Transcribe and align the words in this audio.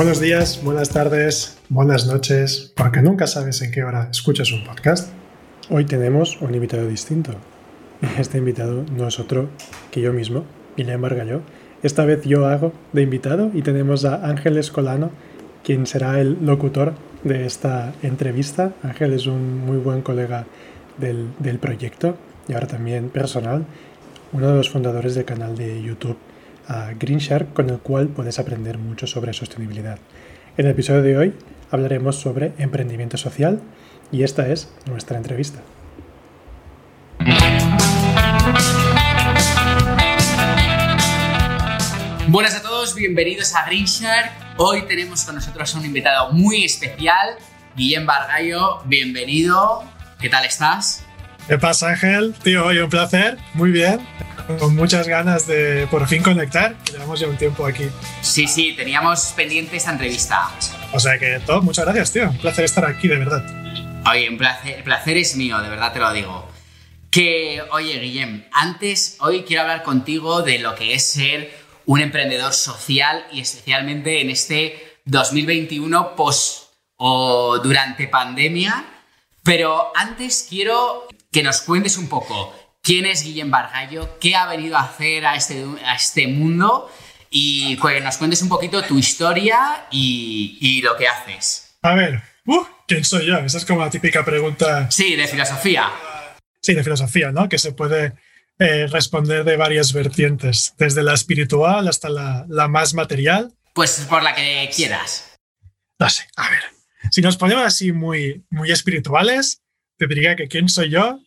Buenos 0.00 0.18
días, 0.18 0.62
buenas 0.64 0.88
tardes, 0.88 1.58
buenas 1.68 2.06
noches, 2.06 2.72
porque 2.74 3.02
nunca 3.02 3.26
sabes 3.26 3.60
en 3.60 3.70
qué 3.70 3.84
hora 3.84 4.08
escuchas 4.10 4.50
un 4.50 4.64
podcast. 4.64 5.12
Hoy 5.68 5.84
tenemos 5.84 6.40
un 6.40 6.54
invitado 6.54 6.88
distinto. 6.88 7.32
Este 8.18 8.38
invitado 8.38 8.86
no 8.96 9.08
es 9.08 9.20
otro 9.20 9.50
que 9.90 10.00
yo 10.00 10.14
mismo, 10.14 10.46
Guillermo 10.74 11.02
Bargalló. 11.02 11.42
Esta 11.82 12.06
vez 12.06 12.24
yo 12.24 12.46
hago 12.46 12.72
de 12.94 13.02
invitado 13.02 13.50
y 13.52 13.60
tenemos 13.60 14.06
a 14.06 14.26
Ángel 14.26 14.56
Escolano, 14.56 15.10
quien 15.64 15.86
será 15.86 16.18
el 16.18 16.46
locutor 16.46 16.94
de 17.22 17.44
esta 17.44 17.92
entrevista. 18.02 18.72
Ángel 18.82 19.12
es 19.12 19.26
un 19.26 19.66
muy 19.66 19.76
buen 19.76 20.00
colega 20.00 20.46
del, 20.96 21.28
del 21.40 21.58
proyecto 21.58 22.16
y 22.48 22.54
ahora 22.54 22.68
también 22.68 23.10
personal, 23.10 23.66
uno 24.32 24.48
de 24.48 24.54
los 24.54 24.70
fundadores 24.70 25.14
del 25.14 25.26
canal 25.26 25.58
de 25.58 25.82
YouTube 25.82 26.16
a 26.70 26.92
Greenshark 26.96 27.52
con 27.52 27.68
el 27.68 27.78
cual 27.78 28.08
puedes 28.08 28.38
aprender 28.38 28.78
mucho 28.78 29.06
sobre 29.06 29.32
sostenibilidad. 29.32 29.98
En 30.56 30.66
el 30.66 30.72
episodio 30.72 31.02
de 31.02 31.16
hoy 31.16 31.34
hablaremos 31.70 32.16
sobre 32.16 32.52
emprendimiento 32.58 33.16
social 33.16 33.60
y 34.12 34.22
esta 34.22 34.48
es 34.48 34.72
nuestra 34.86 35.16
entrevista. 35.16 35.60
Buenas 42.28 42.54
a 42.54 42.62
todos, 42.62 42.94
bienvenidos 42.94 43.52
a 43.56 43.66
Greenshark. 43.66 44.30
Hoy 44.56 44.82
tenemos 44.82 45.24
con 45.24 45.34
nosotros 45.34 45.74
a 45.74 45.78
un 45.78 45.84
invitado 45.84 46.32
muy 46.32 46.64
especial, 46.64 47.30
Guillem 47.74 48.06
Bargallo. 48.06 48.82
Bienvenido. 48.84 49.82
¿Qué 50.20 50.28
tal 50.28 50.44
estás? 50.44 51.04
¿Qué 51.48 51.58
pasa, 51.58 51.88
Ángel? 51.88 52.32
Tío, 52.44 52.64
hoy 52.66 52.78
un 52.78 52.90
placer. 52.90 53.38
Muy 53.54 53.72
bien 53.72 54.00
con 54.58 54.74
muchas 54.74 55.06
ganas 55.08 55.46
de 55.46 55.86
por 55.90 56.06
fin 56.08 56.22
conectar, 56.22 56.76
llevamos 56.90 57.20
ya 57.20 57.28
un 57.28 57.36
tiempo 57.36 57.66
aquí. 57.66 57.84
Sí, 58.22 58.46
sí, 58.46 58.74
teníamos 58.76 59.32
pendiente 59.36 59.76
esta 59.76 59.92
entrevista. 59.92 60.50
O 60.92 61.00
sea 61.00 61.18
que 61.18 61.40
todo, 61.40 61.62
muchas 61.62 61.84
gracias, 61.84 62.12
tío. 62.12 62.30
Un 62.30 62.38
placer 62.38 62.64
estar 62.64 62.84
aquí, 62.84 63.08
de 63.08 63.16
verdad. 63.16 63.44
Oye, 64.10 64.28
un 64.28 64.38
placer, 64.38 64.78
el 64.78 64.82
placer 64.82 65.16
es 65.16 65.36
mío, 65.36 65.58
de 65.60 65.68
verdad 65.68 65.92
te 65.92 65.98
lo 65.98 66.12
digo. 66.12 66.48
Que, 67.10 67.62
oye, 67.72 67.98
Guillem, 67.98 68.44
antes, 68.52 69.16
hoy 69.20 69.42
quiero 69.42 69.62
hablar 69.62 69.82
contigo 69.82 70.42
de 70.42 70.58
lo 70.58 70.74
que 70.74 70.94
es 70.94 71.06
ser 71.06 71.52
un 71.86 72.00
emprendedor 72.00 72.52
social 72.52 73.26
y 73.32 73.40
especialmente 73.40 74.20
en 74.20 74.30
este 74.30 75.00
2021 75.06 76.14
post 76.14 76.72
o 76.96 77.58
durante 77.58 78.06
pandemia. 78.06 78.84
Pero 79.42 79.90
antes 79.96 80.46
quiero 80.48 81.08
que 81.32 81.42
nos 81.42 81.62
cuentes 81.62 81.96
un 81.96 82.08
poco 82.08 82.54
quién 82.82 83.06
es 83.06 83.22
Guillem 83.22 83.50
Bargallo, 83.50 84.18
qué 84.18 84.34
ha 84.34 84.46
venido 84.46 84.76
a 84.76 84.82
hacer 84.82 85.26
a 85.26 85.34
este, 85.34 85.64
a 85.84 85.94
este 85.94 86.26
mundo 86.26 86.90
y 87.30 87.76
que 87.76 88.00
nos 88.00 88.16
cuentes 88.16 88.42
un 88.42 88.48
poquito 88.48 88.82
tu 88.82 88.98
historia 88.98 89.86
y, 89.90 90.80
lo 90.82 90.96
que 90.96 91.06
haces. 91.06 91.76
A 91.82 91.94
ver, 91.94 92.22
uh, 92.46 92.64
¿quién 92.86 93.04
soy 93.04 93.26
yo? 93.26 93.38
Esa 93.38 93.58
es 93.58 93.64
como 93.64 93.80
la 93.80 93.90
típica 93.90 94.24
pregunta. 94.24 94.90
Sí, 94.90 95.14
de 95.14 95.28
filosofía. 95.28 95.90
Sí, 96.60 96.74
de 96.74 96.82
filosofía, 96.82 97.30
¿no? 97.30 97.48
Que 97.48 97.58
se 97.58 97.72
puede 97.72 98.14
eh, 98.58 98.86
responder 98.88 99.44
de 99.44 99.56
varias 99.56 99.92
vertientes, 99.92 100.74
desde 100.76 101.02
la 101.02 101.14
espiritual 101.14 101.86
hasta 101.88 102.08
la, 102.08 102.44
la 102.48 102.68
más 102.68 102.94
material. 102.94 103.54
Pues 103.72 104.06
por 104.08 104.22
la 104.22 104.34
que 104.34 104.68
quieras. 104.74 105.38
No 105.98 106.10
sé, 106.10 106.26
a 106.36 106.50
ver. 106.50 106.62
Si 107.10 107.22
nos 107.22 107.36
ponemos 107.36 107.64
así 107.64 107.92
muy, 107.92 108.44
muy 108.50 108.72
espirituales, 108.72 109.62
te 109.96 110.06
diría 110.06 110.36
que 110.36 110.48
quién 110.48 110.68
soy 110.68 110.90
yo 110.90 111.20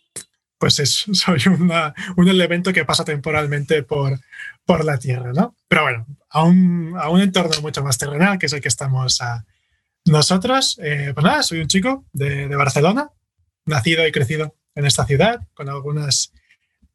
pues 0.63 0.79
es, 0.79 1.06
soy 1.12 1.41
un 1.50 2.29
elemento 2.29 2.72
que 2.72 2.85
pasa 2.85 3.03
temporalmente 3.03 3.84
por, 3.84 4.18
por 4.63 4.85
la 4.85 4.97
Tierra, 4.97 5.34
¿no? 5.34 5.57
Pero 5.68 5.84
bueno, 5.84 6.06
a 6.29 6.44
un, 6.46 6.96
a 6.97 7.09
un 7.09 7.19
entorno 7.19 7.62
mucho 7.62 7.84
más 7.84 7.97
terrenal, 7.97 8.40
que 8.40 8.46
es 8.46 8.53
el 8.53 8.62
que 8.62 8.69
estamos 8.69 9.19
nosotros. 10.06 10.79
Eh, 10.81 11.12
pues 11.13 11.22
nada, 11.22 11.44
soy 11.44 11.59
un 11.59 11.68
chico 11.68 12.06
de, 12.13 12.47
de, 12.47 12.56
Barcelona, 12.56 13.09
nacido 13.66 14.07
y 14.07 14.13
crecido 14.13 14.56
en 14.73 14.85
esta 14.85 15.06
ciudad, 15.06 15.46
con 15.53 15.68
algunas, 15.68 16.31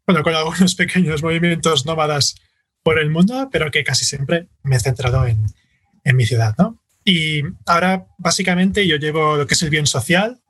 bueno, 0.07 0.23
con 0.23 0.35
algunos 0.35 0.75
pequeños 0.75 1.23
movimientos 1.23 1.85
nómadas 1.85 2.37
por 2.83 2.99
el 2.99 3.11
mundo, 3.11 3.51
pero 3.53 3.71
que 3.71 3.85
casi 3.85 4.07
siempre 4.07 4.49
me 4.63 4.77
he 4.77 4.81
centrado 4.81 5.27
en, 5.27 5.45
en 6.05 6.17
mi 6.17 6.25
ciudad, 6.25 6.55
¿no? 6.57 6.83
Y 7.05 7.43
ahora, 7.67 8.07
básicamente, 8.17 8.87
yo 8.87 8.97
llevo 8.97 9.37
lo 9.37 9.47
que 9.47 9.53
es 9.53 9.63
el 9.63 9.69
bien 9.69 9.87
social, 9.87 10.41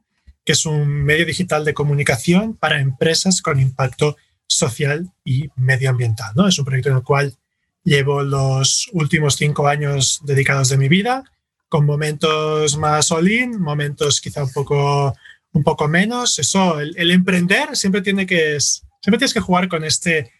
que 0.49 0.53
es 0.53 0.65
un 0.65 1.05
medio 1.05 1.27
digital 1.27 1.63
de 1.63 1.75
comunicación 1.75 2.55
para 2.57 2.81
empresas 2.81 3.43
con 3.43 3.61
impacto 3.61 4.17
social 4.47 5.13
y 5.23 5.51
medioambiental. 5.57 6.33
¿no? 6.35 6.49
Es 6.49 6.59
un 6.59 6.65
proyecto 6.65 6.89
en 6.89 6.97
el 6.97 7.03
cual 7.03 7.37
llevo 7.85 8.23
los 8.23 8.89
últimos 8.95 9.37
cinco 9.37 9.69
años 9.69 10.23
dedicados 10.25 10.71
de 10.71 10.79
mi 10.79 10.89
vida, 10.89 11.23
con 11.69 11.85
momentos 11.85 12.79
más 12.79 13.13
all-in, 13.13 13.61
momentos 13.61 14.23
quizá 14.23 14.43
un 14.43 14.51
poco, 14.51 15.15
un 15.53 15.63
poco 15.65 15.87
menos. 15.87 16.39
Eso, 16.39 16.81
el, 16.81 17.11
emprender 17.11 17.77
siempre, 17.77 18.01
tiene 18.01 18.25
que, 18.25 18.59
siempre 18.59 19.19
tienes 19.19 19.35
que 19.35 19.41
jugar 19.41 19.69
con 19.69 19.85
este 19.85 20.33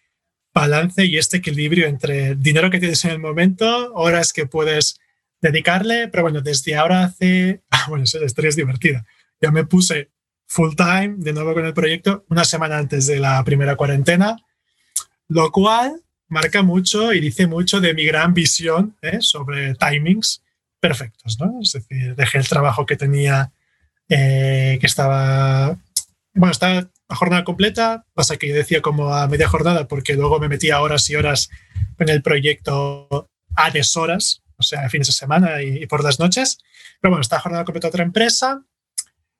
balance 0.51 1.05
y 1.05 1.19
este 1.19 1.37
equilibrio 1.37 1.85
entre 1.85 2.33
dinero 2.33 2.71
que 2.71 2.79
tienes 2.79 3.05
en 3.05 3.11
el 3.11 3.19
momento, 3.19 3.93
horas 3.93 4.33
que 4.33 4.47
puedes 4.47 4.99
dedicarle, 5.39 6.07
pero 6.07 6.23
bueno, 6.23 6.41
desde 6.41 6.75
ahora 6.75 7.03
hace, 7.03 7.61
bueno, 7.87 8.05
esa 8.05 8.25
historia 8.25 8.49
es 8.49 8.55
divertida 8.55 9.05
ya 9.41 9.51
me 9.51 9.65
puse 9.65 10.11
full 10.49 10.75
time 10.75 11.15
de 11.17 11.31
nuevo 11.31 11.53
con 11.53 11.65
el 11.65 11.73
proyecto 11.73 12.25
una 12.29 12.43
semana 12.43 12.77
antes 12.77 13.05
de 13.05 13.19
la 13.19 13.43
primera 13.43 13.75
cuarentena, 13.75 14.37
lo 15.27 15.51
cual 15.51 16.01
marca 16.27 16.63
mucho 16.63 17.13
y 17.13 17.19
dice 17.19 17.47
mucho 17.47 17.79
de 17.79 17.93
mi 17.93 18.05
gran 18.05 18.33
visión 18.33 18.97
¿eh? 19.01 19.19
sobre 19.21 19.75
timings 19.75 20.43
perfectos. 20.79 21.39
¿no? 21.39 21.59
Es 21.61 21.73
decir, 21.73 22.15
dejé 22.15 22.39
el 22.39 22.47
trabajo 22.47 22.85
que 22.85 22.97
tenía, 22.97 23.51
eh, 24.09 24.77
que 24.81 24.87
estaba, 24.87 25.77
bueno, 26.33 26.51
estaba 26.51 26.89
a 27.07 27.15
jornada 27.15 27.43
completa, 27.43 28.05
pasa 28.13 28.37
que 28.37 28.47
yo 28.47 28.55
decía 28.55 28.81
como 28.81 29.13
a 29.13 29.27
media 29.27 29.47
jornada 29.47 29.87
porque 29.87 30.15
luego 30.15 30.39
me 30.39 30.49
metía 30.49 30.81
horas 30.81 31.09
y 31.09 31.15
horas 31.15 31.49
en 31.97 32.09
el 32.09 32.21
proyecto 32.21 33.29
a 33.55 33.71
deshoras, 33.71 34.41
o 34.57 34.63
sea, 34.63 34.87
fines 34.89 35.07
de 35.07 35.13
semana 35.13 35.61
y, 35.61 35.83
y 35.83 35.87
por 35.87 36.03
las 36.03 36.19
noches. 36.19 36.59
Pero 37.01 37.11
bueno, 37.11 37.21
está 37.21 37.39
jornada 37.39 37.65
completa 37.65 37.87
otra 37.87 38.03
empresa 38.03 38.63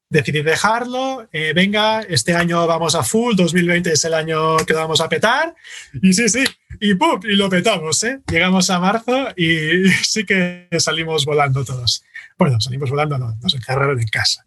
decidí 0.09 0.41
dejarlo, 0.41 1.27
eh, 1.31 1.53
venga, 1.53 2.01
este 2.01 2.33
año 2.33 2.65
vamos 2.65 2.95
a 2.95 3.03
full, 3.03 3.35
2020 3.35 3.93
es 3.93 4.03
el 4.05 4.15
año 4.15 4.57
que 4.65 4.73
vamos 4.73 5.01
a 5.01 5.07
petar, 5.07 5.55
y 6.01 6.13
sí, 6.13 6.27
sí, 6.27 6.43
y 6.79 6.95
¡pum! 6.95 7.19
Y 7.23 7.35
lo 7.35 7.49
petamos, 7.49 8.03
¿eh? 8.03 8.21
Llegamos 8.29 8.69
a 8.69 8.79
marzo 8.79 9.29
y 9.37 9.87
sí 10.03 10.25
que 10.25 10.67
salimos 10.79 11.25
volando 11.25 11.63
todos. 11.63 12.03
Bueno, 12.37 12.59
salimos 12.59 12.89
volando, 12.89 13.17
no, 13.17 13.35
nos 13.41 13.53
encerraron 13.53 13.99
en 13.99 14.07
casa. 14.07 14.45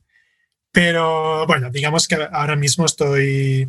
Pero 0.72 1.46
bueno, 1.46 1.70
digamos 1.70 2.08
que 2.08 2.16
ahora 2.32 2.56
mismo 2.56 2.86
estoy 2.86 3.68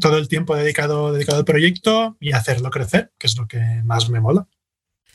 todo 0.00 0.16
el 0.18 0.28
tiempo 0.28 0.56
dedicado, 0.56 1.12
dedicado 1.12 1.38
al 1.38 1.44
proyecto 1.44 2.16
y 2.20 2.32
hacerlo 2.32 2.70
crecer, 2.70 3.12
que 3.18 3.26
es 3.26 3.36
lo 3.36 3.46
que 3.46 3.60
más 3.84 4.08
me 4.08 4.20
mola. 4.20 4.46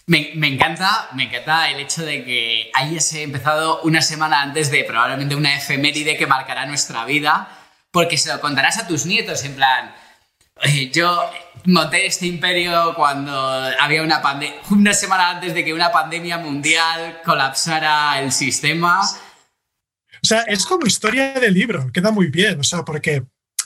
Me, 0.10 0.48
encanta, 0.48 1.10
me 1.16 1.26
encanta 1.26 1.70
el 1.70 1.82
hecho 1.82 2.06
de 2.06 2.24
que 2.24 2.72
hayas 2.74 3.12
empezado 3.12 3.82
una 3.82 4.02
semana 4.02 4.42
antes 4.42 4.72
de 4.72 4.86
probablemente 4.86 5.36
una 5.36 5.54
efeméride 5.54 6.16
que 6.16 6.26
marcará 6.26 6.66
nuestra 6.66 7.04
vida, 7.04 7.50
porque 7.92 8.18
se 8.18 8.34
lo 8.34 8.40
contarás 8.40 8.78
a 8.78 8.88
tus 8.88 9.06
nietos 9.06 9.44
en 9.44 9.56
plan, 9.56 9.94
yo 10.94 11.30
monté 11.66 12.06
este 12.06 12.26
imperio 12.26 12.94
cuando 12.96 13.34
había 13.34 14.02
una 14.02 14.22
pandemia, 14.22 14.62
una 14.72 14.94
semana 14.94 15.32
antes 15.32 15.54
de 15.54 15.66
que 15.66 15.74
una 15.74 15.92
pandemia 15.92 16.38
mundial 16.38 17.20
colapsara 17.26 18.22
el 18.22 18.32
sistema. 18.32 19.02
O 19.02 20.26
sea, 20.26 20.44
es 20.44 20.66
como 20.66 20.88
historia 20.88 21.34
del 21.34 21.54
libro, 21.54 21.92
queda 21.92 22.12
muy 22.12 22.28
bien, 22.28 22.62
o 22.62 22.64
sea, 22.64 22.84
porque, 22.84 23.24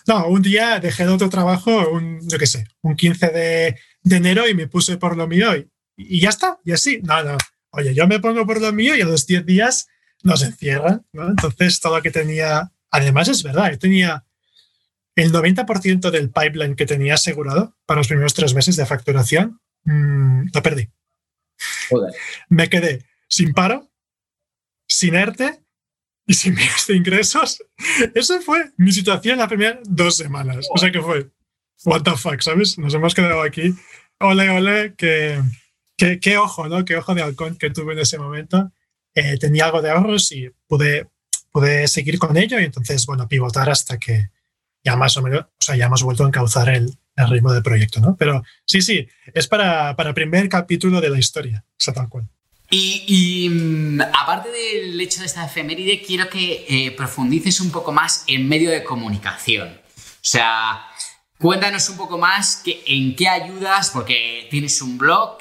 no, 0.08 0.26
un 0.26 0.42
día 0.42 0.80
dejé 0.80 1.06
de 1.06 1.12
otro 1.12 1.30
trabajo, 1.30 1.88
un, 1.92 2.20
yo 2.28 2.40
qué 2.40 2.48
sé, 2.48 2.66
un 2.82 2.96
15 2.96 3.28
de, 3.28 3.80
de 4.02 4.16
enero 4.16 4.48
y 4.48 4.56
me 4.56 4.68
puse 4.68 4.98
por 4.98 5.16
lo 5.16 5.28
mío 5.28 5.56
y 5.56 5.71
y 6.09 6.21
ya 6.21 6.30
está, 6.30 6.59
y 6.63 6.71
así. 6.71 7.01
No, 7.03 7.24
no. 7.24 7.38
Oye, 7.71 7.94
yo 7.94 8.07
me 8.07 8.19
pongo 8.19 8.45
por 8.45 8.62
lo 8.62 8.71
mío 8.74 8.95
y 8.95 9.01
a 9.01 9.06
los 9.06 9.25
10 9.27 9.45
días 9.45 9.88
nos 10.24 10.44
encierran, 10.44 11.06
¿no? 11.13 11.30
Entonces, 11.30 11.80
todo 11.80 11.95
lo 11.95 12.01
que 12.01 12.12
tenía, 12.12 12.71
además 12.92 13.27
es 13.27 13.44
verdad, 13.44 13.71
yo 13.71 13.80
tenía 13.80 14.25
el 15.15 15.31
90% 15.31 16.09
del 16.09 16.30
pipeline 16.30 16.75
que 16.75 16.86
tenía 16.86 17.15
asegurado 17.15 17.75
para 17.86 18.00
los 18.00 18.07
primeros 18.07 18.33
tres 18.33 18.53
meses 18.53 18.75
de 18.75 18.86
facturación, 18.86 19.59
mm, 19.83 20.48
lo 20.53 20.63
perdí. 20.63 20.89
Me 22.50 22.69
quedé 22.69 23.06
sin 23.27 23.53
paro, 23.53 23.92
sin 24.88 25.15
ERTE 25.15 25.63
y 26.25 26.33
sin 26.33 26.53
miles 26.56 26.88
de 26.88 26.95
ingresos. 26.95 27.63
Eso 28.15 28.42
fue 28.42 28.71
mi 28.77 28.92
situación 28.92 29.38
las 29.38 29.48
primeras 29.48 29.80
dos 29.83 30.18
semanas. 30.18 30.68
O 30.71 30.77
sea 30.77 30.92
que 30.92 31.01
fue, 31.01 31.30
what 31.86 32.03
the 32.03 32.12
fuck, 32.12 32.42
¿sabes? 32.42 32.77
Nos 32.77 32.94
hemos 32.94 33.13
quedado 33.13 33.42
aquí. 33.42 33.74
Ole, 34.19 34.50
ole, 34.50 34.94
que, 34.95 35.42
qué 36.19 36.38
ojo, 36.38 36.68
¿no? 36.68 36.86
Qué 36.86 36.95
ojo 36.95 37.15
de 37.15 37.21
halcón 37.21 37.57
que 37.57 37.69
tuve 37.69 37.94
en 37.94 38.00
ese 38.00 38.18
momento. 38.18 38.71
Eh, 39.13 39.38
tenía 39.38 39.65
algo 39.65 39.81
de 39.81 39.92
ahorros 39.92 40.31
y 40.31 40.50
pude, 40.68 41.07
pude 41.51 41.88
seguir 41.88 42.18
con 42.18 42.38
ello 42.38 42.59
y 42.59 42.65
entonces, 42.65 43.06
bueno, 43.06 43.27
pivotar 43.27 43.69
hasta 43.69 43.98
que 43.98 44.30
ya 44.83 44.95
más 44.95 45.15
o 45.18 45.21
menos, 45.21 45.42
o 45.42 45.48
sea, 45.59 45.75
ya 45.75 45.86
hemos 45.86 46.03
vuelto 46.03 46.24
a 46.24 46.27
encauzar 46.27 46.69
el, 46.69 46.95
el 47.15 47.30
ritmo 47.30 47.53
del 47.53 47.63
proyecto, 47.63 48.00
¿no? 48.00 48.15
Pero 48.18 48.44
sí, 48.65 48.81
sí, 48.81 49.07
es 49.33 49.48
para, 49.48 49.95
para 49.95 50.13
primer 50.13 50.50
capítulo 50.50 51.01
de 51.01 51.09
la 51.09 51.19
historia, 51.19 51.63
o 51.68 51.75
sea, 51.77 51.94
tal 51.94 52.09
cual. 52.09 52.27
Y, 52.74 53.50
mm, 53.50 54.01
aparte 54.01 54.50
del 54.50 55.00
hecho 55.00 55.19
de 55.19 55.25
esta 55.25 55.45
efeméride, 55.45 56.01
quiero 56.01 56.30
que 56.30 56.65
eh, 56.69 56.92
profundices 56.92 57.59
un 57.59 57.69
poco 57.69 57.92
más 57.92 58.24
en 58.27 58.48
medio 58.48 58.71
de 58.71 58.83
comunicación. 58.83 59.68
O 59.68 60.24
sea, 60.24 60.86
cuéntanos 61.42 61.90
un 61.90 61.98
poco 61.98 62.20
más 62.20 62.62
en 62.66 63.16
qué 63.16 63.28
ayudas, 63.28 63.90
porque 63.90 64.48
tienes 64.52 64.82
un 64.82 64.98
blog 64.98 65.40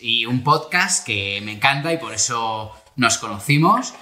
y 0.00 0.24
un 0.24 0.42
podcast 0.42 1.06
que 1.06 1.40
me 1.44 1.52
encanta 1.52 1.92
y 1.92 1.98
por 1.98 2.14
eso 2.14 2.72
nos 2.96 3.18
conocimos. 3.18 3.92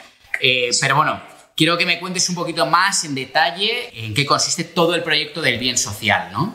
Eh, 0.40 0.70
pero 0.80 0.96
bueno, 0.96 1.20
quiero 1.56 1.76
que 1.76 1.86
me 1.86 1.98
cuentes 1.98 2.28
un 2.28 2.36
poquito 2.36 2.66
más 2.66 3.04
en 3.04 3.16
detalle 3.16 3.90
en 3.92 4.14
qué 4.14 4.24
consiste 4.24 4.62
todo 4.62 4.94
el 4.94 5.02
proyecto 5.02 5.42
del 5.42 5.58
bien 5.58 5.76
social, 5.76 6.30
¿no? 6.32 6.54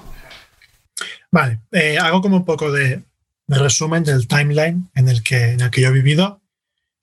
Vale, 1.30 1.59
eh, 1.74 1.98
hago 2.00 2.21
como 2.21 2.38
un 2.38 2.45
poco 2.45 2.71
de, 2.71 3.03
resumen 3.48 4.03
del 4.03 4.27
timeline 4.27 4.89
en 4.95 5.09
el, 5.09 5.21
que, 5.21 5.51
en 5.51 5.59
el 5.59 5.69
que 5.69 5.81
yo 5.81 5.89
he 5.89 5.91
vivido. 5.91 6.41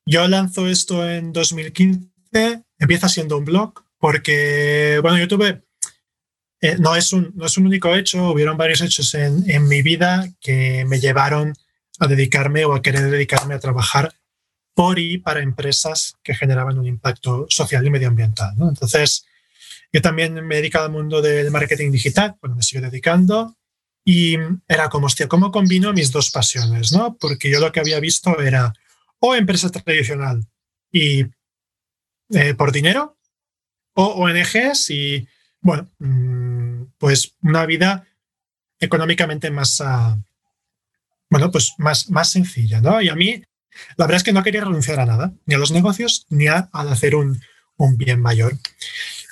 Yo 0.06 0.26
lanzo 0.26 0.66
esto 0.66 1.08
en 1.08 1.32
2015, 1.32 2.62
empieza 2.78 3.08
siendo 3.10 3.36
un 3.36 3.44
blog, 3.44 3.84
porque, 3.98 4.98
bueno, 5.02 5.18
yo 5.18 5.28
tuve, 5.28 5.62
eh, 6.62 6.76
no, 6.78 6.96
es 6.96 7.12
un, 7.12 7.32
no 7.34 7.44
es 7.44 7.58
un 7.58 7.66
único 7.66 7.94
hecho, 7.94 8.30
hubieron 8.30 8.56
varios 8.56 8.80
hechos 8.80 9.12
en, 9.14 9.48
en 9.50 9.68
mi 9.68 9.82
vida 9.82 10.26
que 10.40 10.86
me 10.86 10.98
llevaron 10.98 11.52
a 11.98 12.06
dedicarme 12.06 12.64
o 12.64 12.74
a 12.74 12.80
querer 12.80 13.10
dedicarme 13.10 13.54
a 13.54 13.60
trabajar 13.60 14.14
por 14.74 14.98
y 14.98 15.18
para 15.18 15.42
empresas 15.42 16.14
que 16.22 16.34
generaban 16.34 16.78
un 16.78 16.86
impacto 16.86 17.46
social 17.50 17.86
y 17.86 17.90
medioambiental. 17.90 18.54
Entonces, 18.60 19.26
yo 19.92 20.00
también 20.00 20.34
me 20.46 20.54
he 20.54 20.58
dedicado 20.58 20.86
al 20.86 20.92
mundo 20.92 21.20
del 21.20 21.50
marketing 21.50 21.90
digital, 21.90 22.36
bueno, 22.40 22.56
me 22.56 22.62
sigo 22.62 22.80
dedicando, 22.80 23.56
y 24.04 24.36
era 24.66 24.88
como, 24.88 25.06
hostia, 25.06 25.28
¿cómo 25.28 25.52
combino 25.52 25.92
mis 25.92 26.10
dos 26.10 26.30
pasiones? 26.30 26.92
¿no? 26.92 27.16
Porque 27.18 27.50
yo 27.50 27.60
lo 27.60 27.70
que 27.70 27.80
había 27.80 28.00
visto 28.00 28.40
era 28.40 28.72
o 29.20 29.34
empresa 29.34 29.70
tradicional 29.70 30.44
y 30.90 31.24
eh, 32.30 32.54
por 32.56 32.72
dinero, 32.72 33.18
o 33.94 34.04
ONGs 34.04 34.90
y, 34.90 35.28
bueno, 35.60 35.90
mm, 35.98 36.51
pues 37.02 37.34
una 37.42 37.66
vida 37.66 38.06
económicamente 38.78 39.50
más, 39.50 39.80
uh, 39.80 40.22
bueno, 41.28 41.50
pues 41.50 41.72
más, 41.78 42.08
más 42.10 42.30
sencilla, 42.30 42.80
¿no? 42.80 43.02
Y 43.02 43.08
a 43.08 43.16
mí 43.16 43.42
la 43.96 44.06
verdad 44.06 44.18
es 44.18 44.22
que 44.22 44.32
no 44.32 44.44
quería 44.44 44.60
renunciar 44.60 45.00
a 45.00 45.06
nada, 45.06 45.32
ni 45.44 45.56
a 45.56 45.58
los 45.58 45.72
negocios, 45.72 46.26
ni 46.30 46.46
a, 46.46 46.70
hacer 46.72 47.16
un, 47.16 47.40
bien 47.96 48.20
mayor. 48.20 48.56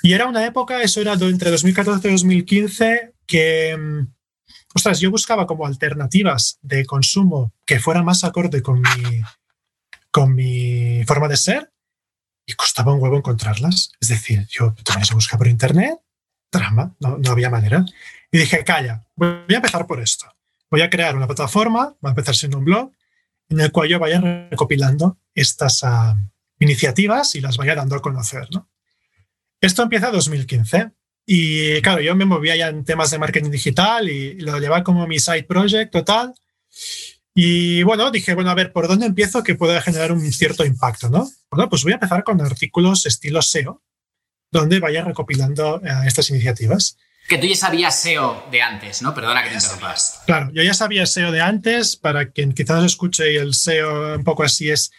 Y 0.03 0.11
era 0.11 0.25
una 0.25 0.45
época, 0.45 0.83
eso 0.83 0.99
era 0.99 1.13
entre 1.13 1.49
2014 1.49 2.09
y 2.09 2.11
2015, 2.11 3.13
que, 3.25 3.77
mm, 3.77 4.07
ostras, 4.75 4.99
yo 4.99 5.09
buscaba 5.09 5.47
como 5.47 5.65
alternativas 5.65 6.59
de 6.61 6.85
consumo 6.85 7.53
que 7.65 7.79
fueran 7.79 8.03
más 8.03 8.25
acorde 8.25 8.61
con 8.61 8.81
mi, 8.81 9.21
con 10.11 10.35
mi 10.35 11.05
forma 11.05 11.29
de 11.29 11.37
ser 11.37 11.71
y 12.45 12.51
costaba 12.51 12.93
un 12.93 13.01
huevo 13.01 13.15
encontrarlas. 13.15 13.93
Es 14.01 14.09
decir, 14.09 14.45
yo 14.49 14.75
tenía 14.83 15.05
que 15.07 15.15
buscar 15.15 15.37
por 15.37 15.47
internet, 15.47 16.01
trama, 16.51 16.95
no, 16.99 17.17
no 17.17 17.31
había 17.31 17.49
manera. 17.49 17.83
Y 18.31 18.37
dije, 18.37 18.63
calla, 18.63 19.03
voy 19.15 19.43
a 19.49 19.55
empezar 19.55 19.87
por 19.87 19.99
esto. 19.99 20.27
Voy 20.69 20.81
a 20.81 20.89
crear 20.89 21.15
una 21.15 21.25
plataforma, 21.25 21.95
va 22.03 22.09
a 22.09 22.11
empezar 22.11 22.35
siendo 22.35 22.59
un 22.59 22.65
blog, 22.65 22.91
en 23.49 23.59
el 23.59 23.71
cual 23.71 23.89
yo 23.89 23.99
vaya 23.99 24.21
recopilando 24.21 25.17
estas 25.33 25.83
ah, 25.83 26.15
iniciativas 26.59 27.35
y 27.35 27.41
las 27.41 27.57
vaya 27.57 27.75
dando 27.75 27.95
a 27.95 28.01
conocer. 28.01 28.47
¿no? 28.51 28.69
Esto 29.59 29.83
empieza 29.83 30.07
en 30.07 30.13
2015 30.13 30.91
y 31.25 31.81
claro, 31.81 32.01
yo 32.01 32.15
me 32.15 32.25
movía 32.25 32.55
ya 32.55 32.69
en 32.69 32.85
temas 32.85 33.11
de 33.11 33.19
marketing 33.19 33.51
digital 33.51 34.09
y 34.09 34.39
lo 34.39 34.57
llevaba 34.59 34.83
como 34.83 35.05
mi 35.07 35.19
side 35.19 35.43
project 35.43 35.91
total. 35.91 36.33
Y 37.33 37.83
bueno, 37.83 38.11
dije, 38.11 38.33
bueno, 38.33 38.49
a 38.49 38.55
ver, 38.55 38.73
¿por 38.73 38.87
dónde 38.87 39.05
empiezo 39.05 39.43
que 39.43 39.55
pueda 39.55 39.81
generar 39.81 40.11
un 40.11 40.31
cierto 40.31 40.65
impacto? 40.65 41.09
¿no? 41.09 41.29
Bueno, 41.49 41.69
pues 41.69 41.83
voy 41.83 41.93
a 41.93 41.95
empezar 41.95 42.23
con 42.23 42.41
artículos 42.41 43.05
estilo 43.05 43.41
SEO, 43.41 43.81
donde 44.51 44.79
vaya 44.79 45.03
recopilando 45.03 45.81
eh, 45.83 45.89
estas 46.05 46.29
iniciativas. 46.29 46.97
Que 47.27 47.37
tú 47.37 47.47
ya 47.47 47.55
sabías 47.55 47.99
SEO 47.99 48.47
de 48.51 48.61
antes, 48.61 49.01
¿no? 49.01 49.13
Perdona 49.15 49.41
que 49.43 49.49
te 49.49 49.55
interrumpas. 49.55 50.21
Claro, 50.25 50.51
yo 50.53 50.63
ya 50.63 50.73
sabía 50.73 51.05
SEO 51.05 51.31
de 51.31 51.39
antes. 51.39 51.95
Para 51.95 52.31
quien 52.31 52.53
quizás 52.53 52.83
escuche, 52.83 53.35
el 53.37 53.53
SEO 53.53 54.15
un 54.15 54.23
poco 54.23 54.43
así 54.43 54.69
es 54.69 54.91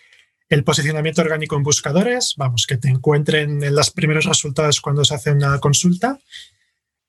el 0.49 0.65
posicionamiento 0.65 1.21
orgánico 1.21 1.57
en 1.57 1.63
buscadores. 1.63 2.35
Vamos, 2.37 2.67
que 2.67 2.79
te 2.79 2.89
encuentren 2.89 3.63
en 3.63 3.75
los 3.75 3.91
primeros 3.91 4.25
resultados 4.25 4.81
cuando 4.81 5.05
se 5.05 5.15
hace 5.15 5.33
una 5.33 5.59
consulta. 5.59 6.19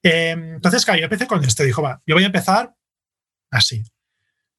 Em, 0.01 0.55
entonces, 0.55 0.83
claro, 0.83 0.99
yo 0.99 1.05
empecé 1.05 1.25
con 1.27 1.43
esto. 1.43 1.63
Dijo, 1.63 1.81
va, 1.81 2.01
yo 2.05 2.15
voy 2.15 2.23
a 2.23 2.27
empezar 2.27 2.73
así. 3.49 3.81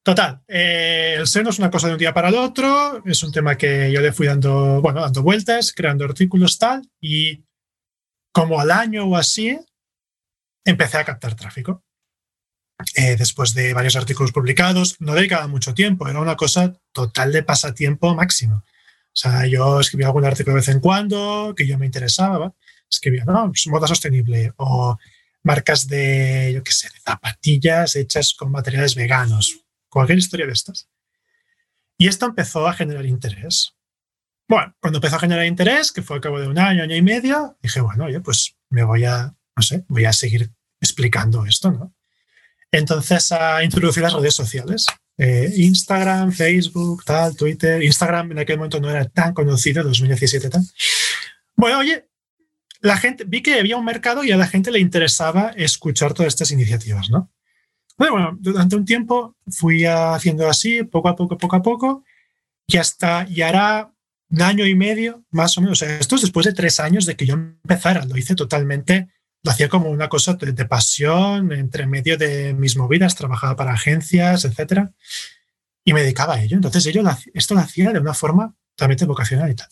Total, 0.01 0.41
eh, 0.47 1.15
el 1.17 1.27
SEO 1.27 1.43
no 1.43 1.49
es 1.49 1.59
una 1.59 1.71
cosa 1.71 1.87
de 1.87 1.93
un 1.93 1.99
día 1.99 2.13
para 2.13 2.29
el 2.29 2.35
otro, 2.35 3.03
es 3.05 3.23
un 3.23 3.31
tema 3.31 3.57
que 3.57 3.91
yo 3.91 4.01
le 4.01 4.11
fui 4.11 4.27
dando, 4.27 4.79
bueno, 4.79 5.01
dando 5.01 5.23
vueltas, 5.23 5.73
creando 5.73 6.05
artículos 6.05 6.59
tal, 6.59 6.87
y 7.01 7.43
como 8.35 8.59
al 8.59 8.69
año 8.69 9.05
o 9.05 9.15
así, 9.15 9.57
empecé 10.65 10.97
a 10.97 11.05
captar 11.05 11.35
tráfico. 11.35 11.85
Eh, 12.95 13.15
después 13.15 13.53
de 13.53 13.73
varios 13.73 13.95
artículos 13.95 14.33
publicados, 14.33 14.97
no 14.99 15.13
dedicaba 15.13 15.47
mucho 15.47 15.73
tiempo, 15.73 16.09
era 16.09 16.19
una 16.19 16.35
cosa 16.35 16.77
total 16.91 17.31
de 17.31 17.43
pasatiempo 17.43 18.13
máximo. 18.13 18.57
O 18.57 19.17
sea, 19.17 19.47
yo 19.47 19.79
escribía 19.79 20.07
algún 20.07 20.25
artículo 20.25 20.55
de 20.55 20.59
vez 20.59 20.67
en 20.67 20.81
cuando 20.81 21.53
que 21.55 21.65
yo 21.65 21.77
me 21.77 21.85
interesaba, 21.85 22.53
escribía, 22.91 23.23
no, 23.23 23.47
pues 23.47 23.67
moda 23.67 23.87
sostenible 23.87 24.51
o 24.57 24.97
marcas 25.43 25.87
de, 25.87 26.51
yo 26.53 26.61
qué 26.61 26.73
sé, 26.73 26.89
de 26.89 26.99
zapatillas 26.99 27.95
hechas 27.95 28.33
con 28.33 28.51
materiales 28.51 28.95
veganos, 28.95 29.61
cualquier 29.87 30.17
historia 30.17 30.45
de 30.45 30.51
estas. 30.51 30.89
Y 31.97 32.09
esto 32.09 32.25
empezó 32.25 32.67
a 32.67 32.73
generar 32.73 33.05
interés. 33.05 33.75
Bueno, 34.47 34.75
cuando 34.79 34.97
empezó 34.97 35.15
a 35.15 35.19
generar 35.19 35.45
interés, 35.45 35.91
que 35.91 36.01
fue 36.01 36.17
al 36.17 36.21
cabo 36.21 36.39
de 36.39 36.47
un 36.47 36.59
año, 36.59 36.83
año 36.83 36.95
y 36.95 37.01
medio, 37.01 37.57
dije, 37.61 37.81
bueno, 37.81 38.05
oye, 38.05 38.19
pues 38.19 38.55
me 38.69 38.83
voy 38.83 39.05
a, 39.05 39.33
no 39.55 39.63
sé, 39.63 39.85
voy 39.87 40.05
a 40.05 40.13
seguir 40.13 40.51
explicando 40.79 41.45
esto, 41.45 41.71
¿no? 41.71 41.93
Entonces 42.71 43.31
a 43.31 43.63
introducir 43.63 44.03
las 44.03 44.13
redes 44.13 44.35
sociales. 44.35 44.85
Eh, 45.17 45.51
Instagram, 45.55 46.31
Facebook, 46.31 47.03
tal, 47.05 47.35
Twitter. 47.35 47.81
Instagram 47.81 48.33
en 48.33 48.39
aquel 48.39 48.57
momento 48.57 48.79
no 48.79 48.89
era 48.89 49.05
tan 49.05 49.33
conocido, 49.33 49.83
2017 49.83 50.49
tal. 50.49 50.61
Bueno, 51.55 51.79
oye, 51.79 52.09
la 52.81 52.97
gente, 52.97 53.23
vi 53.25 53.41
que 53.41 53.59
había 53.59 53.77
un 53.77 53.85
mercado 53.85 54.23
y 54.23 54.31
a 54.31 54.37
la 54.37 54.47
gente 54.47 54.71
le 54.71 54.79
interesaba 54.79 55.51
escuchar 55.55 56.13
todas 56.13 56.33
estas 56.33 56.51
iniciativas, 56.51 57.09
¿no? 57.09 57.31
Bueno, 57.97 58.37
durante 58.39 58.75
un 58.75 58.83
tiempo 58.83 59.37
fui 59.47 59.85
haciendo 59.85 60.49
así, 60.49 60.83
poco 60.83 61.07
a 61.07 61.15
poco, 61.15 61.37
poco 61.37 61.55
a 61.55 61.61
poco, 61.61 62.03
y 62.67 62.77
hasta, 62.77 63.25
y 63.29 63.41
hará 63.41 63.94
un 64.29 64.41
año 64.41 64.65
y 64.65 64.75
medio, 64.75 65.23
más 65.31 65.57
o 65.57 65.61
menos. 65.61 65.81
Esto 65.81 66.15
es 66.15 66.21
después 66.21 66.45
de 66.45 66.53
tres 66.53 66.79
años 66.79 67.05
de 67.05 67.15
que 67.15 67.25
yo 67.25 67.35
empezara. 67.35 68.05
Lo 68.05 68.17
hice 68.17 68.35
totalmente 68.35 69.09
lo 69.45 69.51
hacía 69.51 69.69
como 69.69 69.91
una 69.91 70.09
cosa 70.09 70.33
de, 70.33 70.65
pasión, 70.65 71.51
entre 71.51 71.85
medio 71.85 72.17
de 72.17 72.55
mis 72.55 72.75
movidas, 72.77 73.15
trabajaba 73.15 73.55
para 73.55 73.73
agencias, 73.73 74.43
etc. 74.43 74.89
Y 75.83 75.93
me 75.93 76.01
dedicaba 76.01 76.33
a 76.33 76.41
ello. 76.41 76.55
Entonces, 76.55 76.83
ello, 76.87 77.03
esto 77.31 77.53
lo 77.53 77.59
hacía 77.59 77.91
de 77.91 77.99
una 77.99 78.15
forma 78.15 78.55
totalmente 78.75 79.05
vocacional 79.05 79.51
y 79.51 79.55
tal. 79.55 79.67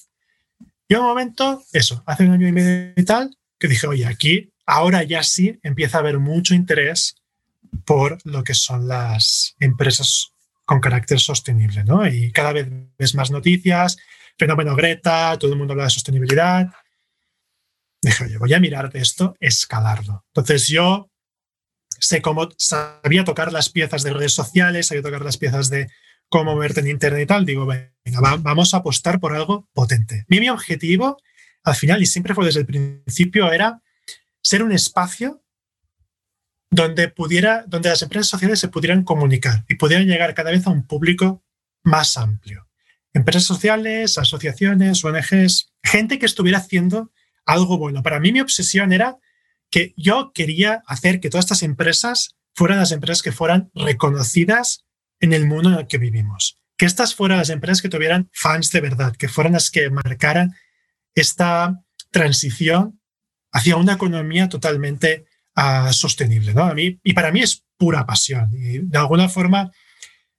Y 0.87 0.93
un 0.93 1.05
momento, 1.05 1.63
eso, 1.71 2.03
hace 2.05 2.23
un 2.23 2.33
año 2.33 2.47
y 2.47 2.51
medio 2.51 2.93
y 2.95 3.03
tal, 3.03 3.35
que 3.57 3.67
dije, 3.67 3.87
oye, 3.87 4.05
aquí 4.05 4.53
ahora 4.67 5.01
ya 5.01 5.23
sí 5.23 5.59
empieza 5.63 5.97
a 5.97 6.01
haber 6.01 6.19
mucho 6.19 6.53
interés 6.53 7.15
por 7.83 8.19
lo 8.25 8.43
que 8.43 8.53
son 8.53 8.87
las 8.87 9.55
empresas 9.59 10.33
con 10.65 10.81
carácter 10.81 11.19
sostenible, 11.19 11.83
¿no? 11.83 12.07
Y 12.07 12.31
cada 12.31 12.53
vez 12.53 12.67
ves 12.99 13.15
más 13.15 13.31
noticias, 13.31 13.97
fenómeno 14.37 14.75
Greta, 14.75 15.37
todo 15.39 15.51
el 15.51 15.57
mundo 15.57 15.73
habla 15.73 15.85
de 15.85 15.89
sostenibilidad, 15.89 16.67
dije, 18.01 18.25
oye, 18.25 18.37
voy 18.37 18.53
a 18.53 18.59
mirar 18.59 18.91
de 18.91 18.99
esto, 18.99 19.35
escalarlo. 19.39 20.25
Entonces 20.27 20.67
yo 20.67 21.09
sé 21.99 22.21
cómo, 22.21 22.49
sabía 22.57 23.23
tocar 23.23 23.53
las 23.53 23.69
piezas 23.69 24.03
de 24.03 24.13
redes 24.13 24.33
sociales, 24.33 24.87
sabía 24.87 25.03
tocar 25.03 25.23
las 25.23 25.37
piezas 25.37 25.69
de 25.69 25.89
cómo 26.29 26.53
moverte 26.53 26.81
en 26.81 26.87
Internet 26.87 27.23
y 27.23 27.25
tal. 27.25 27.45
Digo, 27.45 27.65
venga, 27.65 28.37
vamos 28.37 28.73
a 28.73 28.77
apostar 28.77 29.19
por 29.19 29.33
algo 29.33 29.69
potente. 29.73 30.25
Mi, 30.27 30.39
mi 30.39 30.49
objetivo, 30.49 31.17
al 31.63 31.75
final, 31.75 32.01
y 32.01 32.05
siempre 32.05 32.33
fue 32.33 32.45
desde 32.45 32.61
el 32.61 32.65
principio, 32.65 33.51
era 33.51 33.81
ser 34.41 34.63
un 34.63 34.73
espacio 34.73 35.43
donde, 36.69 37.07
pudiera, 37.07 37.63
donde 37.67 37.89
las 37.89 38.01
empresas 38.01 38.27
sociales 38.27 38.59
se 38.59 38.67
pudieran 38.67 39.03
comunicar 39.03 39.63
y 39.69 39.75
pudieran 39.75 40.07
llegar 40.07 40.33
cada 40.33 40.51
vez 40.51 40.65
a 40.65 40.71
un 40.71 40.85
público 40.85 41.43
más 41.83 42.17
amplio. 42.17 42.67
Empresas 43.13 43.43
sociales, 43.43 44.17
asociaciones, 44.17 45.03
ONGs, 45.03 45.71
gente 45.83 46.19
que 46.19 46.25
estuviera 46.25 46.57
haciendo 46.57 47.11
algo 47.45 47.77
bueno. 47.77 48.03
Para 48.03 48.19
mí 48.19 48.31
mi 48.31 48.41
obsesión 48.41 48.91
era 48.91 49.17
que 49.69 49.93
yo 49.97 50.31
quería 50.33 50.83
hacer 50.87 51.19
que 51.19 51.29
todas 51.29 51.45
estas 51.45 51.63
empresas 51.63 52.35
fueran 52.55 52.79
las 52.79 52.91
empresas 52.91 53.21
que 53.21 53.31
fueran 53.31 53.71
reconocidas 53.73 54.85
en 55.19 55.33
el 55.33 55.47
mundo 55.47 55.71
en 55.71 55.79
el 55.79 55.87
que 55.87 55.97
vivimos. 55.97 56.59
Que 56.77 56.85
estas 56.85 57.15
fueran 57.15 57.37
las 57.37 57.49
empresas 57.49 57.81
que 57.81 57.89
tuvieran 57.89 58.29
fans 58.33 58.71
de 58.71 58.81
verdad, 58.81 59.15
que 59.15 59.27
fueran 59.27 59.53
las 59.53 59.71
que 59.71 59.89
marcaran 59.89 60.55
esta 61.15 61.83
transición 62.11 62.99
hacia 63.51 63.75
una 63.75 63.93
economía 63.93 64.49
totalmente 64.49 65.25
uh, 65.55 65.91
sostenible. 65.93 66.53
¿no? 66.53 66.63
A 66.63 66.73
mí, 66.73 66.99
y 67.03 67.13
para 67.13 67.31
mí 67.31 67.41
es 67.41 67.63
pura 67.77 68.05
pasión. 68.05 68.49
De 68.51 68.97
alguna 68.97 69.29
forma 69.29 69.71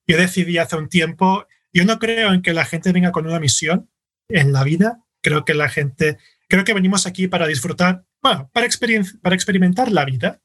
yo 0.06 0.18
decidí 0.18 0.58
hace 0.58 0.76
un 0.76 0.88
tiempo, 0.88 1.46
yo 1.74 1.84
no 1.84 1.98
creo 1.98 2.32
en 2.32 2.40
que 2.40 2.54
la 2.54 2.64
gente 2.64 2.92
venga 2.92 3.10
con 3.10 3.26
una 3.26 3.40
misión 3.40 3.90
en 4.28 4.52
la 4.52 4.62
vida, 4.62 5.04
creo 5.20 5.44
que 5.44 5.54
la 5.54 5.68
gente, 5.68 6.18
creo 6.48 6.64
que 6.64 6.72
venimos 6.72 7.04
aquí 7.04 7.26
para 7.26 7.48
disfrutar, 7.48 8.06
bueno, 8.22 8.48
para, 8.54 8.68
para 9.20 9.34
experimentar 9.34 9.90
la 9.90 10.04
vida 10.04 10.40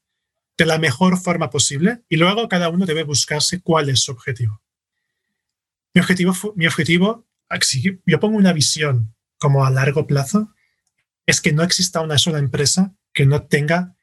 de 0.58 0.66
la 0.66 0.78
mejor 0.78 1.16
forma 1.18 1.48
posible 1.48 2.02
y 2.08 2.16
luego 2.16 2.48
cada 2.48 2.68
uno 2.68 2.84
debe 2.84 3.04
buscarse 3.04 3.62
cuál 3.62 3.88
es 3.88 4.00
su 4.00 4.10
objetivo. 4.10 4.60
Mi 5.94 6.00
objetivo, 6.00 6.34
mi 6.56 6.66
objetivo 6.66 7.28
yo 8.06 8.20
pongo 8.20 8.36
una 8.36 8.52
visión 8.52 9.14
como 9.38 9.64
a 9.64 9.70
largo 9.70 10.06
plazo, 10.06 10.52
es 11.26 11.40
que 11.40 11.52
no 11.52 11.62
exista 11.62 12.00
una 12.00 12.18
sola 12.18 12.38
empresa 12.38 12.94
que 13.12 13.24
no 13.24 13.44
tenga 13.44 13.96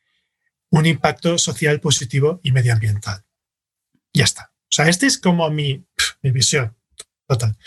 un 0.70 0.86
impacto 0.86 1.38
social 1.38 1.80
positivo 1.80 2.40
y 2.42 2.52
medioambiental. 2.52 3.26
Ya 4.14 4.24
está. 4.24 4.54
O 4.64 4.72
sea, 4.72 4.88
este 4.88 5.06
es 5.06 5.18
como 5.18 5.50
mi, 5.50 5.86
mi 6.22 6.32
visión 6.32 6.77
total. 7.28 7.58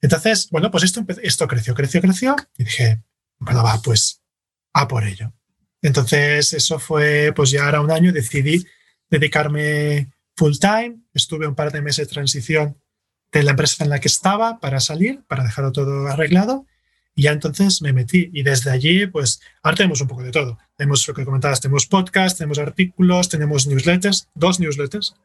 Entonces, 0.00 0.48
bueno, 0.50 0.70
pues 0.70 0.84
esto, 0.84 1.04
esto 1.22 1.48
creció, 1.48 1.74
creció, 1.74 2.00
creció 2.00 2.36
y 2.56 2.64
dije, 2.64 3.02
bueno, 3.38 3.62
va, 3.62 3.80
pues 3.82 4.22
a 4.72 4.88
por 4.88 5.04
ello. 5.04 5.32
Entonces, 5.82 6.52
eso 6.52 6.78
fue, 6.78 7.32
pues 7.34 7.50
ya 7.50 7.68
era 7.68 7.80
un 7.80 7.90
año, 7.90 8.12
decidí 8.12 8.64
dedicarme 9.08 10.10
full 10.36 10.54
time, 10.58 10.96
estuve 11.14 11.46
un 11.46 11.54
par 11.54 11.72
de 11.72 11.82
meses 11.82 12.08
de 12.08 12.12
transición 12.12 12.80
de 13.32 13.42
la 13.42 13.52
empresa 13.52 13.84
en 13.84 13.90
la 13.90 14.00
que 14.00 14.08
estaba 14.08 14.58
para 14.60 14.80
salir, 14.80 15.24
para 15.26 15.44
dejarlo 15.44 15.72
todo 15.72 16.06
arreglado 16.08 16.66
y 17.18 17.22
ya 17.22 17.32
entonces 17.32 17.80
me 17.80 17.94
metí 17.94 18.30
y 18.34 18.42
desde 18.42 18.70
allí, 18.70 19.06
pues 19.06 19.40
ahora 19.62 19.78
tenemos 19.78 20.02
un 20.02 20.06
poco 20.06 20.22
de 20.22 20.30
todo. 20.30 20.58
Tenemos 20.76 21.08
lo 21.08 21.14
que 21.14 21.24
comentabas, 21.24 21.62
tenemos 21.62 21.86
podcast, 21.86 22.36
tenemos 22.36 22.58
artículos, 22.58 23.30
tenemos 23.30 23.66
newsletters, 23.66 24.28
dos 24.34 24.60
newsletters. 24.60 25.16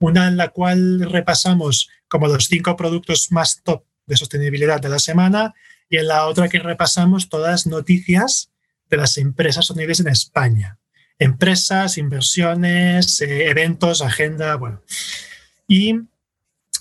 Una 0.00 0.26
en 0.26 0.36
la 0.36 0.48
cual 0.48 1.08
repasamos 1.08 1.90
como 2.08 2.28
los 2.28 2.46
cinco 2.46 2.76
productos 2.76 3.30
más 3.30 3.62
top 3.62 3.84
de 4.06 4.16
sostenibilidad 4.16 4.80
de 4.80 4.88
la 4.88 4.98
semana 4.98 5.54
y 5.88 5.98
en 5.98 6.08
la 6.08 6.26
otra 6.26 6.48
que 6.48 6.58
repasamos 6.58 7.28
todas 7.28 7.50
las 7.50 7.66
noticias 7.66 8.50
de 8.88 8.96
las 8.96 9.18
empresas 9.18 9.66
sostenibles 9.66 10.00
en 10.00 10.08
España. 10.08 10.78
Empresas, 11.18 11.98
inversiones, 11.98 13.20
eh, 13.20 13.48
eventos, 13.48 14.02
agenda, 14.02 14.56
bueno. 14.56 14.82
Y 15.66 16.00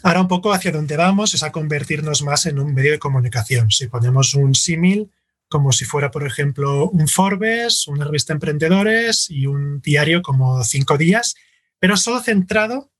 Ahora 0.03 0.21
un 0.21 0.27
poco 0.27 0.53
hacia 0.53 0.71
dónde 0.71 0.95
vamos 0.95 1.33
es 1.33 1.43
a 1.43 1.51
convertirnos 1.51 2.21
más 2.21 2.45
en 2.45 2.59
un 2.59 2.73
medio 2.73 2.91
de 2.91 2.99
comunicación. 2.99 3.71
Si 3.71 3.87
ponemos 3.87 4.35
un 4.35 4.53
símil, 4.53 5.11
como 5.49 5.71
si 5.71 5.85
fuera, 5.85 6.11
por 6.11 6.25
ejemplo, 6.25 6.89
un 6.89 7.07
Forbes, 7.07 7.87
una 7.87 8.05
revista 8.05 8.33
de 8.33 8.35
emprendedores 8.35 9.29
y 9.29 9.47
un 9.47 9.81
diario 9.81 10.21
como 10.21 10.63
Cinco 10.63 10.97
Días, 10.97 11.35
pero 11.79 11.97
solo 11.97 12.21
centrado 12.21 12.91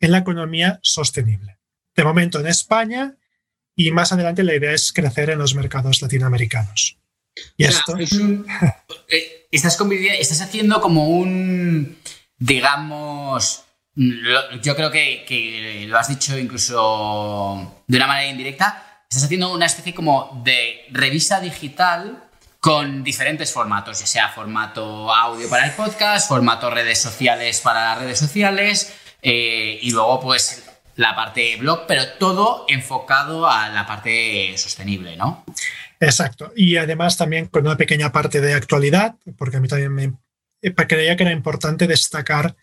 en 0.00 0.12
la 0.12 0.18
economía 0.18 0.80
sostenible. 0.82 1.53
De 1.96 2.04
momento 2.04 2.40
en 2.40 2.46
España 2.46 3.16
y 3.76 3.90
más 3.90 4.12
adelante 4.12 4.44
la 4.44 4.54
idea 4.54 4.72
es 4.72 4.92
crecer 4.92 5.30
en 5.30 5.38
los 5.38 5.54
mercados 5.54 6.02
latinoamericanos. 6.02 6.98
Y 7.56 7.64
esto... 7.64 7.96
Eh, 9.08 9.48
estás, 9.50 9.78
estás 9.80 10.40
haciendo 10.40 10.80
como 10.80 11.08
un, 11.08 11.98
digamos, 12.38 13.64
yo 13.96 14.74
creo 14.74 14.90
que, 14.90 15.84
lo 15.88 15.98
has 15.98 16.08
dicho 16.08 16.36
incluso 16.38 17.82
de 17.86 17.96
una 17.96 18.06
manera 18.06 18.30
indirecta, 18.30 19.04
estás 19.08 19.24
haciendo 19.24 19.52
una 19.52 19.66
especie 19.66 19.94
como 19.94 20.42
de 20.44 20.86
revista 20.90 21.40
digital 21.40 22.24
con 22.60 23.04
diferentes 23.04 23.52
formatos, 23.52 24.00
ya 24.00 24.06
sea 24.06 24.28
formato 24.30 25.14
audio 25.14 25.48
para 25.48 25.66
el 25.66 25.72
podcast, 25.72 26.28
formato 26.28 26.70
redes 26.70 27.00
sociales 27.00 27.60
para 27.60 27.90
las 27.90 27.98
redes 27.98 28.18
sociales 28.18 28.94
eh, 29.22 29.78
y 29.82 29.90
luego 29.90 30.20
pues 30.20 30.63
la 30.96 31.14
parte 31.14 31.56
blog, 31.56 31.86
pero 31.86 32.02
todo 32.18 32.64
enfocado 32.68 33.48
a 33.48 33.68
la 33.68 33.86
parte 33.86 34.56
sostenible, 34.56 35.16
¿no? 35.16 35.44
Exacto. 36.00 36.52
Y 36.56 36.76
además 36.76 37.16
también 37.16 37.46
con 37.46 37.66
una 37.66 37.76
pequeña 37.76 38.12
parte 38.12 38.40
de 38.40 38.54
actualidad, 38.54 39.16
porque 39.36 39.56
a 39.56 39.60
mí 39.60 39.68
también 39.68 39.94
me 39.94 40.14
creía 40.74 41.16
que 41.16 41.24
era 41.24 41.32
importante 41.32 41.86
destacar 41.86 42.56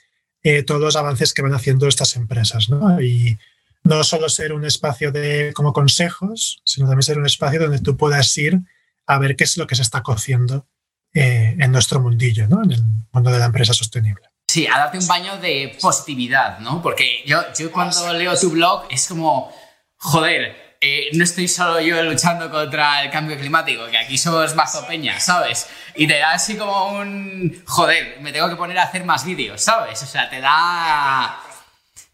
eh, 0.43 0.63
todos 0.63 0.81
los 0.81 0.95
avances 0.95 1.33
que 1.33 1.41
van 1.41 1.53
haciendo 1.53 1.87
estas 1.87 2.15
empresas. 2.15 2.69
¿no? 2.69 3.01
Y 3.01 3.37
no 3.83 4.03
solo 4.03 4.29
ser 4.29 4.53
un 4.53 4.65
espacio 4.65 5.11
de 5.11 5.51
como 5.53 5.73
consejos, 5.73 6.61
sino 6.63 6.87
también 6.87 7.03
ser 7.03 7.17
un 7.17 7.25
espacio 7.25 7.59
donde 7.59 7.79
tú 7.79 7.97
puedas 7.97 8.35
ir 8.37 8.59
a 9.05 9.19
ver 9.19 9.35
qué 9.35 9.43
es 9.43 9.57
lo 9.57 9.67
que 9.67 9.75
se 9.75 9.81
está 9.81 10.01
cociendo 10.01 10.67
eh, 11.13 11.55
en 11.59 11.71
nuestro 11.71 11.99
mundillo, 11.99 12.47
¿no? 12.47 12.63
en 12.63 12.71
el 12.71 12.83
mundo 13.11 13.31
de 13.31 13.39
la 13.39 13.45
empresa 13.45 13.73
sostenible. 13.73 14.30
Sí, 14.51 14.67
a 14.67 14.77
darte 14.79 14.97
un 14.97 15.07
baño 15.07 15.37
de 15.37 15.77
positividad, 15.79 16.59
¿no? 16.59 16.81
Porque 16.81 17.23
yo, 17.25 17.41
yo 17.57 17.71
cuando 17.71 18.11
leo 18.11 18.37
tu 18.37 18.49
blog 18.49 18.85
es 18.89 19.07
como, 19.07 19.49
joder, 19.95 20.75
eh, 20.81 21.07
no 21.13 21.23
estoy 21.23 21.47
solo 21.47 21.79
yo 21.79 22.03
luchando 22.03 22.51
contra 22.51 23.01
el 23.01 23.09
cambio 23.09 23.37
climático, 23.37 23.87
que 23.89 23.97
aquí 23.97 24.17
somos 24.17 24.53
mazo 24.53 24.85
peña, 24.85 25.17
¿sabes? 25.21 25.67
Y 25.95 26.05
te 26.05 26.19
da 26.19 26.33
así 26.33 26.57
como 26.57 26.99
un, 26.99 27.63
joder, 27.65 28.19
me 28.19 28.33
tengo 28.33 28.49
que 28.49 28.57
poner 28.57 28.77
a 28.77 28.83
hacer 28.83 29.05
más 29.05 29.23
vídeos, 29.23 29.61
¿sabes? 29.61 30.03
O 30.03 30.05
sea, 30.05 30.29
te 30.29 30.41
da, 30.41 31.39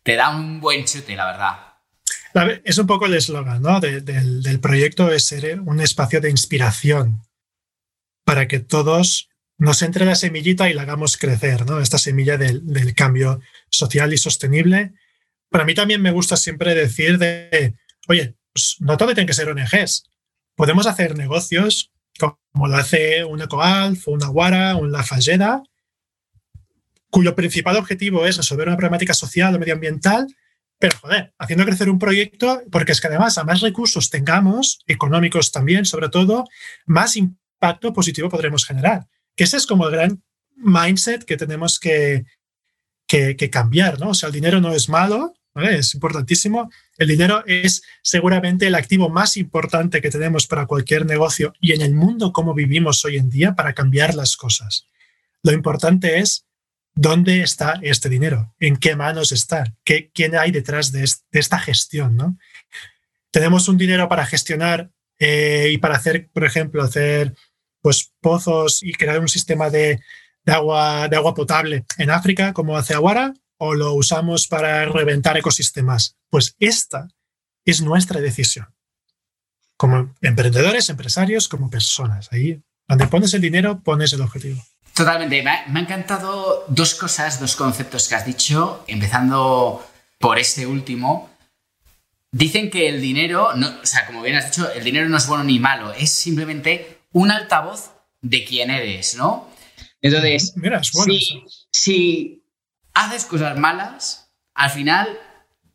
te 0.03 0.15
da 0.15 0.29
un 0.29 0.60
buen 0.60 0.86
chute, 0.86 1.15
la 1.15 1.25
verdad. 1.25 2.62
Es 2.63 2.77
un 2.77 2.86
poco 2.86 3.08
el 3.08 3.15
eslogan 3.15 3.63
¿no? 3.63 3.79
del, 3.79 4.60
proyecto, 4.62 5.12
es 5.12 5.25
ser 5.25 5.60
un 5.60 5.82
espacio 5.82 6.22
de 6.22 6.29
inspiración 6.29 7.24
para 8.24 8.48
que 8.48 8.60
todos 8.60 9.27
nos 9.58 9.82
entre 9.82 10.06
la 10.06 10.16
semillita 10.16 10.70
y 10.70 10.74
la 10.74 10.84
hagamos 10.84 11.18
crecer, 11.18 11.66
¿no? 11.66 11.80
Esta 11.80 11.98
semilla 11.98 12.38
del, 12.38 12.94
cambio 12.96 13.42
social 13.70 14.14
y 14.14 14.18
sostenible. 14.18 14.94
Para 15.50 15.66
mí 15.66 15.74
también 15.74 16.02
me 16.02 16.12
gusta 16.12 16.38
siempre 16.38 16.76
decir 16.76 17.18
de, 17.18 17.76
oye, 18.08 18.36
pues, 18.54 18.78
no 18.80 18.98
todo 18.98 19.14
tiene 19.14 19.28
que 19.28 19.34
ser 19.34 19.50
ONGs. 19.50 20.04
Podemos 20.56 20.88
hacer 20.88 21.18
negocios 21.18 21.92
como 22.18 22.68
lo 22.68 22.78
hace 22.78 23.24
un 23.24 23.42
EcoAlf, 23.42 24.08
una 24.08 24.26
Aguara, 24.26 24.76
un 24.76 24.92
La 24.92 25.04
Falleda, 25.04 25.62
cuyo 27.10 27.36
principal 27.36 27.78
objetivo 27.78 28.26
es 28.26 28.38
resolver 28.38 28.68
una 28.68 28.78
problemática 28.78 29.14
social 29.14 29.56
o 29.56 29.60
medioambiental, 29.60 30.28
pero 30.80 30.98
joder, 31.00 31.34
haciendo 31.38 31.66
crecer 31.66 31.90
un 31.90 32.00
proyecto, 32.00 32.62
porque 32.72 32.92
es 32.92 33.02
que 33.02 33.08
además 33.08 33.38
a 33.38 33.44
más 33.44 33.62
recursos 33.62 34.10
tengamos, 34.10 34.80
económicos 34.88 35.52
también, 35.52 35.86
sobre 35.86 36.10
todo, 36.10 36.46
más 36.86 37.16
impacto 37.16 37.94
positivo 37.94 38.30
podremos 38.30 38.66
generar. 38.66 39.08
Ese 39.38 39.58
es 39.58 39.65
como 39.65 39.88
el 39.88 39.94
gran 39.94 40.24
mindset 40.56 41.24
que 41.24 41.38
tenemos 41.38 41.79
que, 41.79 42.25
que, 43.08 43.36
que 43.36 43.50
cambiar, 43.50 44.00
¿no? 44.00 44.10
O 44.10 44.13
sea, 44.13 44.27
el 44.27 44.34
dinero 44.34 44.60
no 44.60 44.74
es 44.74 44.89
malo, 44.89 45.34
es 45.63 45.94
importantísimo. 45.94 46.70
El 46.98 47.08
dinero 47.08 47.44
es 47.46 47.84
seguramente 48.01 48.67
el 48.67 48.75
activo 48.75 49.10
más 49.10 49.38
importante 49.38 50.01
que 50.01 50.10
tenemos 50.10 50.48
para 50.48 50.65
cualquier 50.65 51.06
negocio 51.06 51.53
y 51.60 51.74
en 51.74 51.82
el 51.82 51.94
mundo 51.94 52.32
como 52.32 52.53
vivimos 52.53 53.03
hoy 53.06 53.17
en 53.17 53.29
día 53.29 53.56
para 53.56 53.74
cambiar 53.74 54.15
las 54.15 54.38
cosas. 54.38 54.88
Lo 55.44 55.51
importante 55.51 56.20
es 56.20 56.46
dónde 56.96 57.41
está 57.41 57.79
este 57.82 58.10
dinero, 58.10 58.56
en 58.60 58.77
qué 58.77 58.96
manos 58.96 59.32
está, 59.32 59.75
qué, 59.84 60.10
quién 60.13 60.36
hay 60.36 60.51
detrás 60.51 60.91
de, 60.91 61.08
esta 61.32 61.60
gestión. 61.60 62.15
¿no? 62.15 62.38
Tenemos 63.32 63.67
un 63.67 63.77
dinero 63.77 64.10
para 64.10 64.25
gestionar 64.25 64.89
eh, 65.20 65.70
y 65.72 65.77
para 65.77 65.96
hacer, 65.96 66.29
por 66.34 66.44
ejemplo, 66.44 66.84
hacer 66.84 67.34
pues, 67.81 68.12
pozos 68.22 68.84
y 68.84 68.93
crear 68.93 69.19
un 69.19 69.27
sistema 69.27 69.69
de, 69.69 70.01
agua, 70.46 71.07
de 71.07 71.15
agua 71.15 71.34
potable 71.34 71.86
en 71.98 72.10
África, 72.10 72.53
como 72.53 72.77
hace 72.77 72.93
Aguara, 72.93 73.34
o 73.57 73.74
lo 73.74 73.93
usamos 73.93 74.48
para 74.48 74.86
reventar 74.86 75.38
ecosistemas. 75.38 76.15
Pues 76.29 76.55
esta 76.60 77.07
es 77.65 77.81
nuestra 77.81 78.22
decisión. 78.22 78.67
Como 79.75 80.15
emprendedores, 80.22 80.89
empresarios, 80.89 81.48
como 81.48 81.69
personas. 81.69 82.31
Ahí, 82.31 82.62
donde 82.88 83.07
pones 83.07 83.34
el 83.34 83.41
dinero, 83.41 83.81
pones 83.81 84.13
el 84.13 84.22
objetivo. 84.22 84.63
Totalmente. 84.93 85.43
Me 85.43 85.51
ha, 85.51 85.79
encantado 85.79 86.65
dos 86.69 86.96
cosas, 86.96 87.39
dos 87.39 87.55
conceptos 87.55 88.07
que 88.07 88.15
has 88.15 88.25
dicho, 88.25 88.84
empezando 88.88 89.86
por 90.17 90.39
este 90.39 90.65
último. 90.65 91.29
Dicen 92.31 92.72
que 92.72 92.89
el 92.89 93.00
dinero, 93.00 93.50
o 93.50 93.86
sea, 93.86 94.07
como 94.07 94.24
bien 94.24 94.36
has 94.36 94.46
dicho, 94.46 94.72
el 94.72 94.84
dinero 94.84 95.07
no 95.07 95.17
es 95.17 95.27
bueno 95.27 95.43
ni 95.43 95.60
malo, 95.60 95.93
es 95.93 96.12
simplemente 96.12 96.97
un 97.17 97.31
altavoz 97.31 97.91
de 98.21 98.45
quién 98.45 98.69
eres, 98.69 99.15
¿no? 99.15 99.50
Entonces, 100.01 100.53
Mira, 100.55 100.79
es 100.79 100.91
bueno 100.91 101.13
si, 101.71 102.43
haces 102.93 103.25
cosas 103.25 103.57
malas, 103.57 104.31
al 104.53 104.69
final 104.71 105.19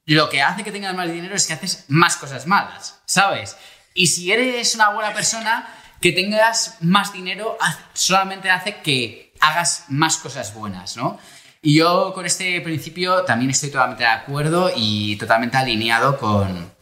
lo 0.06 0.28
que 0.28 0.42
hace 0.42 0.64
que 0.64 0.72
tengas 0.72 0.94
más 0.94 1.10
dinero 1.10 1.34
es 1.34 1.46
que 1.46 1.52
haces 1.52 1.84
más 1.88 2.16
cosas 2.16 2.46
malas, 2.46 3.00
¿sabes? 3.06 3.56
Y 3.94 4.08
si 4.08 4.32
eres 4.32 4.74
una 4.74 4.90
buena 4.90 5.12
persona, 5.12 5.68
que 6.00 6.12
tengas 6.12 6.78
más 6.80 7.12
dinero 7.12 7.56
solamente 7.94 8.50
hace 8.50 8.78
que 8.78 9.32
hagas 9.40 9.84
más 9.88 10.16
cosas 10.18 10.52
buenas, 10.54 10.96
¿no? 10.96 11.18
Y 11.60 11.76
yo 11.76 12.12
con 12.12 12.26
este 12.26 12.60
principio 12.60 13.24
también 13.24 13.50
estoy 13.52 13.70
totalmente 13.70 14.02
de 14.02 14.10
acuerdo 14.10 14.72
y 14.74 15.16
totalmente 15.16 15.56
alineado 15.56 16.18
con, 16.18 16.72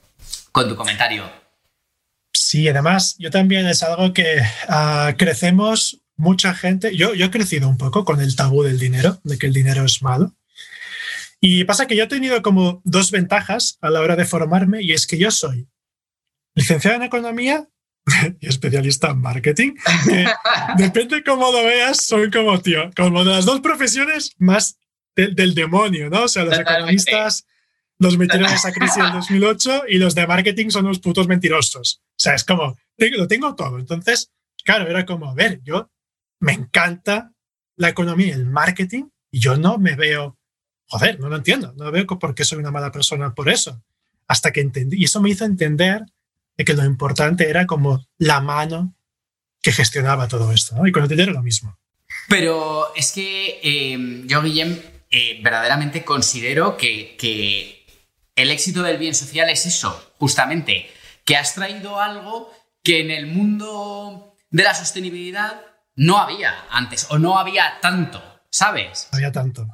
tu 0.52 0.74
comentario. 0.74 1.39
Sí, 2.42 2.66
además 2.68 3.16
yo 3.18 3.30
también 3.30 3.66
es 3.66 3.82
algo 3.82 4.14
que 4.14 4.40
ah, 4.66 5.12
crecemos 5.18 6.00
mucha 6.16 6.54
gente, 6.54 6.97
yo, 6.97 7.12
yo 7.12 7.26
he 7.26 7.30
crecido 7.30 7.68
un 7.68 7.76
poco 7.76 8.06
con 8.06 8.18
el 8.23 8.35
tabú 8.35 8.62
del 8.62 8.78
dinero, 8.78 9.20
de 9.25 9.37
que 9.37 9.47
el 9.47 9.52
dinero 9.52 9.85
es 9.85 10.02
malo. 10.02 10.35
Y 11.38 11.64
pasa 11.64 11.87
que 11.87 11.97
yo 11.97 12.04
he 12.04 12.06
tenido 12.06 12.40
como 12.40 12.80
dos 12.82 13.11
ventajas 13.11 13.76
a 13.82 13.90
la 13.90 14.00
hora 14.00 14.16
de 14.16 14.25
formarme 14.25 14.82
y 14.82 14.92
es 14.92 15.06
que 15.06 15.18
yo 15.18 15.30
soy 15.30 15.68
licenciado 16.54 16.97
en 16.97 17.02
economía 17.02 17.68
y 18.40 18.49
especialista 18.49 19.11
en 19.11 19.20
marketing. 19.20 19.75
depende 20.78 21.23
cómo 21.23 21.52
lo 21.52 21.62
veas, 21.62 22.06
son 22.06 22.30
como, 22.30 22.59
tío, 22.62 22.90
como 22.97 23.23
de 23.23 23.32
las 23.32 23.44
dos 23.44 23.61
profesiones 23.61 24.32
más 24.38 24.78
del 25.14 25.54
demonio, 25.54 26.09
¿no? 26.09 26.23
O 26.23 26.28
sea, 26.28 26.44
los 26.44 26.59
economistas 26.59 27.44
los 28.00 28.16
metieron 28.16 28.49
en 28.49 28.54
esa 28.54 28.73
crisis 28.73 28.97
del 28.97 29.12
2008 29.12 29.83
y 29.88 29.99
los 29.99 30.14
de 30.14 30.26
marketing 30.26 30.71
son 30.71 30.87
unos 30.87 31.00
putos 31.00 31.28
mentirosos. 31.28 32.00
O 32.02 32.14
sea, 32.16 32.35
es 32.35 32.45
como, 32.45 32.76
lo 32.97 33.28
tengo 33.28 33.54
todo. 33.54 33.78
Entonces, 33.78 34.33
claro, 34.64 34.88
era 34.88 35.04
como, 35.04 35.30
a 35.30 35.35
ver, 35.35 35.61
yo 35.62 35.90
me 36.40 36.52
encanta 36.52 37.33
la 37.76 37.90
economía 37.90 38.28
y 38.28 38.30
el 38.30 38.47
marketing 38.47 39.04
y 39.30 39.38
yo 39.38 39.59
no 39.59 39.78
me 39.78 39.97
veo, 39.97 40.38
joder, 40.87 41.21
no 41.21 41.28
lo 41.28 41.37
entiendo, 41.37 41.75
no 41.76 41.90
veo 41.92 42.07
por 42.07 42.35
qué 42.35 42.45
soy 42.45 42.59
una 42.59 42.71
mala 42.71 42.90
persona 42.90 43.35
por 43.35 43.50
eso. 43.50 43.83
Hasta 44.26 44.50
que 44.50 44.61
entendí, 44.61 44.97
y 44.99 45.04
eso 45.04 45.21
me 45.21 45.30
hizo 45.30 45.45
entender 45.45 46.02
que 46.64 46.75
lo 46.75 46.85
importante 46.85 47.49
era 47.49 47.66
como 47.66 48.07
la 48.19 48.40
mano 48.40 48.95
que 49.62 49.73
gestionaba 49.73 50.28
todo 50.28 50.52
esto, 50.52 50.76
¿no? 50.76 50.87
Y 50.87 50.92
con 50.92 51.02
el 51.02 51.09
dinero 51.09 51.33
lo 51.33 51.42
mismo. 51.42 51.78
Pero 52.28 52.95
es 52.95 53.12
que 53.12 53.61
eh, 53.62 54.23
yo, 54.25 54.42
Guillem, 54.42 54.78
eh, 55.11 55.40
verdaderamente 55.42 56.04
considero 56.04 56.76
que 56.76 57.79
el 58.42 58.50
éxito 58.50 58.82
del 58.82 58.99
bien 58.99 59.14
social 59.14 59.49
es 59.50 59.66
eso, 59.66 60.12
justamente, 60.18 60.90
que 61.25 61.37
has 61.37 61.54
traído 61.54 62.00
algo 62.00 62.52
que 62.82 63.00
en 63.00 63.11
el 63.11 63.26
mundo 63.26 64.35
de 64.50 64.62
la 64.62 64.75
sostenibilidad 64.75 65.62
no 65.97 66.18
había 66.18 66.66
antes 66.70 67.06
o 67.11 67.18
no 67.18 67.38
había 67.38 67.78
tanto, 67.80 68.23
¿sabes? 68.50 69.09
Había 69.12 69.30
tanto. 69.30 69.66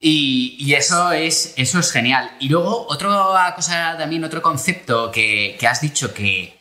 Y, 0.00 0.72
eso, 0.74 1.10
es, 1.12 1.54
eso 1.56 1.80
es 1.80 1.90
genial. 1.90 2.30
Y 2.38 2.48
luego, 2.48 2.86
otra 2.88 3.52
cosa 3.56 3.96
también, 3.98 4.22
otro 4.24 4.40
concepto 4.40 5.10
que, 5.10 5.58
has 5.68 5.80
dicho 5.80 6.14
que 6.14 6.58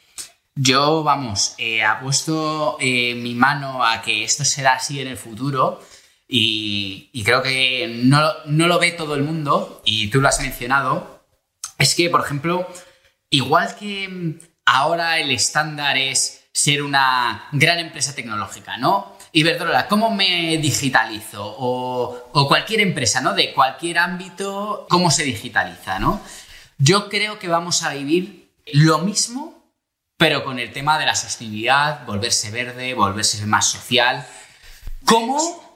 yo, 0.55 1.03
vamos, 1.03 1.53
he 1.59 1.81
puesto 2.01 2.77
eh, 2.79 3.13
mi 3.13 3.35
mano 3.35 3.85
a 3.85 4.01
que 4.01 4.23
esto 4.23 4.43
será 4.43 4.73
así 4.73 4.99
en 4.99 5.07
el 5.07 5.17
futuro 5.17 5.79
y, 6.27 7.23
creo 7.23 7.41
que 7.41 8.01
no, 8.03 8.21
no, 8.45 8.67
lo 8.67 8.79
ve 8.79 8.91
todo 8.91 9.15
el 9.15 9.23
mundo 9.23 9.81
y 9.85 10.09
tú 10.09 10.19
lo 10.19 10.27
has 10.27 10.41
mencionado. 10.41 11.16
Es 11.77 11.95
que, 11.95 12.09
por 12.09 12.21
ejemplo, 12.21 12.67
igual 13.29 13.75
que 13.75 14.39
ahora 14.65 15.19
el 15.19 15.31
estándar 15.31 15.97
es 15.97 16.47
ser 16.51 16.81
una 16.81 17.47
gran 17.51 17.77
empresa 17.77 18.15
tecnológica, 18.15 18.77
¿no? 18.77 19.15
Iberdrola, 19.31 19.87
¿cómo 19.87 20.09
me 20.09 20.57
digitalizo? 20.57 21.55
O, 21.59 22.47
cualquier 22.47 22.81
empresa, 22.81 23.21
¿no? 23.21 23.33
De 23.33 23.53
cualquier 23.53 23.99
ámbito, 23.99 24.87
¿cómo 24.89 25.11
se 25.11 25.23
digitaliza, 25.23 25.99
¿no? 25.99 26.19
Yo 26.79 27.09
creo 27.09 27.37
que 27.37 27.47
vamos 27.47 27.83
a 27.83 27.93
vivir 27.93 28.51
lo 28.73 28.99
mismo, 28.99 29.71
pero 30.17 30.43
con 30.43 30.57
el 30.57 30.71
tema 30.71 30.97
de 30.97 31.05
la 31.05 31.15
sostenibilidad, 31.15 32.05
volverse 32.05 32.49
verde, 32.49 32.95
volverse 32.95 33.45
más 33.45 33.67
social. 33.67 34.25
¿Cómo 35.05 35.66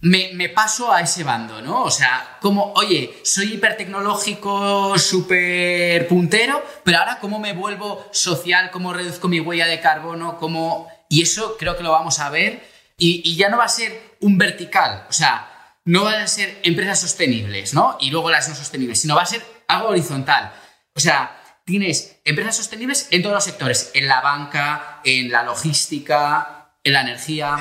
me, 0.00 0.48
paso 0.48 0.92
a 0.92 1.00
ese 1.00 1.24
bando, 1.24 1.60
¿no? 1.60 1.82
O 1.82 1.90
sea, 1.90 2.38
como, 2.40 2.72
oye, 2.74 3.20
soy 3.24 3.54
hipertecnológico, 3.54 4.98
súper 4.98 6.06
puntero, 6.06 6.64
pero 6.84 6.98
ahora 6.98 7.18
cómo 7.18 7.38
me 7.38 7.52
vuelvo 7.52 8.08
social, 8.12 8.70
cómo 8.70 8.92
reduzco 8.92 9.28
mi 9.28 9.40
huella 9.40 9.66
de 9.66 9.80
carbono, 9.80 10.38
cómo... 10.38 10.88
Y 11.08 11.22
eso 11.22 11.56
creo 11.58 11.76
que 11.76 11.82
lo 11.82 11.92
vamos 11.92 12.20
a 12.20 12.30
ver 12.30 12.62
y, 12.98 13.36
ya 13.36 13.48
no 13.48 13.58
va 13.58 13.64
a 13.64 13.68
ser 13.68 14.16
un 14.20 14.38
vertical, 14.38 15.06
o 15.08 15.12
sea, 15.12 15.76
no 15.84 16.04
van 16.04 16.20
a 16.20 16.26
ser 16.26 16.60
empresas 16.64 17.00
sostenibles, 17.00 17.72
¿no? 17.72 17.96
Y 18.00 18.10
luego 18.10 18.30
las 18.30 18.48
no 18.48 18.54
sostenibles, 18.54 19.00
sino 19.00 19.14
va 19.14 19.22
a 19.22 19.26
ser 19.26 19.42
algo 19.68 19.88
horizontal. 19.88 20.52
O 20.94 21.00
sea, 21.00 21.40
tienes 21.64 22.20
empresas 22.24 22.56
sostenibles 22.56 23.08
en 23.10 23.22
todos 23.22 23.34
los 23.34 23.44
sectores, 23.44 23.90
en 23.94 24.08
la 24.08 24.20
banca, 24.20 25.00
en 25.04 25.30
la 25.30 25.44
logística, 25.44 26.74
en 26.82 26.92
la 26.92 27.02
energía. 27.02 27.56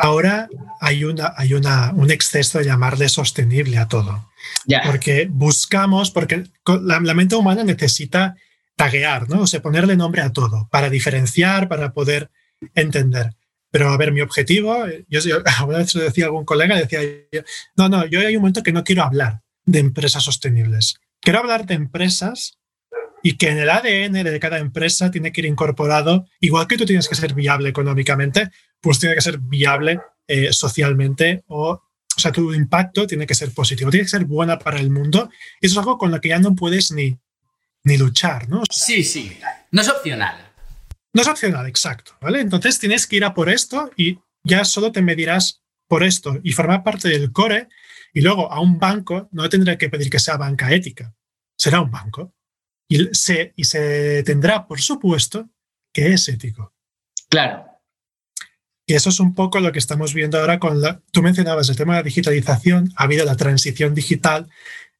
Ahora 0.00 0.48
hay, 0.80 1.02
una, 1.02 1.34
hay 1.36 1.54
una, 1.54 1.92
un 1.92 2.10
exceso 2.12 2.58
de 2.58 2.66
llamarle 2.66 3.08
sostenible 3.08 3.78
a 3.78 3.88
todo. 3.88 4.30
Porque 4.86 5.28
buscamos, 5.28 6.12
porque 6.12 6.44
la, 6.82 7.00
la, 7.00 7.14
mente 7.14 7.34
humana 7.34 7.64
necesita 7.64 8.36
taguear, 8.76 9.28
¿no? 9.28 9.40
O 9.40 9.46
sea, 9.48 9.60
ponerle 9.60 9.96
nombre 9.96 10.22
a 10.22 10.32
todo 10.32 10.68
para 10.70 10.88
diferenciar, 10.88 11.68
para 11.68 11.92
poder 11.92 12.30
entender. 12.74 13.34
Pero 13.70 13.90
a 13.90 13.96
ver, 13.96 14.12
mi 14.12 14.20
objetivo, 14.20 14.86
yo, 15.08 15.20
yo 15.20 15.38
una 15.66 15.78
vez 15.78 15.92
decía 15.92 16.26
algún 16.26 16.44
colega, 16.44 16.76
decía, 16.76 17.00
no, 17.76 17.88
no, 17.88 18.06
yo 18.06 18.20
hay 18.20 18.36
un 18.36 18.42
momento 18.42 18.62
que 18.62 18.72
no 18.72 18.84
quiero 18.84 19.02
hablar 19.02 19.42
de 19.64 19.80
empresas 19.80 20.22
sostenibles. 20.22 21.00
Quiero 21.20 21.40
hablar 21.40 21.66
de 21.66 21.74
empresas 21.74 22.58
y 23.22 23.36
que 23.36 23.48
en 23.50 23.58
el 23.58 23.70
ADN 23.70 24.24
de 24.24 24.40
cada 24.40 24.58
empresa 24.58 25.10
tiene 25.10 25.32
que 25.32 25.40
ir 25.40 25.46
incorporado, 25.46 26.26
igual 26.40 26.66
que 26.66 26.76
tú 26.76 26.84
tienes 26.84 27.08
que 27.08 27.14
ser 27.14 27.34
viable 27.34 27.68
económicamente, 27.68 28.50
pues 28.80 28.98
tiene 28.98 29.14
que 29.14 29.20
ser 29.20 29.38
viable 29.38 30.00
eh, 30.26 30.52
socialmente 30.52 31.44
o, 31.48 31.70
o 31.70 32.20
sea, 32.20 32.32
tu 32.32 32.52
impacto 32.52 33.06
tiene 33.06 33.26
que 33.26 33.34
ser 33.34 33.52
positivo, 33.52 33.90
tiene 33.90 34.04
que 34.04 34.10
ser 34.10 34.24
buena 34.24 34.58
para 34.58 34.78
el 34.78 34.90
mundo. 34.90 35.30
Y 35.60 35.66
eso 35.66 35.74
es 35.74 35.78
algo 35.78 35.98
con 35.98 36.10
lo 36.10 36.20
que 36.20 36.28
ya 36.30 36.38
no 36.38 36.54
puedes 36.54 36.90
ni, 36.92 37.18
ni 37.84 37.96
luchar, 37.96 38.48
¿no? 38.48 38.62
sí, 38.70 39.02
sí, 39.04 39.38
no 39.70 39.82
es 39.82 39.88
opcional. 39.88 40.44
No 41.12 41.22
es 41.22 41.28
opcional, 41.28 41.66
exacto, 41.66 42.12
¿vale? 42.20 42.40
Entonces 42.40 42.78
tienes 42.78 43.06
que 43.06 43.16
ir 43.16 43.24
a 43.24 43.34
por 43.34 43.48
esto 43.48 43.90
y 43.96 44.18
ya 44.44 44.64
solo 44.64 44.92
te 44.92 45.02
medirás 45.02 45.62
por 45.88 46.02
esto 46.02 46.38
y 46.42 46.52
formar 46.52 46.84
parte 46.84 47.08
del 47.08 47.32
core 47.32 47.68
y 48.12 48.20
luego 48.20 48.52
a 48.52 48.60
un 48.60 48.78
banco 48.78 49.28
no 49.32 49.48
tendré 49.48 49.78
que 49.78 49.88
pedir 49.88 50.10
que 50.10 50.18
sea 50.18 50.36
banca 50.36 50.72
ética, 50.72 51.14
será 51.56 51.80
un 51.80 51.90
banco 51.90 52.34
y 52.88 53.14
se, 53.14 53.52
y 53.56 53.64
se 53.64 54.22
tendrá 54.24 54.66
por 54.66 54.80
supuesto 54.80 55.48
que 55.92 56.12
es 56.12 56.28
ético. 56.28 56.74
Claro. 57.28 57.64
Y 58.86 58.94
eso 58.94 59.10
es 59.10 59.20
un 59.20 59.34
poco 59.34 59.60
lo 59.60 59.70
que 59.70 59.78
estamos 59.78 60.14
viendo 60.14 60.38
ahora 60.40 60.58
con 60.58 60.80
la... 60.80 61.02
Tú 61.12 61.22
mencionabas 61.22 61.68
el 61.68 61.76
tema 61.76 61.94
de 61.94 62.00
la 62.00 62.04
digitalización, 62.04 62.90
ha 62.96 63.04
habido 63.04 63.26
la 63.26 63.36
transición 63.36 63.94
digital 63.94 64.48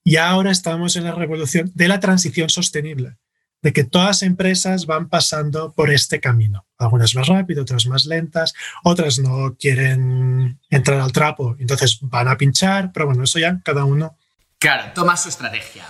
y 0.04 0.16
ahora 0.16 0.50
estamos 0.50 0.96
en 0.96 1.04
la 1.04 1.12
revolución 1.12 1.72
de 1.74 1.88
la 1.88 1.98
transición 1.98 2.50
sostenible 2.50 3.16
de 3.62 3.72
que 3.72 3.84
todas 3.84 4.08
las 4.08 4.22
empresas 4.22 4.86
van 4.86 5.08
pasando 5.08 5.72
por 5.72 5.90
este 5.90 6.20
camino. 6.20 6.66
Algunas 6.78 7.14
más 7.14 7.26
rápido, 7.26 7.62
otras 7.62 7.86
más 7.86 8.06
lentas, 8.06 8.54
otras 8.84 9.18
no 9.18 9.56
quieren 9.58 10.60
entrar 10.70 11.00
al 11.00 11.12
trapo, 11.12 11.56
entonces 11.58 11.98
van 12.02 12.28
a 12.28 12.36
pinchar, 12.36 12.92
pero 12.92 13.06
bueno, 13.06 13.24
eso 13.24 13.38
ya 13.38 13.60
cada 13.64 13.84
uno. 13.84 14.16
Claro, 14.58 14.92
toma 14.94 15.16
su 15.16 15.28
estrategia. 15.28 15.86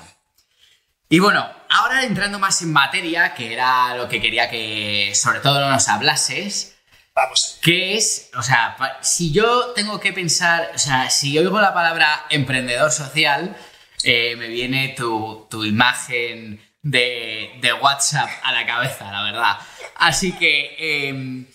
Y 1.08 1.20
bueno, 1.20 1.50
ahora 1.70 2.04
entrando 2.04 2.38
más 2.38 2.60
en 2.62 2.72
materia, 2.72 3.34
que 3.34 3.52
era 3.52 3.96
lo 3.96 4.08
que 4.08 4.20
quería 4.20 4.50
que 4.50 5.12
sobre 5.14 5.40
todo 5.40 5.68
nos 5.68 5.88
hablases, 5.88 6.74
Vamos. 7.14 7.58
¿Qué 7.62 7.96
es? 7.96 8.30
O 8.36 8.44
sea, 8.44 8.76
si 9.00 9.32
yo 9.32 9.72
tengo 9.74 9.98
que 9.98 10.12
pensar, 10.12 10.70
o 10.72 10.78
sea, 10.78 11.10
si 11.10 11.32
yo 11.32 11.40
oigo 11.40 11.60
la 11.60 11.74
palabra 11.74 12.26
emprendedor 12.30 12.92
social, 12.92 13.56
eh, 14.04 14.36
me 14.36 14.46
viene 14.46 14.90
tu, 14.96 15.48
tu 15.50 15.64
imagen 15.64 16.60
de, 16.82 17.76
WhatsApp 17.80 18.28
a 18.42 18.52
la 18.52 18.66
cabeza, 18.66 19.10
la 19.10 19.22
verdad. 19.22 19.58
Así 19.96 20.32
que 20.32 21.08
em, 21.08 21.46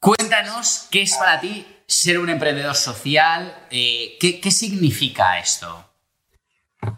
cuéntanos 0.00 0.86
qué 0.90 1.02
es 1.02 1.14
para 1.14 1.40
ti 1.40 1.66
ser 1.86 2.18
un 2.18 2.28
emprendedor 2.28 2.74
social, 2.74 3.66
eh, 3.70 4.16
¿qué, 4.20 4.50
significa 4.50 5.38
esto? 5.38 5.85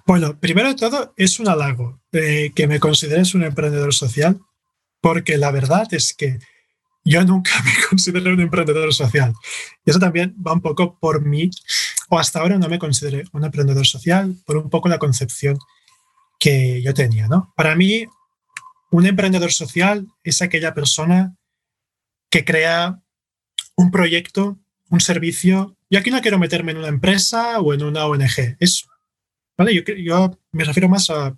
Bueno, 0.08 0.40
primero 0.40 0.70
de 0.70 0.74
todo, 0.74 1.12
es 1.18 1.38
un 1.38 1.50
halago 1.50 2.00
que 2.10 2.66
me 2.66 2.80
consideres 2.80 3.34
un 3.34 3.44
emprendedor 3.44 3.92
social, 3.92 4.40
porque 5.02 5.36
la 5.36 5.50
verdad 5.50 5.86
es 5.90 6.14
que 6.14 6.38
yo 7.04 7.22
nunca 7.26 7.50
me 7.62 7.72
consideré 7.90 8.32
un 8.32 8.40
emprendedor 8.40 8.94
social. 8.94 9.34
Y 9.84 9.90
eso 9.90 9.98
también 9.98 10.34
va 10.34 10.54
un 10.54 10.62
poco 10.62 10.98
por 10.98 11.26
mí, 11.26 11.50
o 12.08 12.18
hasta 12.18 12.40
ahora 12.40 12.56
no 12.56 12.70
me 12.70 12.78
consideré 12.78 13.24
un 13.34 13.44
emprendedor 13.44 13.86
social, 13.86 14.34
por 14.46 14.56
un 14.56 14.70
poco 14.70 14.88
la 14.88 14.98
concepción 14.98 15.58
que 16.40 16.80
yo 16.80 16.94
tenía. 16.94 17.28
¿no? 17.28 17.52
Para 17.54 17.76
mí, 17.76 18.06
un 18.90 19.04
emprendedor 19.04 19.52
social 19.52 20.06
es 20.24 20.40
aquella 20.40 20.72
persona 20.72 21.36
que 22.30 22.46
crea 22.46 23.02
un 23.76 23.90
proyecto, 23.90 24.56
un 24.88 25.00
servicio, 25.02 25.76
y 25.90 25.96
aquí 25.96 26.10
no 26.10 26.22
quiero 26.22 26.38
meterme 26.38 26.72
en 26.72 26.78
una 26.78 26.88
empresa 26.88 27.60
o 27.60 27.74
en 27.74 27.82
una 27.82 28.06
ONG, 28.06 28.56
es, 28.58 28.88
yo 29.66 30.38
me 30.52 30.64
refiero 30.64 30.88
más 30.88 31.10
a 31.10 31.36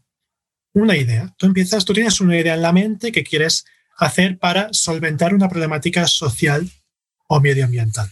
una 0.74 0.96
idea. 0.96 1.34
Tú 1.36 1.46
empiezas, 1.46 1.84
tú 1.84 1.92
tienes 1.92 2.20
una 2.20 2.38
idea 2.38 2.54
en 2.54 2.62
la 2.62 2.72
mente 2.72 3.12
que 3.12 3.24
quieres 3.24 3.64
hacer 3.96 4.38
para 4.38 4.68
solventar 4.72 5.34
una 5.34 5.48
problemática 5.48 6.06
social 6.06 6.68
o 7.28 7.40
medioambiental. 7.40 8.10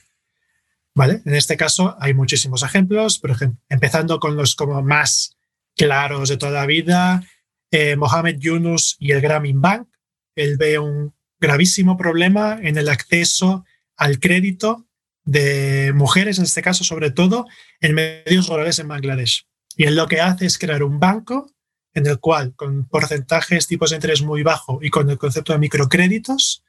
¿Vale? 0.94 1.22
En 1.24 1.34
este 1.34 1.56
caso 1.56 1.96
hay 2.00 2.14
muchísimos 2.14 2.62
ejemplos, 2.62 3.18
por 3.18 3.30
ejemplo, 3.30 3.60
empezando 3.68 4.18
con 4.18 4.36
los 4.36 4.56
como 4.56 4.82
más 4.82 5.36
claros 5.76 6.28
de 6.28 6.36
toda 6.36 6.52
la 6.52 6.66
vida, 6.66 7.22
eh, 7.70 7.94
Mohamed 7.96 8.38
Yunus 8.38 8.96
y 8.98 9.12
el 9.12 9.20
Grameen 9.20 9.60
Bank. 9.60 9.88
Él 10.34 10.56
ve 10.56 10.78
un 10.78 11.14
gravísimo 11.38 11.96
problema 11.96 12.58
en 12.60 12.76
el 12.78 12.88
acceso 12.88 13.64
al 13.96 14.18
crédito 14.18 14.86
de 15.24 15.92
mujeres, 15.94 16.38
en 16.38 16.44
este 16.44 16.62
caso 16.62 16.82
sobre 16.82 17.10
todo, 17.10 17.46
en 17.80 17.94
medios 17.94 18.48
rurales 18.48 18.78
en 18.78 18.88
Bangladesh. 18.88 19.47
Y 19.78 19.84
él 19.84 19.94
lo 19.94 20.08
que 20.08 20.20
hace 20.20 20.44
es 20.44 20.58
crear 20.58 20.82
un 20.82 20.98
banco 20.98 21.52
en 21.94 22.06
el 22.06 22.18
cual, 22.18 22.52
con 22.56 22.88
porcentajes, 22.88 23.68
tipos 23.68 23.90
de 23.90 23.96
interés 23.96 24.22
muy 24.22 24.42
bajo 24.42 24.80
y 24.82 24.90
con 24.90 25.08
el 25.08 25.18
concepto 25.18 25.52
de 25.52 25.60
microcréditos, 25.60 26.64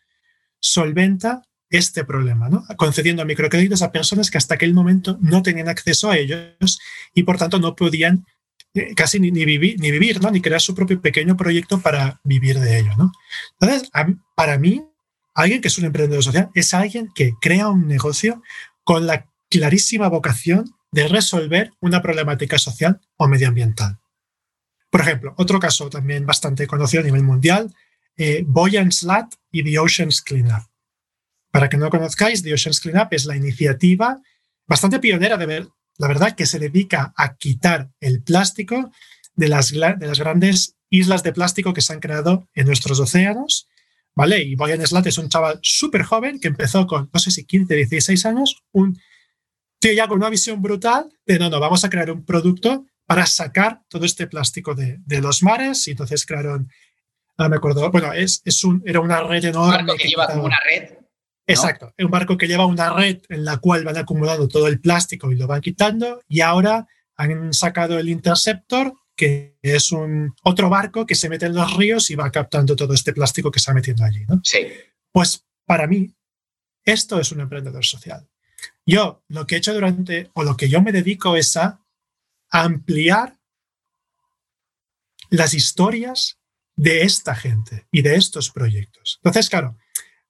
solventa 0.59 1.41
este 1.71 2.05
problema, 2.05 2.49
¿no? 2.49 2.63
concediendo 2.77 3.25
microcréditos 3.25 3.81
a 3.81 3.91
personas 3.91 4.29
que 4.29 4.37
hasta 4.37 4.55
aquel 4.55 4.75
momento 4.75 5.17
no 5.21 5.41
tenían 5.41 5.69
acceso 5.69 6.11
a 6.11 6.17
ellos 6.17 6.79
y 7.13 7.23
por 7.23 7.37
tanto 7.37 7.59
no 7.59 7.75
podían 7.75 8.25
eh, 8.75 8.93
casi 8.93 9.19
ni, 9.19 9.31
vivir, 9.31 9.79
ni 9.79 10.41
crear 10.41 10.61
su 10.61 10.75
propio 10.75 11.01
pequeño 11.01 11.35
proyecto 11.35 11.81
para 11.81 12.21
vivir 12.23 12.59
de 12.59 12.77
ello. 12.79 12.91
Entonces, 13.59 13.89
para 14.35 14.59
mí, 14.59 14.83
alguien 15.33 15.61
que 15.61 15.67
es 15.69 15.77
un 15.79 15.85
emprendedor 15.85 16.23
social 16.23 16.49
es 16.53 16.75
alguien 16.75 17.09
que 17.15 17.33
crea 17.41 17.69
un 17.69 17.87
negocio 17.87 18.43
con 18.83 19.07
la 19.07 19.27
clarísima 19.49 20.09
vocación 20.09 20.75
de 20.91 21.07
resolver 21.07 21.71
una 21.79 22.01
problemática 22.01 22.57
social 22.57 22.99
o 23.17 23.27
medioambiental. 23.27 23.99
Por 24.89 25.01
ejemplo, 25.01 25.33
otro 25.37 25.59
caso 25.59 25.89
también 25.89 26.25
bastante 26.25 26.65
conocido 26.67 27.01
a 27.01 27.05
nivel 27.05 27.23
mundial, 27.23 27.73
eh, 28.17 28.43
Boyan 28.45 28.91
Slat 28.91 29.33
y 29.51 29.63
The 29.63 29.79
Oceans 29.79 30.21
Cleanup. 30.21 30.63
Para 31.51 31.69
que 31.69 31.77
no 31.77 31.85
lo 31.85 31.91
conozcáis, 31.91 32.43
The 32.43 32.53
Oceans 32.53 32.79
Cleanup 32.79 33.13
es 33.13 33.25
la 33.25 33.35
iniciativa 33.35 34.21
bastante 34.67 34.99
pionera, 34.99 35.37
de 35.37 35.45
ver, 35.45 35.67
la 35.97 36.07
verdad, 36.07 36.35
que 36.35 36.45
se 36.45 36.59
dedica 36.59 37.13
a 37.17 37.35
quitar 37.35 37.89
el 37.99 38.21
plástico 38.21 38.91
de 39.35 39.47
las, 39.47 39.71
de 39.71 40.07
las 40.07 40.19
grandes 40.19 40.75
islas 40.89 41.23
de 41.23 41.33
plástico 41.33 41.73
que 41.73 41.81
se 41.81 41.93
han 41.93 41.99
creado 41.99 42.47
en 42.53 42.67
nuestros 42.67 42.99
océanos. 42.99 43.67
¿Vale? 44.15 44.41
Y 44.43 44.55
Boyan 44.55 44.85
Slat 44.85 45.07
es 45.07 45.17
un 45.17 45.29
chaval 45.29 45.59
súper 45.61 46.03
joven 46.03 46.39
que 46.39 46.49
empezó 46.49 46.87
con, 46.87 47.09
no 47.13 47.19
sé 47.19 47.31
si 47.31 47.45
15, 47.45 47.73
16 47.73 48.25
años, 48.25 48.63
un 48.71 48.99
tío 49.79 49.93
ya 49.93 50.07
con 50.07 50.17
una 50.17 50.29
visión 50.29 50.61
brutal 50.61 51.09
de, 51.25 51.39
no, 51.39 51.49
no, 51.49 51.59
vamos 51.59 51.83
a 51.83 51.89
crear 51.89 52.11
un 52.11 52.25
producto 52.25 52.85
para 53.05 53.25
sacar 53.25 53.81
todo 53.87 54.05
este 54.05 54.27
plástico 54.27 54.75
de, 54.75 54.99
los 55.21 55.41
mares 55.41 55.87
y 55.87 55.91
entonces 55.91 56.25
crearon, 56.25 56.69
no 57.37 57.49
me 57.49 57.55
acuerdo, 57.55 57.89
bueno, 57.89 58.13
es, 58.13 58.41
es 58.45 58.63
un, 58.63 58.83
era 58.85 58.99
una 58.99 59.23
red 59.23 59.45
enorme. 59.45 59.79
Un 59.79 59.85
barco 59.87 59.97
que, 59.97 60.07
lleva 60.07 60.27
como 60.27 60.43
una 60.43 60.59
red. 60.63 60.93
Exacto, 61.47 61.91
un 61.97 62.11
barco 62.11 62.37
que 62.37 62.47
lleva 62.47 62.67
una 62.67 62.93
red 62.93 63.21
en 63.29 63.43
la 63.43 63.57
cual 63.57 63.83
van 63.83 63.97
acumulando 63.97 64.47
todo 64.47 64.67
el 64.67 64.79
plástico 64.79 65.31
y 65.31 65.35
lo 65.35 65.47
van 65.47 65.61
quitando 65.61 66.21
y 66.27 66.41
ahora 66.41 66.87
han 67.15 67.51
sacado 67.53 67.97
el 67.97 68.09
Interceptor, 68.09 68.93
que 69.15 69.57
es 69.61 69.91
un 69.91 70.33
otro 70.43 70.69
barco 70.69 71.05
que 71.05 71.15
se 71.15 71.27
mete 71.27 71.47
en 71.47 71.55
los 71.55 71.75
ríos 71.75 72.11
y 72.11 72.15
va 72.15 72.31
captando 72.31 72.75
todo 72.75 72.93
este 72.93 73.11
plástico 73.11 73.49
que 73.49 73.57
está 73.57 73.73
metiendo 73.73 74.05
allí. 74.05 74.23
¿no? 74.27 74.39
Sí. 74.43 74.67
Pues 75.11 75.43
para 75.65 75.87
mí, 75.87 76.13
esto 76.85 77.19
es 77.19 77.31
un 77.31 77.41
emprendedor 77.41 77.83
social. 77.83 78.29
Yo 78.85 79.23
lo 79.27 79.45
que 79.45 79.55
he 79.55 79.57
hecho 79.59 79.73
durante, 79.73 80.31
o 80.33 80.43
lo 80.43 80.57
que 80.57 80.69
yo 80.69 80.81
me 80.81 80.91
dedico 80.91 81.35
es 81.35 81.55
a 81.57 81.79
ampliar 82.49 83.37
las 85.29 85.53
historias 85.53 86.39
de 86.75 87.03
esta 87.03 87.35
gente 87.35 87.87
y 87.91 88.01
de 88.01 88.15
estos 88.15 88.51
proyectos. 88.51 89.19
Entonces, 89.21 89.49
claro, 89.49 89.77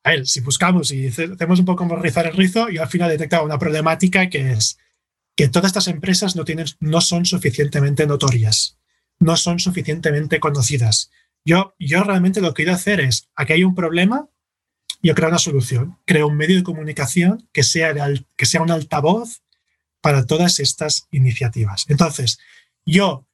a 0.04 0.12
ver, 0.12 0.28
si 0.28 0.42
buscamos 0.42 0.92
y 0.92 1.08
hacemos 1.08 1.60
un 1.60 1.66
poco 1.66 1.78
como 1.78 1.96
rizar 1.96 2.26
el 2.26 2.36
rizo, 2.36 2.70
y 2.70 2.78
al 2.78 2.88
final 2.88 3.10
he 3.10 3.14
detectado 3.14 3.46
una 3.46 3.60
problemática 3.60 4.30
que 4.30 4.52
es 4.52 4.78
que 5.36 5.48
todas 5.48 5.70
estas 5.70 5.88
empresas 5.88 6.36
no, 6.36 6.44
tienen, 6.44 6.66
no 6.80 7.02
son 7.02 7.26
suficientemente 7.26 8.06
notorias, 8.08 8.78
no 9.20 9.38
son 9.38 9.60
suficientemente 9.60 10.40
conocidas. 10.40 11.12
Yo, 11.46 11.76
yo 11.80 12.04
realmente 12.04 12.42
lo 12.42 12.50
que 12.50 12.64
quiero 12.64 12.76
hacer 12.76 13.00
es, 13.00 13.30
aquí 13.36 13.54
hay 13.54 13.64
un 13.64 13.76
problema, 13.76 14.28
yo 15.02 15.16
creo 15.16 15.30
una 15.30 15.40
solución, 15.40 15.98
creo 16.06 16.28
un 16.28 16.38
medio 16.38 16.58
de 16.58 16.64
comunicación 16.64 17.48
que 17.54 17.64
sea, 17.64 17.94
que 18.36 18.46
sea 18.46 18.62
un 18.62 18.72
altavoz 18.72 19.42
para 20.02 20.26
todas 20.26 20.60
estas 20.60 21.08
iniciativas. 21.12 21.86
Entonces, 21.90 22.40
yo 22.86 23.26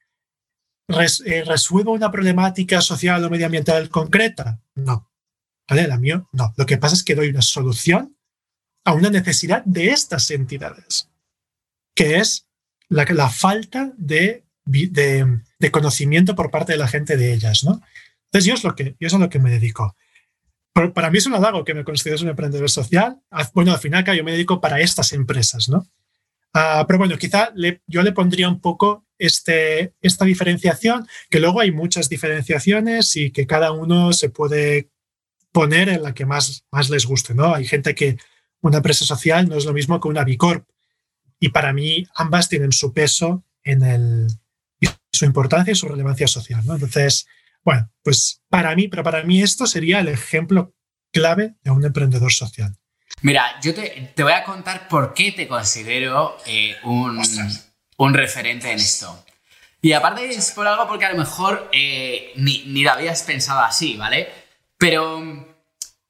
eh, 0.88 1.44
resuelvo 1.44 1.94
una 1.94 2.12
problemática 2.12 2.82
social 2.82 3.24
o 3.24 3.30
medioambiental 3.30 3.90
concreta. 3.90 4.62
No. 4.76 5.10
¿Vale? 5.68 5.88
La 5.88 5.98
mío, 5.98 6.30
no. 6.32 6.54
Lo 6.58 6.66
que 6.66 6.78
pasa 6.78 6.96
es 6.96 7.04
que 7.04 7.16
doy 7.16 7.30
una 7.30 7.42
solución 7.42 8.16
a 8.84 8.94
una 8.94 9.10
necesidad 9.10 9.64
de 9.66 9.88
estas 9.88 10.30
entidades, 10.30 11.10
que 11.96 12.18
es 12.18 12.48
la, 12.88 13.06
la 13.06 13.30
falta 13.30 13.92
de, 13.98 14.44
de, 14.66 15.72
conocimiento 15.72 16.36
por 16.36 16.52
parte 16.52 16.74
de 16.74 16.78
la 16.78 16.88
gente 16.88 17.18
de 17.18 17.34
ellas. 17.34 17.64
¿no? 17.64 17.82
Entonces, 18.26 18.46
yo 18.46 18.54
es, 18.54 18.64
lo 18.64 18.76
que, 18.76 18.96
yo 19.00 19.08
es 19.08 19.14
a 19.16 19.18
lo 19.18 19.30
que 19.30 19.40
me 19.40 19.50
dedico. 19.50 19.96
Para 20.94 21.10
mí 21.10 21.18
es 21.18 21.26
un 21.26 21.34
halago 21.34 21.64
que 21.64 21.74
me 21.74 21.84
consideres 21.84 22.22
un 22.22 22.30
emprendedor 22.30 22.70
social. 22.70 23.22
Bueno, 23.54 23.72
al 23.72 23.80
final, 23.80 24.04
yo 24.06 24.24
me 24.24 24.34
dedico 24.34 24.60
para 24.60 24.82
estas 24.82 25.14
empresas, 25.14 25.70
¿no? 25.70 25.88
Ah, 26.54 26.86
pero 26.88 27.00
bueno, 27.00 27.18
quizá 27.18 27.54
yo 27.88 28.02
le 28.02 28.12
pondría 28.12 28.50
un 28.50 28.60
poco 28.60 29.06
este, 29.18 29.94
esta 30.02 30.26
diferenciación, 30.26 31.08
que 31.30 31.40
luego 31.40 31.62
hay 31.62 31.72
muchas 31.72 32.10
diferenciaciones 32.10 33.16
y 33.16 33.32
que 33.32 33.48
cada 33.48 33.72
uno 33.72 34.14
se 34.14 34.30
puede 34.30 34.90
poner 35.52 35.90
en 35.90 36.04
la 36.04 36.14
que 36.14 36.26
más, 36.26 36.66
más 36.72 36.90
les 36.90 37.06
guste. 37.06 37.34
¿no? 37.34 37.56
Hay 37.56 37.66
gente 37.66 37.96
que 37.96 38.18
una 38.62 38.78
empresa 38.78 39.06
social 39.06 39.48
no 39.48 39.56
es 39.56 39.66
lo 39.66 39.74
mismo 39.74 40.00
que 40.00 40.08
una 40.08 40.24
Bicorp. 40.24 40.68
Y 41.40 41.50
para 41.50 41.74
mí 41.74 42.06
ambas 42.16 42.50
tienen 42.50 42.72
su 42.72 42.94
peso 42.94 43.44
en 43.64 43.84
el, 43.84 44.28
su 45.12 45.26
importancia 45.26 45.72
y 45.72 45.76
su 45.76 45.88
relevancia 45.88 46.28
social. 46.28 46.66
¿no? 46.66 46.74
Entonces, 46.76 47.28
bueno, 47.66 47.92
pues 48.04 48.44
para 48.50 48.76
mí, 48.76 48.88
pero 48.88 49.04
para 49.04 49.24
mí 49.24 49.42
esto 49.42 49.66
sería 49.66 50.00
el 50.00 50.08
ejemplo 50.08 50.74
clave 51.12 51.56
de 51.64 51.72
un 51.72 51.84
emprendedor 51.84 52.32
social. 52.32 52.78
Mira, 53.22 53.60
yo 53.62 53.74
te, 53.74 54.14
voy 54.22 54.34
a 54.34 54.44
contar 54.44 54.88
por 54.88 55.14
qué 55.14 55.32
te 55.32 55.48
considero 55.48 56.38
eh, 56.46 56.78
un, 56.84 57.20
un, 57.98 58.14
referente 58.14 58.72
en 58.72 58.78
esto. 58.78 59.26
Y 59.82 59.94
aparte 59.94 60.30
es 60.30 60.52
por 60.52 60.68
algo 60.68 60.88
porque 60.88 61.06
a 61.06 61.12
lo 61.12 61.18
mejor 61.18 61.70
eh, 61.72 62.34
ni, 62.36 62.64
ni, 62.68 62.84
lo 62.84 62.92
habías 62.92 63.24
pensado 63.24 63.62
así, 63.62 63.96
¿vale? 63.98 64.30
Pero 64.78 65.56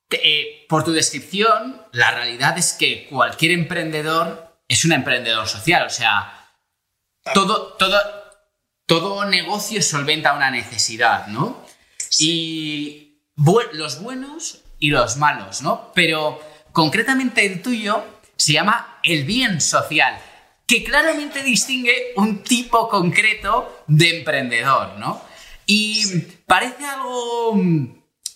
eh, 0.10 0.66
por 0.68 0.84
tu 0.84 0.92
descripción, 0.92 1.82
la 1.92 2.12
realidad 2.12 2.58
es 2.58 2.74
que 2.74 3.08
cualquier 3.08 3.52
emprendedor 3.52 4.60
es 4.68 4.84
un 4.86 4.92
emprendedor 4.92 5.48
social. 5.48 5.86
O 5.86 5.90
sea, 5.90 6.50
todo, 7.34 7.74
todo, 7.74 7.98
todo 8.86 9.26
negocio 9.26 9.82
solventa 9.82 10.34
una 10.34 10.52
necesidad, 10.52 11.28
¿no? 11.28 11.66
Y 12.20 13.20
los 13.36 14.02
buenos 14.02 14.62
y 14.80 14.90
los 14.90 15.18
malos, 15.18 15.62
¿no? 15.62 15.92
Pero 15.94 16.40
Concretamente 16.76 17.46
el 17.46 17.62
tuyo 17.62 18.04
se 18.36 18.52
llama 18.52 19.00
el 19.02 19.24
bien 19.24 19.62
social, 19.62 20.20
que 20.68 20.84
claramente 20.84 21.42
distingue 21.42 22.12
un 22.18 22.44
tipo 22.44 22.90
concreto 22.90 23.86
de 23.88 24.18
emprendedor, 24.18 25.00
¿no? 25.00 25.22
Y 25.66 26.06
parece 26.46 26.84
algo. 26.84 27.58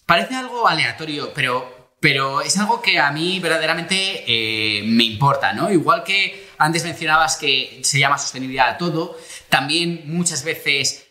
Parece 0.05 0.35
algo 0.35 0.65
aleatorio, 0.69 1.33
pero, 1.35 1.91
pero 1.99 2.39
es 2.39 2.57
algo 2.57 2.81
que 2.81 2.97
a 2.97 3.11
mí 3.11 3.41
verdaderamente 3.41 4.23
eh, 4.25 4.83
me 4.85 5.03
importa, 5.03 5.51
¿no? 5.51 5.69
Igual 5.69 6.05
que 6.05 6.47
antes 6.57 6.85
mencionabas 6.85 7.35
que 7.35 7.81
se 7.83 7.99
llama 7.99 8.17
sostenibilidad 8.17 8.69
a 8.69 8.77
todo, 8.77 9.17
también 9.49 10.03
muchas 10.05 10.43
veces 10.43 11.09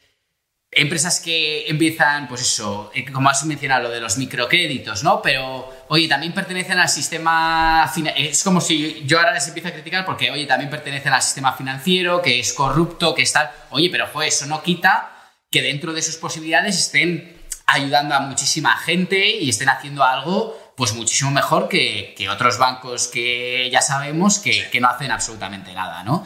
empresas 0.71 1.21
que 1.21 1.67
empiezan, 1.69 2.29
pues 2.29 2.43
eso, 2.43 2.91
eh, 2.95 3.11
como 3.11 3.31
has 3.31 3.45
mencionado, 3.45 3.85
lo 3.85 3.91
de 3.91 4.01
los 4.01 4.19
microcréditos, 4.19 5.03
¿no? 5.03 5.23
Pero, 5.23 5.73
oye, 5.89 6.09
también 6.09 6.33
pertenecen 6.33 6.79
al 6.79 6.89
sistema... 6.89 7.91
Es 8.17 8.43
como 8.43 8.61
si 8.61 9.03
yo 9.07 9.19
ahora 9.19 9.33
les 9.33 9.49
empiezo 9.49 9.69
a 9.69 9.73
criticar 9.73 10.05
porque, 10.05 10.31
oye, 10.31 10.47
también 10.47 10.71
pertenecen 10.71 11.13
al 11.13 11.23
sistema 11.23 11.55
financiero, 11.55 12.21
que 12.21 12.39
es 12.39 12.53
corrupto, 12.53 13.15
que 13.15 13.23
está... 13.23 13.55
Oye, 13.71 13.89
pero, 13.91 14.07
joder, 14.13 14.29
eso 14.29 14.47
no 14.47 14.63
quita 14.63 15.13
que 15.51 15.63
dentro 15.63 15.93
de 15.95 16.03
sus 16.03 16.17
posibilidades 16.17 16.77
estén 16.77 17.39
ayudando 17.67 18.15
a 18.15 18.21
muchísima 18.21 18.77
gente 18.77 19.27
y 19.27 19.49
estén 19.49 19.69
haciendo 19.69 20.05
algo 20.05 20.59
pues 20.77 20.95
muchísimo 20.95 21.33
mejor 21.33 21.69
que, 21.69 22.15
otros 22.31 22.57
bancos 22.57 23.09
que 23.09 23.69
ya 23.71 23.83
sabemos 23.83 24.39
que, 24.39 24.71
que 24.71 24.81
no 24.81 24.89
hacen 24.89 25.11
absolutamente 25.11 25.75
nada, 25.75 26.05
¿no? 26.05 26.25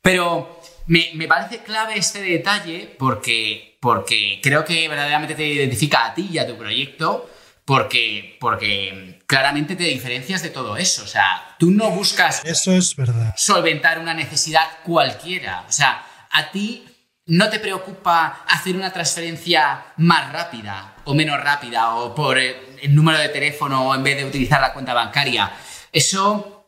Pero 0.00 0.62
me, 0.86 1.10
me, 1.14 1.26
parece 1.26 1.62
clave 1.62 1.96
este 1.96 2.20
detalle 2.20 2.94
porque 2.98 3.72
porque 3.80 4.38
creo 4.40 4.64
que 4.64 4.88
verdaderamente 4.88 5.34
te 5.34 5.46
identifica 5.46 6.06
a 6.06 6.14
ti 6.14 6.28
y 6.32 6.38
a 6.38 6.46
tu 6.46 6.56
proyecto, 6.56 7.28
porque, 7.64 8.36
porque 8.38 9.20
claramente 9.26 9.74
te 9.74 9.82
diferencias 9.84 10.40
de 10.40 10.50
todo 10.50 10.76
eso. 10.76 11.02
O 11.02 11.08
sea, 11.08 11.56
tú 11.58 11.72
no 11.72 11.90
buscas 11.90 12.42
eso 12.44 12.72
es 12.72 12.94
verdad. 12.94 13.34
solventar 13.36 13.98
una 13.98 14.14
necesidad 14.14 14.62
cualquiera. 14.84 15.64
O 15.68 15.72
sea, 15.72 16.06
a 16.30 16.52
ti 16.52 16.84
¿no 17.26 17.48
te 17.48 17.60
preocupa 17.60 18.44
hacer 18.48 18.76
una 18.76 18.92
transferencia 18.92 19.84
más 19.96 20.32
rápida 20.32 20.96
o 21.04 21.14
menos 21.14 21.42
rápida 21.42 21.94
o 21.94 22.14
por 22.14 22.38
el 22.38 22.94
número 22.94 23.18
de 23.18 23.28
teléfono 23.28 23.94
en 23.94 24.02
vez 24.02 24.16
de 24.16 24.24
utilizar 24.24 24.60
la 24.60 24.72
cuenta 24.72 24.92
bancaria? 24.92 25.52
Eso, 25.92 26.66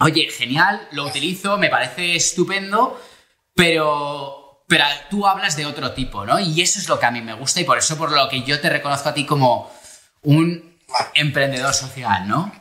oye, 0.00 0.28
genial, 0.30 0.88
lo 0.92 1.06
utilizo, 1.06 1.58
me 1.58 1.68
parece 1.68 2.16
estupendo, 2.16 3.00
pero, 3.56 4.62
pero 4.68 4.84
tú 5.10 5.26
hablas 5.26 5.56
de 5.56 5.66
otro 5.66 5.92
tipo, 5.92 6.24
¿no? 6.24 6.38
Y 6.38 6.60
eso 6.60 6.78
es 6.78 6.88
lo 6.88 7.00
que 7.00 7.06
a 7.06 7.10
mí 7.10 7.22
me 7.22 7.32
gusta 7.32 7.60
y 7.60 7.64
por 7.64 7.78
eso 7.78 7.96
por 7.96 8.12
lo 8.12 8.28
que 8.28 8.42
yo 8.42 8.60
te 8.60 8.68
reconozco 8.68 9.08
a 9.08 9.14
ti 9.14 9.24
como 9.24 9.72
un 10.22 10.76
emprendedor 11.14 11.72
social, 11.72 12.28
¿no? 12.28 12.52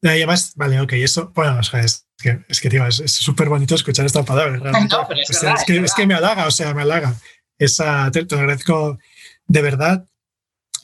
Y 0.00 0.08
además, 0.08 0.52
vale, 0.54 0.80
ok, 0.80 0.92
eso, 0.94 1.32
bueno, 1.34 1.60
es 1.60 2.06
que, 2.16 2.44
es 2.48 2.60
que 2.60 2.70
tío, 2.70 2.86
es 2.86 3.02
súper 3.12 3.48
bonito 3.48 3.74
escuchar 3.74 4.06
esta 4.06 4.24
palabra. 4.24 4.58
No, 4.88 5.06
pero 5.08 5.20
es, 5.20 5.30
es, 5.30 5.64
que, 5.66 5.78
es, 5.78 5.94
que, 5.94 6.06
me 6.06 6.14
halaga, 6.14 6.46
o 6.46 6.50
sea, 6.50 6.72
me 6.72 6.82
halaga. 6.82 7.14
Esa, 7.58 8.10
te, 8.12 8.24
te 8.24 8.34
agradezco 8.36 8.98
de 9.46 9.62
verdad. 9.62 10.06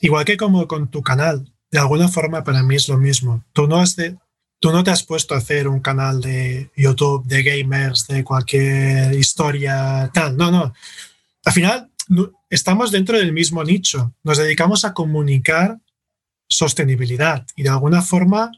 Igual 0.01 0.25
que 0.25 0.35
como 0.35 0.67
con 0.67 0.91
tu 0.91 1.01
canal, 1.01 1.53
de 1.71 1.79
alguna 1.79 2.09
forma 2.09 2.43
para 2.43 2.63
mí 2.63 2.75
es 2.75 2.89
lo 2.89 2.97
mismo. 2.97 3.45
Tú 3.53 3.67
no, 3.67 3.79
has 3.79 3.95
de, 3.95 4.17
tú 4.63 4.71
no 4.71 4.81
te 4.81 4.91
has 4.91 5.03
puesto 5.03 5.35
a 5.35 5.39
hacer 5.39 5.67
un 5.67 5.81
canal 5.81 6.21
de 6.21 6.71
YouTube, 6.77 7.25
de 7.25 7.43
gamers, 7.43 8.07
de 8.07 8.23
cualquier 8.23 9.13
historia, 9.13 10.09
tal. 10.13 10.37
No, 10.37 10.51
no. 10.51 10.73
Al 11.43 11.51
final, 11.51 11.91
estamos 12.49 12.89
dentro 12.89 13.17
del 13.17 13.33
mismo 13.33 13.61
nicho. 13.61 14.15
Nos 14.23 14.37
dedicamos 14.37 14.85
a 14.85 14.93
comunicar 14.93 15.81
sostenibilidad 16.47 17.45
y 17.57 17.63
de 17.63 17.69
alguna 17.71 18.01
forma 18.01 18.51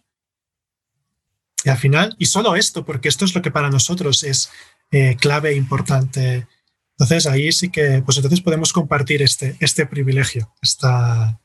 y 1.63 1.69
al 1.69 1.77
final, 1.79 2.15
y 2.19 2.27
solo 2.27 2.55
esto, 2.55 2.85
porque 2.85 3.09
esto 3.09 3.25
es 3.25 3.33
lo 3.33 3.41
que 3.41 3.49
para 3.49 3.71
nosotros 3.71 4.21
es 4.21 4.51
eh, 4.91 5.17
clave 5.19 5.49
e 5.49 5.55
importante. 5.55 6.47
Entonces 6.91 7.25
ahí 7.25 7.51
sí 7.51 7.69
que, 7.69 8.03
pues 8.05 8.17
entonces 8.17 8.41
podemos 8.41 8.73
compartir 8.73 9.23
este, 9.23 9.57
este 9.59 9.87
privilegio, 9.87 10.53
esta, 10.61 11.41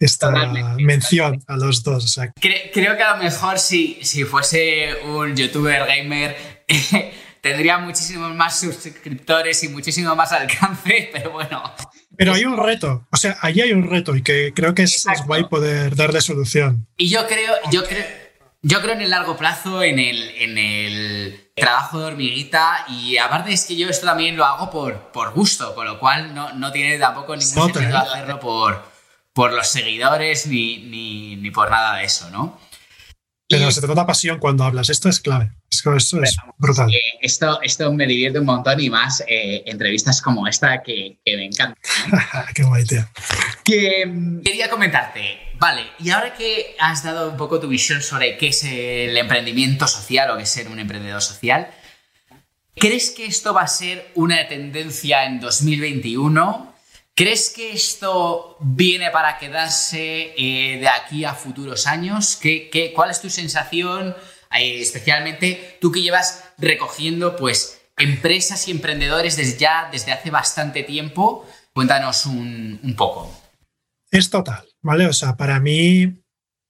esta 0.00 0.30
mención 0.78 1.44
a 1.46 1.56
los 1.56 1.82
dos. 1.82 2.18
creo, 2.40 2.96
que 2.96 3.02
a 3.02 3.16
lo 3.16 3.22
mejor 3.22 3.58
si, 3.58 3.98
si 4.02 4.24
fuese 4.24 4.96
un 5.04 5.36
youtuber 5.36 5.86
gamer 5.86 6.64
tendría 7.42 7.78
muchísimos 7.78 8.34
más 8.34 8.58
suscriptores 8.58 9.62
y 9.62 9.68
muchísimo 9.68 10.16
más 10.16 10.32
alcance, 10.32 11.10
pero 11.12 11.30
bueno. 11.32 11.62
Pero 12.16 12.32
hay 12.32 12.44
un 12.44 12.56
reto, 12.56 13.06
o 13.10 13.16
sea, 13.16 13.36
ahí 13.42 13.60
hay 13.60 13.72
un 13.72 13.88
reto 13.88 14.16
y 14.16 14.22
que 14.22 14.52
creo 14.54 14.74
que 14.74 14.82
es, 14.82 15.06
es 15.06 15.24
guay 15.26 15.44
poder 15.44 15.94
darle 15.94 16.20
solución. 16.20 16.86
Y 16.96 17.08
yo 17.08 17.26
creo, 17.26 17.54
yo 17.70 17.84
creo, 17.84 18.04
yo 18.62 18.80
creo 18.80 18.94
en 18.94 19.02
el 19.02 19.10
largo 19.10 19.36
plazo, 19.36 19.82
en 19.82 19.98
el, 19.98 20.30
en 20.36 20.58
el 20.58 21.50
trabajo 21.56 21.98
de 21.98 22.06
hormiguita 22.06 22.86
y 22.88 23.18
aparte 23.18 23.52
es 23.52 23.64
que 23.64 23.76
yo 23.76 23.88
esto 23.88 24.06
también 24.06 24.36
lo 24.36 24.44
hago 24.44 24.70
por, 24.70 25.12
por 25.12 25.32
gusto, 25.32 25.74
con 25.74 25.86
lo 25.86 25.98
cual 25.98 26.34
no, 26.34 26.52
no 26.54 26.72
tiene 26.72 26.98
tampoco 26.98 27.36
ningún 27.36 27.72
sentido 27.72 27.98
hacerlo 27.98 28.40
por, 28.40 28.89
por 29.32 29.52
los 29.52 29.68
seguidores 29.68 30.46
ni, 30.46 30.78
ni, 30.78 31.36
ni 31.36 31.50
por 31.50 31.70
nada 31.70 31.96
de 31.98 32.04
eso, 32.04 32.30
¿no? 32.30 32.60
Pero 33.48 33.70
se 33.72 33.80
te 33.80 33.88
nota 33.88 34.06
pasión 34.06 34.38
cuando 34.38 34.62
hablas, 34.62 34.90
esto 34.90 35.08
es 35.08 35.18
clave. 35.18 35.50
Esto, 35.70 35.94
es 35.96 36.36
brutal. 36.58 36.90
Eh, 36.92 37.00
esto, 37.20 37.60
esto 37.62 37.92
me 37.92 38.06
divierte 38.06 38.38
un 38.38 38.44
montón 38.44 38.80
y 38.80 38.90
más 38.90 39.24
eh, 39.26 39.62
entrevistas 39.66 40.20
como 40.20 40.46
esta 40.46 40.82
que, 40.82 41.18
que 41.24 41.36
me 41.36 41.46
encantan. 41.46 41.76
Qué 42.54 42.62
guay, 42.62 42.84
tío. 42.84 43.08
Que, 43.64 44.04
mm, 44.06 44.42
quería 44.42 44.68
comentarte, 44.68 45.38
vale, 45.58 45.82
y 45.98 46.10
ahora 46.10 46.34
que 46.34 46.76
has 46.78 47.02
dado 47.02 47.30
un 47.30 47.36
poco 47.36 47.60
tu 47.60 47.68
visión 47.68 48.02
sobre 48.02 48.36
qué 48.36 48.48
es 48.48 48.64
el 48.64 49.16
emprendimiento 49.16 49.86
social 49.86 50.30
o 50.30 50.36
qué 50.36 50.42
es 50.42 50.50
ser 50.50 50.68
un 50.68 50.80
emprendedor 50.80 51.22
social, 51.22 51.68
¿crees 52.74 53.10
que 53.10 53.26
esto 53.26 53.54
va 53.54 53.62
a 53.62 53.68
ser 53.68 54.10
una 54.16 54.48
tendencia 54.48 55.24
en 55.24 55.40
2021? 55.40 56.69
¿Crees 57.14 57.50
que 57.50 57.72
esto 57.72 58.56
viene 58.60 59.10
para 59.10 59.38
quedarse 59.38 60.32
eh, 60.36 60.78
de 60.78 60.88
aquí 60.88 61.24
a 61.24 61.34
futuros 61.34 61.86
años? 61.86 62.36
¿Qué, 62.36 62.70
qué, 62.70 62.92
cuál 62.94 63.10
es 63.10 63.20
tu 63.20 63.28
sensación? 63.28 64.14
Eh, 64.58 64.80
especialmente 64.80 65.78
tú 65.80 65.92
que 65.92 66.02
llevas 66.02 66.44
recogiendo 66.58 67.36
pues 67.36 67.80
empresas 67.96 68.66
y 68.66 68.70
emprendedores 68.70 69.36
desde 69.36 69.58
ya, 69.58 69.88
desde 69.92 70.12
hace 70.12 70.30
bastante 70.30 70.82
tiempo. 70.82 71.46
Cuéntanos 71.72 72.26
un, 72.26 72.94
poco. 72.96 73.30
Es 74.10 74.30
total, 74.30 74.66
¿vale? 74.82 75.06
O 75.06 75.12
sea, 75.12 75.36
para 75.36 75.60
mí 75.60 76.22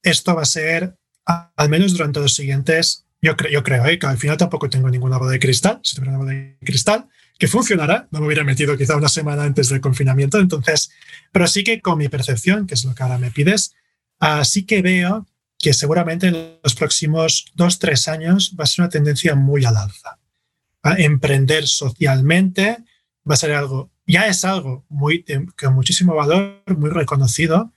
esto 0.03 0.35
va 0.35 0.43
a 0.43 0.45
ser, 0.45 0.95
al 1.25 1.69
menos 1.69 1.93
durante 1.93 2.19
los 2.19 2.35
siguientes, 2.35 3.05
yo, 3.21 3.35
creo, 3.35 3.51
yo 3.51 3.63
creo 3.63 3.85
¿eh? 3.85 3.97
que 3.97 4.05
al 4.05 4.17
final 4.17 4.37
tampoco 4.37 4.69
tengo 4.69 4.89
ninguna 4.89 5.17
bola 5.17 5.31
de 5.31 5.39
cristal, 5.39 5.79
si 5.83 5.95
tuviera 5.95 6.17
una 6.17 6.25
bola 6.25 6.31
de 6.33 6.57
cristal, 6.63 7.09
que 7.41 7.47
funcionará, 7.47 8.07
no 8.11 8.19
me 8.19 8.27
hubiera 8.27 8.43
metido 8.43 8.77
quizá 8.77 8.95
una 8.95 9.09
semana 9.09 9.41
antes 9.41 9.69
del 9.69 9.81
confinamiento, 9.81 10.37
entonces, 10.37 10.91
pero 11.31 11.47
sí 11.47 11.63
que 11.63 11.81
con 11.81 11.97
mi 11.97 12.07
percepción, 12.07 12.67
que 12.67 12.75
es 12.75 12.85
lo 12.85 12.93
que 12.93 13.01
ahora 13.01 13.17
me 13.17 13.31
pides, 13.31 13.73
así 14.19 14.63
que 14.63 14.83
veo 14.83 15.25
que 15.57 15.73
seguramente 15.73 16.27
en 16.27 16.59
los 16.63 16.75
próximos 16.75 17.45
dos, 17.55 17.79
tres 17.79 18.07
años 18.07 18.55
va 18.59 18.65
a 18.65 18.67
ser 18.67 18.83
una 18.83 18.89
tendencia 18.89 19.33
muy 19.33 19.65
al 19.65 19.75
alza. 19.75 20.19
a 20.83 20.93
Emprender 20.99 21.65
socialmente 21.65 22.77
va 23.27 23.33
a 23.33 23.37
ser 23.37 23.53
algo, 23.53 23.89
ya 24.05 24.27
es 24.27 24.45
algo 24.45 24.85
muy, 24.87 25.25
con 25.59 25.73
muchísimo 25.73 26.13
valor, 26.13 26.61
muy 26.77 26.91
reconocido. 26.91 27.73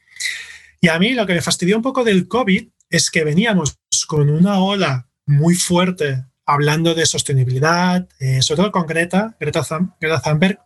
Y 0.83 0.89
a 0.89 0.99
mí 0.99 1.15
lo 1.15 1.27
que 1.27 1.33
me 1.33 1.41
fastidió 1.41 1.75
un 1.75 1.83
poco 1.83 2.05
del 2.05 2.29
COVID 2.29 2.69
es 2.91 3.11
que 3.11 3.25
veníamos 3.25 3.79
con 4.07 4.29
una 4.29 4.59
ola 4.59 5.09
muy 5.25 5.55
fuerte 5.55 6.23
hablando 6.47 6.95
de 6.95 7.07
sostenibilidad, 7.07 8.09
eh, 8.21 8.43
sobre 8.43 8.63
todo 8.63 8.73
con 8.73 8.87
Greta, 8.87 9.37
Greta, 9.41 9.65
Greta 10.01 10.23
Thunberg, 10.23 10.59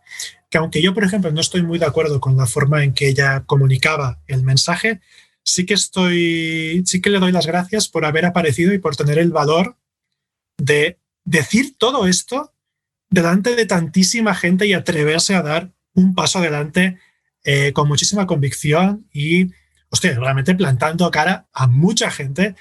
que 0.49 0.57
aunque 0.57 0.81
yo, 0.81 0.93
por 0.93 1.03
ejemplo, 1.03 1.31
no 1.31 1.41
estoy 1.41 1.63
muy 1.63 1.79
de 1.79 1.85
acuerdo 1.85 2.19
con 2.19 2.35
la 2.35 2.45
forma 2.45 2.83
en 2.83 2.93
que 2.93 3.07
ella 3.07 3.43
comunicaba 3.45 4.19
el 4.27 4.43
mensaje, 4.43 4.99
sí 5.43 5.65
que 5.65 5.73
estoy, 5.73 6.83
sí 6.85 7.01
que 7.01 7.09
le 7.09 7.19
doy 7.19 7.31
las 7.31 7.47
gracias 7.47 7.87
por 7.87 8.05
haber 8.05 8.25
aparecido 8.25 8.73
y 8.73 8.79
por 8.79 8.95
tener 8.95 9.19
el 9.19 9.31
valor 9.31 9.77
de 10.57 10.99
decir 11.23 11.77
todo 11.77 12.07
esto 12.07 12.53
delante 13.09 13.55
de 13.55 13.65
tantísima 13.65 14.35
gente 14.35 14.67
y 14.67 14.73
atreverse 14.73 15.35
a 15.35 15.41
dar 15.41 15.71
un 15.93 16.13
paso 16.13 16.39
adelante 16.39 16.99
eh, 17.43 17.71
con 17.73 17.87
muchísima 17.87 18.27
convicción 18.27 19.07
y, 19.13 19.51
hostia, 19.89 20.17
realmente 20.19 20.55
plantando 20.55 21.09
cara 21.09 21.47
a 21.53 21.67
mucha 21.67 22.11
gente 22.11 22.55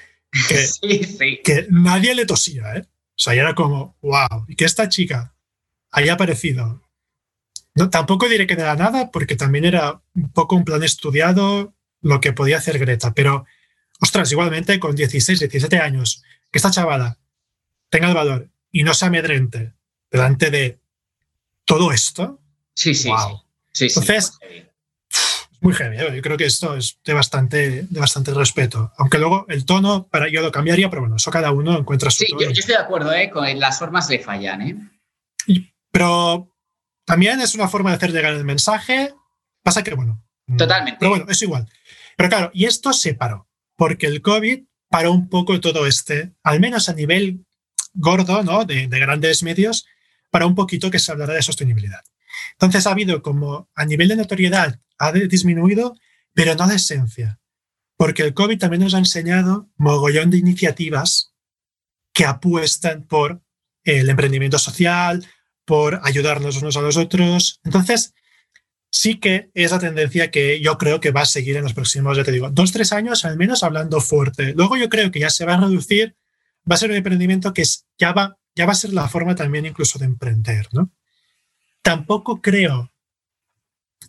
que, 0.49 1.41
que 1.45 1.67
nadie 1.71 2.15
le 2.15 2.27
tosía, 2.27 2.77
¿eh? 2.77 2.87
O 3.19 3.21
sea, 3.21 3.35
era 3.35 3.55
como, 3.57 3.97
wow, 4.01 4.45
y 4.47 4.55
que 4.55 4.65
esta 4.65 4.89
chica 4.89 5.35
haya 5.91 6.13
aparecido. 6.13 6.81
No, 7.75 7.91
tampoco 7.91 8.29
diré 8.29 8.47
que 8.47 8.55
de 8.55 8.63
la 8.63 8.77
nada, 8.77 9.11
porque 9.11 9.35
también 9.35 9.65
era 9.65 10.01
un 10.15 10.33
poco 10.33 10.55
un 10.55 10.65
plan 10.65 10.85
estudiado, 10.85 11.75
lo 12.01 12.21
que 12.21 12.33
podía 12.33 12.59
hacer 12.59 12.79
Greta. 12.79 13.15
Pero, 13.15 13.45
ostras, 14.01 14.31
igualmente 14.31 14.79
con 14.79 14.95
16, 14.95 15.41
17 15.41 15.79
años, 15.79 16.23
que 16.53 16.59
esta 16.59 16.71
chavala 16.71 17.19
tenga 17.91 18.09
el 18.09 18.15
valor 18.15 18.51
y 18.71 18.85
no 18.85 18.95
se 18.95 19.07
amedrente 19.07 19.75
delante 20.13 20.53
de 20.53 20.79
todo 21.65 21.91
esto. 21.91 22.41
Sí, 22.75 22.95
sí. 22.95 23.09
Wow. 23.09 23.43
Sí, 23.73 23.87
Entonces, 23.87 24.39
muy. 25.61 25.75
¿eh? 25.75 26.13
Yo 26.15 26.23
creo 26.23 26.37
que 26.37 26.47
esto 26.47 26.77
es 26.77 26.99
de 27.05 27.13
bastante, 27.13 27.83
de 27.83 28.01
bastante 28.01 28.33
respeto. 28.33 28.93
Aunque 28.99 29.19
luego 29.19 29.47
el 29.49 29.65
tono, 29.65 30.09
para 30.09 30.29
yo 30.29 30.43
lo 30.43 30.53
cambiaría, 30.53 30.91
pero 30.91 31.03
bueno, 31.03 31.17
eso 31.17 31.31
cada 31.31 31.51
uno 31.51 31.79
encuentra 31.79 32.11
su 32.11 32.25
sí, 32.25 32.33
Yo, 32.39 32.49
estoy 32.49 32.75
de 32.75 32.81
acuerdo, 32.81 33.13
¿eh? 33.13 33.31
con 33.31 33.59
las 33.59 33.79
formas 33.79 34.09
le 34.09 34.19
fallan. 34.21 34.63
¿eh? 34.63 34.77
pero 35.91 36.55
también 37.05 37.41
es 37.41 37.55
una 37.55 37.69
forma 37.69 37.91
de 37.91 37.97
hacer 37.97 38.13
llegar 38.13 38.35
el 38.35 38.45
mensaje. 38.45 39.15
Pasa 39.63 39.83
que, 39.83 39.95
bueno. 39.95 40.23
Totalmente. 40.57 40.99
Pero 40.99 41.11
bueno, 41.11 41.27
es 41.29 41.43
igual. 41.43 41.69
Pero 42.17 42.29
claro, 42.29 42.51
y 42.53 42.65
esto 42.65 42.93
se 42.93 43.15
paró, 43.15 43.49
porque 43.77 44.07
el 44.07 44.23
COVID 44.23 44.65
paró 44.91 45.13
un 45.13 45.29
poco 45.29 45.61
todo 45.61 45.87
este, 45.87 46.33
al 46.43 46.61
menos 46.61 46.89
a 46.89 46.95
nivel 46.95 47.45
gordo, 47.95 48.43
¿no? 48.43 48.65
De, 48.65 48.87
grandes 48.87 49.43
medios, 49.43 49.87
para 50.31 50.47
un 50.47 50.55
poquito 50.55 50.91
que 50.91 50.99
se 50.99 51.13
hablara 51.13 51.35
de 51.35 51.43
sostenibilidad. 51.43 52.03
Entonces 52.53 52.87
ha 52.87 52.93
habido 52.93 53.23
como 53.23 53.69
a 53.75 53.85
nivel 53.85 54.09
de 54.09 54.17
notoriedad 54.17 54.81
ha 54.99 55.13
disminuido, 55.13 55.95
pero 56.35 56.55
no 56.55 56.67
de 56.67 56.77
esencia, 56.77 57.41
porque 57.97 58.23
el 58.23 58.35
COVID 58.35 58.59
también 58.59 58.83
nos 58.83 58.95
ha 58.95 58.99
enseñado 58.99 59.71
mogollón 59.77 60.31
de 60.31 60.39
iniciativas 60.39 61.33
que 62.13 62.25
apuestan 62.25 63.05
por 63.05 63.43
el 63.85 64.09
emprendimiento 64.11 64.59
social, 64.59 65.25
por 65.65 66.01
ayudarnos 66.03 66.61
unos 66.61 66.77
a 66.77 66.81
los 66.81 66.97
otros. 66.97 67.61
Entonces, 67.63 68.15
sí 68.91 69.21
que 69.21 69.51
es 69.55 69.71
la 69.71 69.79
tendencia 69.79 70.31
que 70.31 70.61
yo 70.61 70.79
creo 70.79 71.01
que 71.01 71.11
va 71.11 71.23
a 71.23 71.27
seguir 71.27 71.57
en 71.57 71.63
los 71.63 71.75
próximos, 71.75 72.17
ya 72.17 72.25
te 72.25 72.33
digo, 72.33 72.51
dos, 72.51 72.73
tres 72.73 72.93
años 72.93 73.25
al 73.25 73.37
menos 73.37 73.63
hablando 73.63 74.01
fuerte. 74.01 74.55
Luego 74.55 74.77
yo 74.77 74.89
creo 74.89 75.11
que 75.11 75.21
ya 75.21 75.31
se 75.31 75.45
va 75.45 75.55
a 75.55 75.61
reducir, 75.61 76.17
va 76.71 76.75
a 76.75 76.79
ser 76.79 76.91
un 76.91 76.97
emprendimiento 76.97 77.53
que 77.53 77.65
ya, 77.99 78.13
va, 78.13 78.39
ya 78.55 78.67
va 78.67 78.73
a 78.73 78.77
ser 78.77 78.93
la 78.93 79.09
forma 79.09 79.35
también 79.35 79.67
incluso 79.67 79.99
de 79.99 80.07
emprender, 80.07 80.69
¿no? 80.73 80.91
Tampoco 81.83 82.41
creo, 82.41 82.93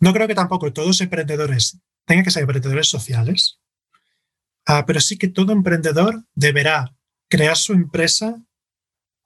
no 0.00 0.12
creo 0.12 0.28
que 0.28 0.34
tampoco 0.34 0.72
todos 0.72 0.88
los 0.88 1.00
emprendedores 1.00 1.78
tengan 2.04 2.24
que 2.24 2.30
ser 2.30 2.42
emprendedores 2.42 2.88
sociales, 2.88 3.58
ah, 4.66 4.84
pero 4.86 5.00
sí 5.00 5.16
que 5.16 5.28
todo 5.28 5.52
emprendedor 5.52 6.24
deberá 6.34 6.94
crear 7.28 7.56
su 7.56 7.72
empresa 7.72 8.42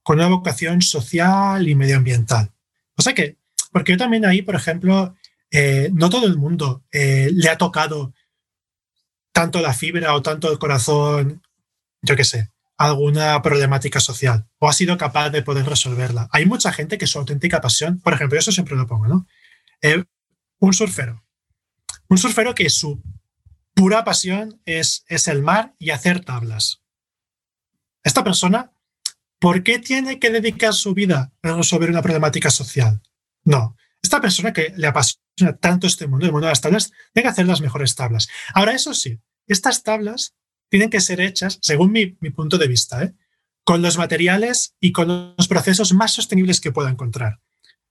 con 0.02 0.18
una 0.18 0.28
vocación 0.28 0.82
social 0.82 1.66
y 1.66 1.74
medioambiental. 1.74 2.52
O 2.96 3.02
sea 3.02 3.14
que 3.14 3.38
porque 3.74 3.90
yo 3.90 3.98
también 3.98 4.24
ahí, 4.24 4.40
por 4.40 4.54
ejemplo, 4.54 5.16
eh, 5.50 5.90
no 5.92 6.08
todo 6.08 6.26
el 6.26 6.36
mundo 6.36 6.84
eh, 6.92 7.30
le 7.32 7.48
ha 7.48 7.58
tocado 7.58 8.14
tanto 9.32 9.60
la 9.60 9.74
fibra 9.74 10.14
o 10.14 10.22
tanto 10.22 10.52
el 10.52 10.60
corazón, 10.60 11.42
yo 12.00 12.14
qué 12.14 12.22
sé, 12.22 12.52
alguna 12.76 13.40
problemática 13.42 14.00
social 14.00 14.48
o 14.58 14.68
ha 14.68 14.72
sido 14.72 14.96
capaz 14.98 15.30
de 15.30 15.42
poder 15.42 15.66
resolverla. 15.66 16.28
Hay 16.32 16.46
mucha 16.46 16.72
gente 16.72 16.98
que 16.98 17.06
su 17.06 17.18
auténtica 17.18 17.60
pasión, 17.60 18.00
por 18.00 18.14
ejemplo, 18.14 18.36
yo 18.36 18.40
eso 18.40 18.52
siempre 18.52 18.76
lo 18.76 18.86
pongo, 18.86 19.06
¿no? 19.06 19.26
Eh, 19.80 20.04
un 20.58 20.72
surfero. 20.72 21.24
Un 22.08 22.18
surfero 22.18 22.54
que 22.54 22.68
su 22.70 23.02
pura 23.74 24.04
pasión 24.04 24.60
es, 24.64 25.04
es 25.08 25.28
el 25.28 25.42
mar 25.42 25.74
y 25.78 25.90
hacer 25.90 26.24
tablas. 26.24 26.82
Esta 28.02 28.24
persona, 28.24 28.72
¿por 29.38 29.62
qué 29.62 29.78
tiene 29.78 30.18
que 30.18 30.30
dedicar 30.30 30.74
su 30.74 30.94
vida 30.94 31.32
a 31.42 31.52
resolver 31.52 31.90
una 31.90 32.02
problemática 32.02 32.50
social? 32.50 33.02
No. 33.44 33.76
Esta 34.02 34.20
persona 34.20 34.52
que 34.52 34.72
le 34.76 34.86
apasiona 34.86 35.56
tanto 35.60 35.86
este 35.86 36.06
mundo, 36.06 36.26
el 36.26 36.32
mundo 36.32 36.46
de 36.46 36.52
las 36.52 36.60
tablas, 36.60 36.92
tiene 37.12 37.24
que 37.24 37.30
hacer 37.30 37.46
las 37.46 37.60
mejores 37.60 37.94
tablas. 37.94 38.28
Ahora, 38.52 38.72
eso 38.72 38.92
sí, 38.92 39.18
estas 39.46 39.82
tablas 39.82 40.34
tienen 40.74 40.90
que 40.90 41.00
ser 41.00 41.20
hechas, 41.20 41.60
según 41.62 41.92
mi, 41.92 42.06
punto 42.30 42.58
de 42.58 42.66
vista, 42.66 43.04
¿eh? 43.04 43.14
con 43.62 43.80
los 43.80 43.96
materiales 43.96 44.74
y 44.80 44.90
con 44.90 45.36
los 45.36 45.46
procesos 45.46 45.92
más 45.92 46.12
sostenibles 46.12 46.60
que 46.60 46.72
pueda 46.72 46.90
encontrar. 46.90 47.38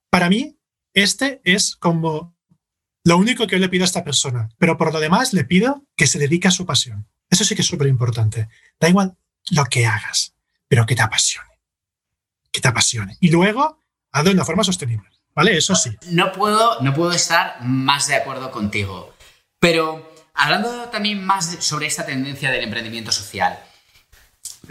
Para 0.10 0.28
mí, 0.28 0.58
este 0.94 1.40
es 1.46 1.78
como 1.78 2.36
lo 3.06 3.18
único 3.18 3.48
que 3.48 3.56
yo 3.56 3.62
le 3.62 3.70
pido 3.70 3.86
a 3.86 3.86
esta 3.86 4.04
persona, 4.04 4.50
pero 4.58 4.76
por 4.76 4.92
lo 4.92 5.00
demás 5.00 5.32
le 5.32 5.46
pido 5.46 5.86
que 5.96 6.08
se 6.08 6.20
dedique 6.20 6.50
a 6.50 6.52
su 6.52 6.66
pasión. 6.66 7.08
Eso 7.30 7.46
sí 7.46 7.56
que 7.56 7.62
es 7.62 7.68
súper 7.70 7.88
importante. 7.88 8.50
Da 8.78 8.90
igual 8.90 9.16
lo 9.52 9.64
que 9.64 9.86
hagas, 9.86 10.36
pero 10.68 10.86
que 10.86 10.96
te 10.96 11.04
apasione. 11.04 11.62
Que 12.52 12.60
te 12.60 12.68
apasione. 12.68 13.16
Y 13.22 13.32
luego, 13.32 13.80
hazlo 14.12 14.32
de 14.32 14.36
una 14.36 14.44
forma 14.44 14.66
sostenible. 14.66 15.08
¿Vale? 15.34 15.56
Eso 15.56 15.74
sí. 15.74 15.96
No 16.10 16.34
puedo, 16.34 16.82
no 16.82 16.94
puedo 16.94 17.14
estar 17.14 17.64
más 17.64 18.10
de 18.10 18.16
acuerdo 18.16 18.52
contigo. 18.52 19.14
Pero 19.60 20.13
hablando 20.34 20.90
también 20.90 21.26
más 21.26 21.58
sobre 21.60 21.88
esta 21.88 22.06
tendencia 22.06 22.52
del 22.52 22.64
emprendimiento 22.64 23.12
social, 23.12 23.60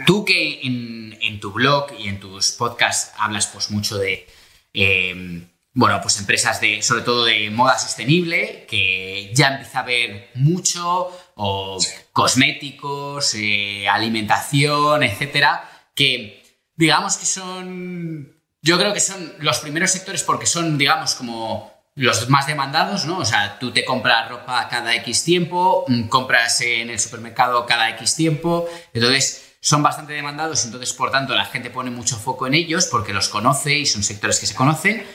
tú 0.05 0.25
que 0.25 0.61
en, 0.63 1.39
tu 1.39 1.51
blog 1.51 1.87
y 1.99 2.07
en 2.07 2.19
tus 2.19 2.51
podcasts 2.51 3.13
hablas 3.17 3.47
pues 3.47 3.71
mucho 3.71 3.97
de, 3.97 4.27
em, 4.73 5.47
bueno, 5.73 5.99
pues 6.01 6.19
empresas 6.19 6.61
de, 6.61 6.81
sobre 6.81 7.01
todo 7.01 7.25
de 7.25 7.49
moda 7.49 7.77
sostenible, 7.79 8.65
que 8.69 9.31
ya 9.33 9.49
empieza 9.49 9.79
a 9.79 9.81
haber 9.81 10.29
mucho, 10.35 11.11
o 11.35 11.79
cosméticos, 12.11 13.33
eh, 13.35 13.87
alimentación, 13.89 15.03
etcétera, 15.03 15.69
que 15.95 16.43
digamos 16.75 17.17
que 17.17 17.25
son, 17.25 18.39
yo 18.61 18.77
creo 18.77 18.93
que 18.93 18.99
son 18.99 19.33
los 19.39 19.59
primeros 19.59 19.91
sectores 19.91 20.23
porque 20.23 20.45
son, 20.45 20.77
digamos, 20.77 21.15
como 21.15 21.72
los 21.95 22.29
más 22.29 22.47
demandados, 22.47 23.05
¿no? 23.05 23.19
O 23.19 23.25
sea, 23.25 23.59
tú 23.59 23.71
te 23.71 23.85
compras 23.85 24.29
ropa 24.29 24.67
cada 24.67 24.95
X 24.95 25.23
tiempo, 25.23 25.85
mm, 25.87 26.07
compras 26.07 26.61
en 26.61 26.89
el 26.89 26.99
supermercado 26.99 27.65
cada 27.65 27.89
X 27.91 28.15
tiempo, 28.15 28.67
entonces 28.93 29.55
son 29.59 29.83
bastante 29.83 30.13
demandados, 30.13 30.65
entonces 30.65 30.91
por 30.93 31.11
tanto 31.11 31.35
la 31.35 31.45
gente 31.45 31.69
pone 31.69 31.89
mucho 31.89 32.17
foco 32.17 32.47
en 32.47 32.55
ellos 32.55 32.87
porque 32.87 33.13
los 33.13 33.29
conoce 33.29 33.77
y 33.77 33.85
son 33.85 34.03
sectores 34.03 34.39
que 34.39 34.45
se 34.45 34.55
conocen. 34.55 35.05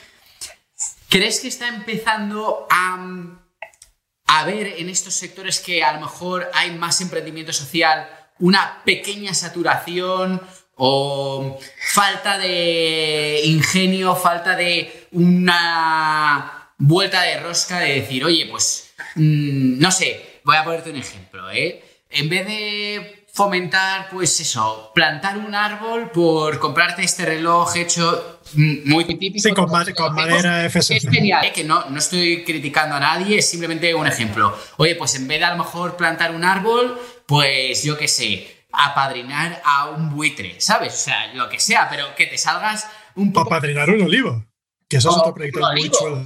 ¿Crees 1.09 1.41
que 1.41 1.49
está 1.49 1.69
empezando 1.69 2.67
a, 2.71 2.99
a 4.27 4.45
ver 4.45 4.75
en 4.79 4.89
estos 4.89 5.15
sectores 5.15 5.61
que 5.61 5.83
a 5.83 5.93
lo 5.95 6.01
mejor 6.01 6.51
hay 6.55 6.71
más 6.71 7.01
emprendimiento 7.01 7.53
social 7.53 8.09
una 8.39 8.83
pequeña 8.85 9.35
saturación 9.35 10.41
o 10.77 11.59
falta 11.93 12.39
de 12.39 13.41
ingenio, 13.45 14.15
falta 14.15 14.55
de 14.55 15.09
una 15.11 16.58
vuelta 16.79 17.23
de 17.23 17.41
rosca 17.41 17.81
de 17.81 18.01
decir, 18.01 18.25
oye, 18.25 18.47
pues, 18.51 18.95
mm, 19.17 19.79
no 19.79 19.91
sé, 19.91 20.41
voy 20.45 20.57
a 20.57 20.65
ponerte 20.65 20.91
un 20.91 20.97
ejemplo, 20.97 21.51
¿eh? 21.51 21.85
En 22.11 22.29
vez 22.29 22.47
de 22.47 23.27
fomentar, 23.39 24.09
pues 24.11 24.41
eso, 24.41 24.91
plantar 24.95 25.39
un 25.39 25.55
árbol 25.55 26.11
por 26.11 26.59
comprarte 26.59 27.03
este 27.03 27.25
reloj 27.25 27.77
hecho 27.77 28.41
mm, 28.55 28.91
muy 28.91 29.05
típico. 29.05 29.39
Sí, 29.39 29.53
con, 29.53 29.71
madera 30.15 30.69
FSC. 30.69 30.97
Es 30.97 31.09
genial, 31.09 31.45
¿eh? 31.45 31.53
que 31.53 31.63
no, 31.63 31.89
no 31.89 31.99
estoy 31.99 32.43
criticando 32.45 32.97
a 32.97 33.01
nadie, 33.01 33.39
es 33.39 33.49
simplemente 33.49 33.95
un 33.95 34.07
ejemplo. 34.07 34.57
Oye, 34.79 34.97
pues 34.97 35.15
en 35.15 35.29
vez 35.29 35.39
de 35.39 35.45
a 35.45 35.51
lo 35.51 35.59
mejor 35.59 35.97
plantar 35.97 36.35
un 36.35 36.45
árbol, 36.45 36.99
pues 37.27 37.85
yo 37.85 37.97
qué 37.97 38.09
sé, 38.09 38.65
apadrinar 38.73 39.63
a 39.65 39.91
un 39.91 40.11
buitre, 40.17 40.61
¿sabes? 40.61 40.95
O 40.95 40.97
sea, 40.97 41.33
lo 41.35 41.49
que 41.49 41.61
sea, 41.61 41.89
pero 41.89 42.15
que 42.17 42.27
te 42.27 42.39
salgas 42.39 42.89
un 43.15 43.33
poco... 43.33 43.49
Apadrinar 43.49 43.91
un 43.91 44.03
olivo, 44.03 44.45
que 44.89 44.97
eso 44.97 45.11
es 45.11 45.17
otro 45.17 45.35
proyecto 45.35 45.61
muy 45.73 45.91
chulo. 45.91 46.25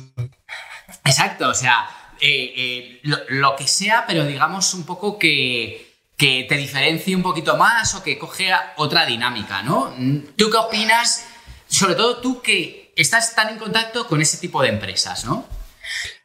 Exacto, 1.05 1.49
o 1.49 1.55
sea, 1.55 1.89
eh, 2.21 2.53
eh, 2.57 3.01
lo, 3.03 3.57
que 3.57 3.67
sea, 3.67 4.05
pero 4.07 4.25
digamos 4.25 4.75
un 4.75 4.85
poco 4.85 5.19
que, 5.19 5.97
que 6.17 6.47
te 6.49 6.57
diferencie 6.57 7.17
un 7.17 7.23
poquito 7.23 7.57
más 7.57 7.95
o 7.95 8.03
que 8.03 8.19
coge 8.19 8.51
otra 8.77 9.07
dinámica, 9.07 9.63
¿no? 9.63 9.93
¿Tú 10.37 10.51
qué 10.51 10.57
opinas? 10.57 11.27
Sobre 11.67 11.95
todo 11.95 12.21
tú 12.21 12.41
que 12.41 12.93
estás 12.97 13.35
tan 13.35 13.49
en 13.49 13.59
contacto 13.59 14.07
con 14.07 14.23
ese 14.23 14.39
tipo 14.39 14.63
de 14.63 14.69
empresas, 14.69 15.25
¿no? 15.25 15.49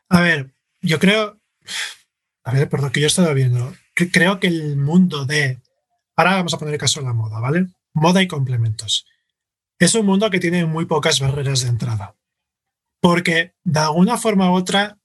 A 0.10 0.22
ver, 0.22 0.54
yo 0.82 1.00
creo, 1.00 1.40
a 2.44 2.52
ver, 2.52 2.70
por 2.70 2.84
lo 2.84 2.92
que 2.92 3.00
yo 3.00 3.08
he 3.08 3.08
estado 3.08 3.34
viendo, 3.34 3.74
creo 3.96 4.40
que 4.40 4.48
el 4.48 4.78
mundo 4.78 5.26
de, 5.26 5.60
ahora 6.16 6.36
vamos 6.36 6.54
a 6.54 6.60
poner 6.60 6.76
el 6.76 6.80
caso 6.80 7.00
de 7.00 7.08
la 7.08 7.14
moda, 7.14 7.40
¿vale? 7.40 7.66
Moda 7.94 8.22
y 8.22 8.28
complementos. 8.28 9.06
Es 9.80 9.96
un 9.96 10.06
mundo 10.06 10.30
que 10.30 10.40
tiene 10.40 10.66
muy 10.66 10.86
pocas 10.86 11.20
barreras 11.20 11.62
de 11.62 11.70
entrada 11.70 12.16
porque 13.08 13.54
de 13.64 13.80
alguna 13.80 14.18
forma 14.18 14.52
u 14.52 14.56
otra, 14.56 14.98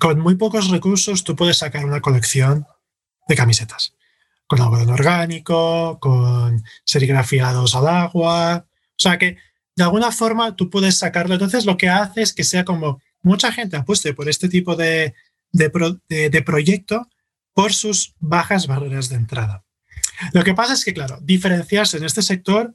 con 0.00 0.20
muy 0.20 0.36
pocos 0.36 0.70
recursos, 0.70 1.22
tú 1.22 1.36
puedes 1.36 1.58
sacar 1.58 1.84
una 1.84 2.00
colección 2.00 2.66
de 3.28 3.36
camisetas, 3.36 3.94
con 4.46 4.62
algodón 4.62 4.88
orgánico, 4.88 5.98
con 6.00 6.64
serigrafiados 6.82 7.74
al 7.74 7.88
agua, 7.88 8.66
o 8.66 8.96
sea 8.96 9.18
que 9.18 9.36
de 9.76 9.84
alguna 9.84 10.12
forma 10.12 10.56
tú 10.56 10.70
puedes 10.70 10.96
sacarlo. 10.96 11.34
Entonces 11.34 11.66
lo 11.66 11.76
que 11.76 11.90
hace 11.90 12.22
es 12.22 12.32
que 12.32 12.42
sea 12.42 12.64
como 12.64 13.02
mucha 13.20 13.52
gente 13.52 13.76
apueste 13.76 14.14
por 14.14 14.30
este 14.30 14.48
tipo 14.48 14.74
de, 14.74 15.12
de, 15.52 16.42
proyecto 16.42 17.06
por 17.52 17.74
sus 17.74 18.14
bajas 18.18 18.66
barreras 18.66 19.10
de 19.10 19.16
entrada. 19.16 19.62
Lo 20.32 20.42
que 20.42 20.54
pasa 20.54 20.72
es 20.72 20.82
que, 20.82 20.94
claro, 20.94 21.18
diferenciarse 21.20 21.98
en 21.98 22.04
este 22.04 22.22
sector 22.22 22.74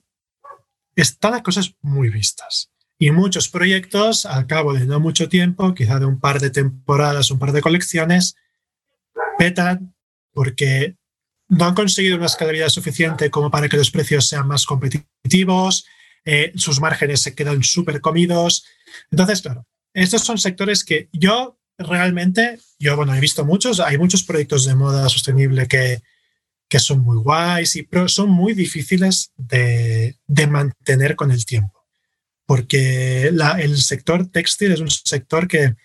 están 0.96 1.32
las 1.32 1.42
cosas 1.42 1.74
muy 1.82 2.10
vistas. 2.10 2.70
Y 3.02 3.12
muchos 3.12 3.48
proyectos, 3.48 4.26
al 4.26 4.46
cabo 4.46 4.74
de 4.74 4.86
no 4.86 5.00
mucho 5.00 5.30
tiempo, 5.30 5.74
quizá 5.74 6.00
de 6.00 6.06
un 6.06 6.20
par 6.20 6.42
de 6.42 6.50
temporadas, 6.50 7.32
un 7.32 7.40
par 7.40 7.54
de 7.54 7.62
colecciones, 7.62 8.36
petan 9.38 9.96
porque 10.34 10.98
no 11.48 11.64
han 11.64 11.76
conseguido 11.76 12.18
una 12.18 12.26
escalabilidad 12.26 12.68
suficiente 12.68 13.30
como 13.30 13.50
para 13.50 13.70
que 13.70 13.78
los 13.78 13.90
precios 13.90 14.28
sean 14.28 14.50
más 14.50 14.66
competitivos, 14.66 15.86
eh, 16.26 16.52
sus 16.56 16.82
márgenes 16.82 17.22
se 17.22 17.34
quedan 17.34 17.64
súper 17.64 18.02
comidos. 18.02 18.66
Entonces, 19.10 19.42
claro, 19.42 19.66
estos 19.94 20.26
son 20.26 20.38
sectores 20.38 20.84
que 20.84 21.08
yo 21.14 21.58
realmente, 21.78 22.60
yo, 22.80 22.98
bueno, 22.98 23.16
he 23.16 23.22
visto 23.22 23.46
muchos, 23.46 23.80
hay 23.80 23.98
muchos 23.98 24.24
proyectos 24.24 24.66
de 24.66 24.76
moda 24.76 25.08
sostenible 25.08 25.70
que, 25.70 26.02
que 26.68 26.80
son 26.80 27.00
muy 27.00 27.18
guays, 27.18 27.78
y, 27.78 27.84
pero 27.84 28.10
son 28.10 28.30
muy 28.30 28.54
difíciles 28.54 29.32
de, 29.38 30.18
de 30.28 30.48
mantener 30.48 31.16
con 31.16 31.32
el 31.32 31.46
tiempo 31.46 31.79
porque 32.50 33.28
el 33.28 33.78
sector 33.78 34.26
textil 34.26 34.72
es 34.72 34.80
un 34.80 34.90
sector 34.90 35.48
que 35.48 35.76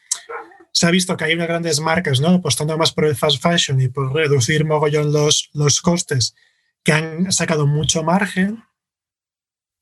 se 0.73 0.87
ha 0.87 0.91
visto 0.91 1.15
que 1.15 1.27
hay 1.27 1.35
unas 1.35 1.47
grandes 1.47 1.79
marcas 1.79 2.21
¿no? 2.23 2.29
apostando 2.29 2.79
más 2.79 2.91
por 2.91 3.05
el 3.05 3.15
fast 3.15 3.43
fashion 3.43 3.83
y 3.83 3.89
por 3.89 4.15
reducir 4.15 4.65
mogollón 4.65 5.13
los, 5.13 5.51
los 5.53 5.83
costes, 5.83 6.35
que 6.83 6.93
han 6.93 7.31
sacado 7.33 7.67
mucho 7.67 8.03
margen. 8.03 8.65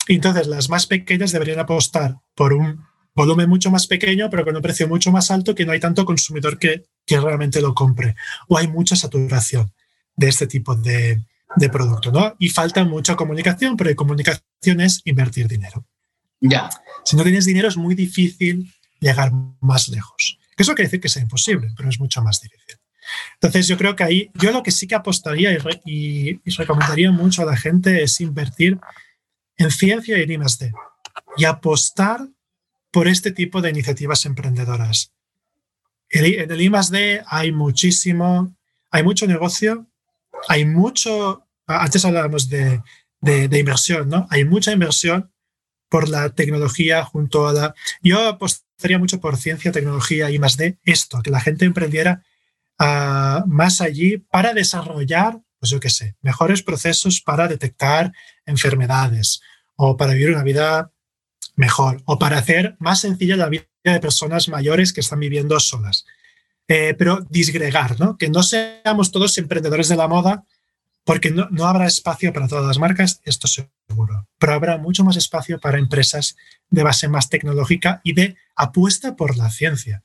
Entonces 0.09 0.49
las 0.49 0.71
más 0.71 0.89
pequeñas 0.89 1.31
deberían 1.31 1.61
apostar 1.61 2.17
por 2.35 2.53
un 2.53 2.85
volumen 3.15 3.49
mucho 3.49 3.71
más 3.71 3.87
pequeño, 3.87 4.29
pero 4.29 4.45
con 4.45 4.57
un 4.57 4.63
precio 4.63 4.89
mucho 4.89 5.13
más 5.13 5.31
alto, 5.31 5.55
que 5.55 5.65
no 5.65 5.71
hay 5.71 5.79
tanto 5.79 6.05
consumidor 6.05 6.59
que, 6.59 6.87
que 7.07 7.21
realmente 7.21 7.63
lo 7.63 7.75
compre. 7.75 8.17
O 8.49 8.59
hay 8.59 8.67
mucha 8.67 8.97
saturación 8.97 9.73
de 10.17 10.29
este 10.29 10.49
tipo 10.49 10.75
de, 10.75 11.23
de 11.55 11.69
producto. 11.69 12.11
¿no? 12.11 12.35
Y 12.41 12.49
falta 12.49 12.85
mucha 12.85 13.15
comunicación, 13.15 13.77
pero 13.77 13.95
comunicación 13.95 14.81
es 14.81 15.01
invertir 15.05 15.47
dinero. 15.47 15.87
Ya. 16.43 16.69
Si 17.05 17.17
no 17.17 17.23
tienes 17.23 17.45
dinero 17.45 17.69
es 17.69 17.77
muy 17.77 17.95
difícil 17.95 18.71
llegar 19.01 19.33
más 19.61 19.89
lejos. 19.89 20.39
Eso 20.57 20.75
quiere 20.75 20.89
decir 20.89 21.01
que 21.01 21.09
sea 21.09 21.23
imposible, 21.23 21.73
pero 21.77 21.89
es 21.89 21.99
mucho 21.99 22.21
más 22.21 22.41
difícil. 22.41 22.79
Entonces 23.35 23.67
yo 23.69 23.79
creo 23.79 23.97
que 23.97 24.05
ahí, 24.05 24.31
yo 24.35 24.53
lo 24.53 24.63
que 24.63 24.71
sí 24.71 24.87
que 24.87 24.95
apostaría 24.95 25.57
y, 25.85 26.41
recomendaría 26.57 27.11
mucho 27.11 27.43
a 27.43 27.47
la 27.47 27.57
gente 27.57 28.03
es 28.03 28.21
invertir 28.21 28.79
en 29.57 29.71
ciencia 29.71 30.19
y 30.19 30.23
en 30.23 30.33
I+.D. 30.33 30.73
y 31.37 31.45
apostar 31.45 32.29
por 32.91 33.09
este 33.09 33.33
tipo 33.33 33.61
de 33.61 33.71
iniciativas 33.71 34.25
emprendedoras. 34.27 35.13
En 36.11 36.51
el 36.51 36.61
I+.D. 36.61 37.23
hay 37.27 37.53
muchísimo, 37.53 38.55
hay 38.91 39.03
mucho 39.03 39.27
negocio, 39.27 39.87
hay 40.49 40.65
mucho, 40.65 41.47
antes 41.67 42.05
hablábamos 42.05 42.49
de, 42.49 42.83
de, 43.21 43.49
de 43.49 43.59
inversión, 43.59 44.09
¿no? 44.09 44.27
Hay 44.31 44.45
mucha 44.45 44.73
inversión 44.73 45.32
por 45.93 46.09
la 46.09 46.31
tecnología 46.31 47.05
junto 47.05 47.47
a 47.47 47.53
la... 47.53 47.75
Yo 48.01 48.27
apostaría 48.27 48.99
mucho 48.99 49.21
por 49.21 49.37
ciencia, 49.37 49.73
tecnología 49.73 50.31
y 50.31 50.39
más 50.39 50.57
de 50.57 50.79
esto, 50.85 51.21
que 51.23 51.31
la 51.31 51.39
gente 51.39 51.67
emprendiera 51.67 52.25
uh, 52.81 53.47
más 53.47 53.83
allí 53.83 54.17
para 54.17 54.55
desarrollar, 54.55 55.39
pues 55.61 55.69
yo 55.69 55.81
qué 55.81 55.91
sé, 55.91 56.17
mejores 56.23 56.63
procesos 56.63 57.21
para 57.21 57.47
detectar 57.47 58.11
enfermedades 58.47 59.43
o 59.77 59.99
para 59.99 60.15
vivir 60.15 60.31
una 60.31 60.43
vida 60.43 60.91
mejor 61.57 62.01
o 62.07 62.19
para 62.19 62.39
hacer 62.39 62.75
más 62.79 63.01
sencilla 63.01 63.37
la 63.37 63.51
vida 63.51 63.67
de 63.85 64.01
personas 64.01 64.49
mayores 64.49 64.95
que 64.95 65.03
están 65.03 65.21
viviendo 65.21 65.61
solas. 65.61 66.07
Eh, 66.69 66.95
pero 66.97 67.21
disgregar, 67.29 68.01
¿no? 68.01 68.17
que 68.17 68.31
no 68.31 68.43
seamos 68.43 69.13
todos 69.13 69.37
emprendedores 69.37 69.91
de 69.91 69.97
la 69.97 70.09
moda, 70.09 70.47
porque 71.05 71.31
no, 71.31 71.49
no, 71.51 71.67
habrá 71.67 71.87
espacio 71.87 72.33
para 72.33 72.49
todas 72.49 72.65
las 72.65 72.79
marcas, 72.79 73.21
esto 73.25 73.47
seguro, 73.47 74.27
pero 74.43 74.55
habrá 74.55 74.77
mucho 74.77 75.05
más 75.05 75.17
espacio 75.17 75.61
para 75.61 75.79
empresas 75.79 76.37
de 76.69 76.83
base 76.83 77.07
más 77.07 77.29
tecnológica 77.29 78.01
y 78.03 78.13
de 78.13 78.37
apuesta 78.57 79.15
por 79.15 79.37
la 79.37 79.49
ciencia. 79.51 80.03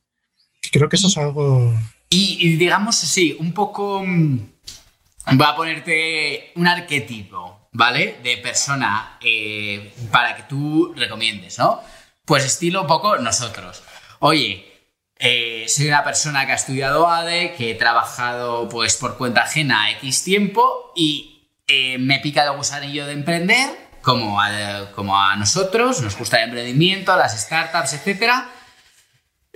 creo 0.72 0.90
que 0.90 0.96
eso 0.96 1.08
es 1.08 1.18
algo... 1.18 1.74
Y, 2.08 2.38
y 2.40 2.56
digamos, 2.56 2.98
sí, 2.98 3.36
un 3.40 3.52
poco... 3.52 4.04
Mm, 4.06 4.38
voy 5.34 5.48
a 5.48 5.56
ponerte 5.56 6.52
un 6.54 6.68
arquetipo, 6.68 7.68
¿vale? 7.72 8.20
De 8.22 8.38
persona 8.38 9.18
eh, 9.22 9.92
para 10.12 10.36
que 10.36 10.44
tú 10.44 10.94
recomiendes, 10.96 11.58
¿no? 11.58 11.82
Pues 12.24 12.46
estilo 12.46 12.82
un 12.82 12.88
poco 12.88 13.18
nosotros. 13.18 13.82
Oye, 14.20 14.72
eh, 15.18 15.66
soy 15.68 15.88
una 15.88 16.04
persona 16.04 16.46
que 16.46 16.52
ha 16.52 16.56
estudiado 16.56 17.10
ADE, 17.10 17.56
que 17.58 17.72
he 17.72 17.74
trabajado 17.74 18.70
pues 18.70 18.98
por 18.98 19.18
cuenta 19.18 19.42
ajena 19.42 19.90
X 19.94 20.24
tiempo 20.24 20.94
y 20.96 21.50
eh, 21.66 21.98
me 21.98 22.20
pica 22.20 22.44
el 22.44 22.56
gusanillo 22.56 23.08
de 23.08 23.14
emprender, 23.14 23.87
como 24.08 24.40
a, 24.40 24.90
como 24.96 25.20
a 25.22 25.36
nosotros, 25.36 26.02
nos 26.02 26.18
gusta 26.18 26.38
el 26.38 26.46
emprendimiento, 26.46 27.14
las 27.18 27.38
startups, 27.38 27.92
etc. 27.92 28.32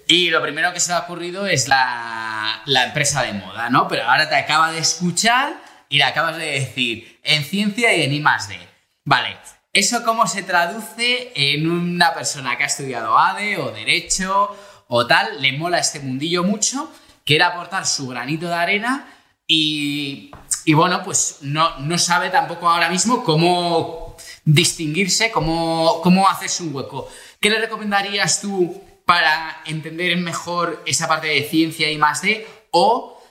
Y 0.10 0.30
lo 0.30 0.42
primero 0.42 0.74
que 0.74 0.82
se 0.82 0.92
me 0.92 0.98
ha 0.98 1.04
ocurrido 1.04 1.48
es 1.48 1.70
la, 1.70 2.62
la 2.66 2.84
empresa 2.84 3.24
de 3.24 3.32
moda, 3.32 3.70
¿no? 3.70 3.88
Pero 3.88 4.04
ahora 4.04 4.28
te 4.28 4.36
acaba 4.36 4.74
de 4.74 4.80
escuchar 4.80 5.54
y 5.88 6.00
le 6.00 6.04
acabas 6.04 6.36
de 6.36 6.48
decir 6.48 7.18
en 7.24 7.46
ciencia 7.46 7.96
y 7.96 8.04
en 8.04 8.12
I 8.12 8.20
más 8.20 8.50
D. 8.50 8.60
Vale, 9.06 9.38
¿eso 9.72 10.04
cómo 10.04 10.28
se 10.28 10.44
traduce 10.44 11.32
en 11.34 11.72
una 11.72 12.14
persona 12.14 12.58
que 12.58 12.64
ha 12.64 12.68
estudiado 12.68 13.18
ADE 13.18 13.58
o 13.58 13.72
Derecho 13.72 14.54
o 14.90 15.08
tal? 15.08 15.42
Le 15.42 15.54
mola 15.54 15.80
este 15.80 16.02
mundillo 16.02 16.44
mucho, 16.44 16.92
quiere 17.24 17.46
aportar 17.46 17.86
su 17.86 18.06
granito 18.10 18.50
de 18.50 18.56
arena 18.56 19.08
y, 19.48 20.30
y 20.66 20.74
bueno, 20.74 21.04
pues 21.06 21.38
no, 21.40 21.80
no 21.80 21.98
sabe 21.98 22.30
tampoco 22.30 22.70
ahora 22.70 22.90
mismo 22.90 23.24
cómo 23.24 24.01
distinguirse, 24.44 25.32
cómo, 25.32 26.02
cómo 26.02 26.28
hacerse 26.28 26.64
un 26.64 26.74
hueco. 26.76 27.10
¿Qué 27.40 27.50
le 27.50 27.60
recomendarías 27.60 28.42
tú 28.42 28.82
para 29.06 29.62
entender 29.66 30.18
mejor 30.18 30.84
esa 30.86 31.08
parte 31.08 31.28
de 31.28 31.44
ciencia 31.44 31.92
y 31.92 31.98
más 31.98 32.22
D? 32.22 32.48
O 32.72 33.22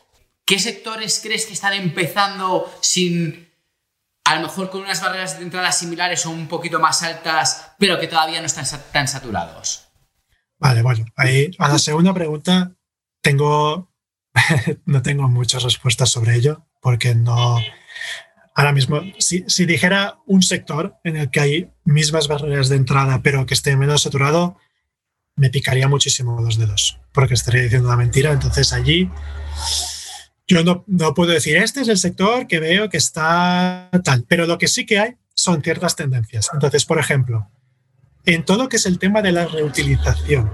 ¿Qué 0.50 0.58
sectores 0.58 1.20
crees 1.22 1.46
que 1.46 1.52
están 1.52 1.74
empezando 1.74 2.68
sin, 2.80 3.48
a 4.24 4.34
lo 4.34 4.40
mejor 4.40 4.68
con 4.68 4.80
unas 4.80 5.00
barreras 5.00 5.38
de 5.38 5.44
entrada 5.44 5.70
similares 5.70 6.26
o 6.26 6.30
un 6.30 6.48
poquito 6.48 6.80
más 6.80 7.04
altas, 7.04 7.70
pero 7.78 8.00
que 8.00 8.08
todavía 8.08 8.40
no 8.40 8.46
están 8.46 8.66
tan 8.90 9.06
saturados? 9.06 9.86
Vale, 10.58 10.82
bueno, 10.82 11.04
ahí 11.14 11.52
a 11.56 11.68
la 11.68 11.78
segunda 11.78 12.12
pregunta 12.12 12.72
tengo, 13.22 13.92
no 14.86 15.02
tengo 15.02 15.28
muchas 15.28 15.62
respuestas 15.62 16.10
sobre 16.10 16.34
ello, 16.34 16.66
porque 16.80 17.14
no, 17.14 17.60
ahora 18.60 18.72
mismo, 18.72 19.00
si, 19.18 19.64
dijera 19.64 20.18
un 20.26 20.42
sector 20.42 20.94
en 21.02 21.16
el 21.16 21.30
que 21.30 21.40
hay 21.40 21.70
mismas 21.84 22.28
barreras 22.28 22.68
de 22.68 22.76
entrada, 22.76 23.22
pero 23.22 23.46
que 23.46 23.54
esté 23.54 23.74
menos 23.74 24.02
saturado, 24.02 24.58
me 25.34 25.48
picaría 25.48 25.88
muchísimo 25.88 26.38
los 26.42 26.58
dedos, 26.58 27.00
porque 27.14 27.32
estaría 27.32 27.62
diciendo 27.62 27.88
una 27.88 27.96
mentira. 27.96 28.32
Entonces 28.32 28.74
allí 28.74 29.10
yo 30.46 30.62
no, 30.62 30.84
no, 30.86 31.14
puedo 31.14 31.32
decir, 31.32 31.56
este 31.56 31.80
es 31.80 31.88
el 31.88 31.96
sector 31.96 32.46
que 32.46 32.60
veo 32.60 32.90
que 32.90 32.98
está 32.98 33.88
tal, 34.04 34.26
pero 34.28 34.46
lo 34.46 34.58
que 34.58 34.68
sí 34.68 34.84
que 34.84 34.98
hay 34.98 35.16
son 35.34 35.62
ciertas 35.62 35.96
tendencias. 35.96 36.50
Entonces, 36.52 36.84
por 36.84 36.98
ejemplo, 36.98 37.50
en 38.26 38.44
todo 38.44 38.64
lo 38.64 38.68
que 38.68 38.76
es 38.76 38.84
el 38.84 38.98
tema 38.98 39.22
de 39.22 39.32
la 39.32 39.46
reutilización, 39.46 40.52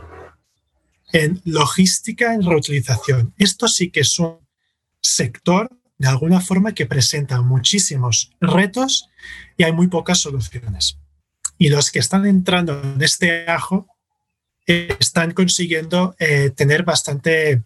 en 1.12 1.42
logística 1.44 2.34
en 2.34 2.44
reutilización, 2.44 3.34
esto 3.36 3.66
sí 3.66 3.90
que 3.90 4.00
es 4.00 4.16
un 4.20 4.38
sector 5.00 5.70
de 5.98 6.08
alguna 6.08 6.40
forma 6.40 6.72
que 6.72 6.86
presenta 6.86 7.40
muchísimos 7.40 8.32
retos 8.40 9.08
y 9.56 9.64
hay 9.64 9.72
muy 9.72 9.88
pocas 9.88 10.18
soluciones. 10.18 10.98
Y 11.58 11.70
los 11.70 11.90
que 11.90 11.98
están 11.98 12.26
entrando 12.26 12.80
en 12.82 13.02
este 13.02 13.48
ajo 13.48 13.86
eh, 14.66 14.94
están 15.00 15.32
consiguiendo 15.32 16.14
eh, 16.18 16.50
tener 16.50 16.82
bastante 16.82 17.62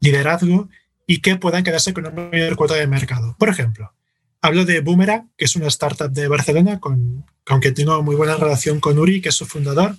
liderazgo 0.00 0.68
y 1.06 1.20
que 1.20 1.36
puedan 1.36 1.64
quedarse 1.64 1.92
con 1.92 2.06
una 2.06 2.28
mayor 2.30 2.56
cuota 2.56 2.74
de 2.74 2.86
mercado. 2.86 3.34
Por 3.38 3.48
ejemplo, 3.48 3.92
hablo 4.40 4.64
de 4.64 4.80
Boomerang, 4.80 5.30
que 5.36 5.46
es 5.46 5.56
una 5.56 5.68
startup 5.68 6.10
de 6.10 6.28
Barcelona, 6.28 6.80
con, 6.80 7.26
con 7.44 7.60
que 7.60 7.72
tengo 7.72 8.02
muy 8.02 8.14
buena 8.14 8.36
relación 8.36 8.78
con 8.80 8.98
Uri, 8.98 9.20
que 9.20 9.30
es 9.30 9.34
su 9.34 9.46
fundador, 9.46 9.96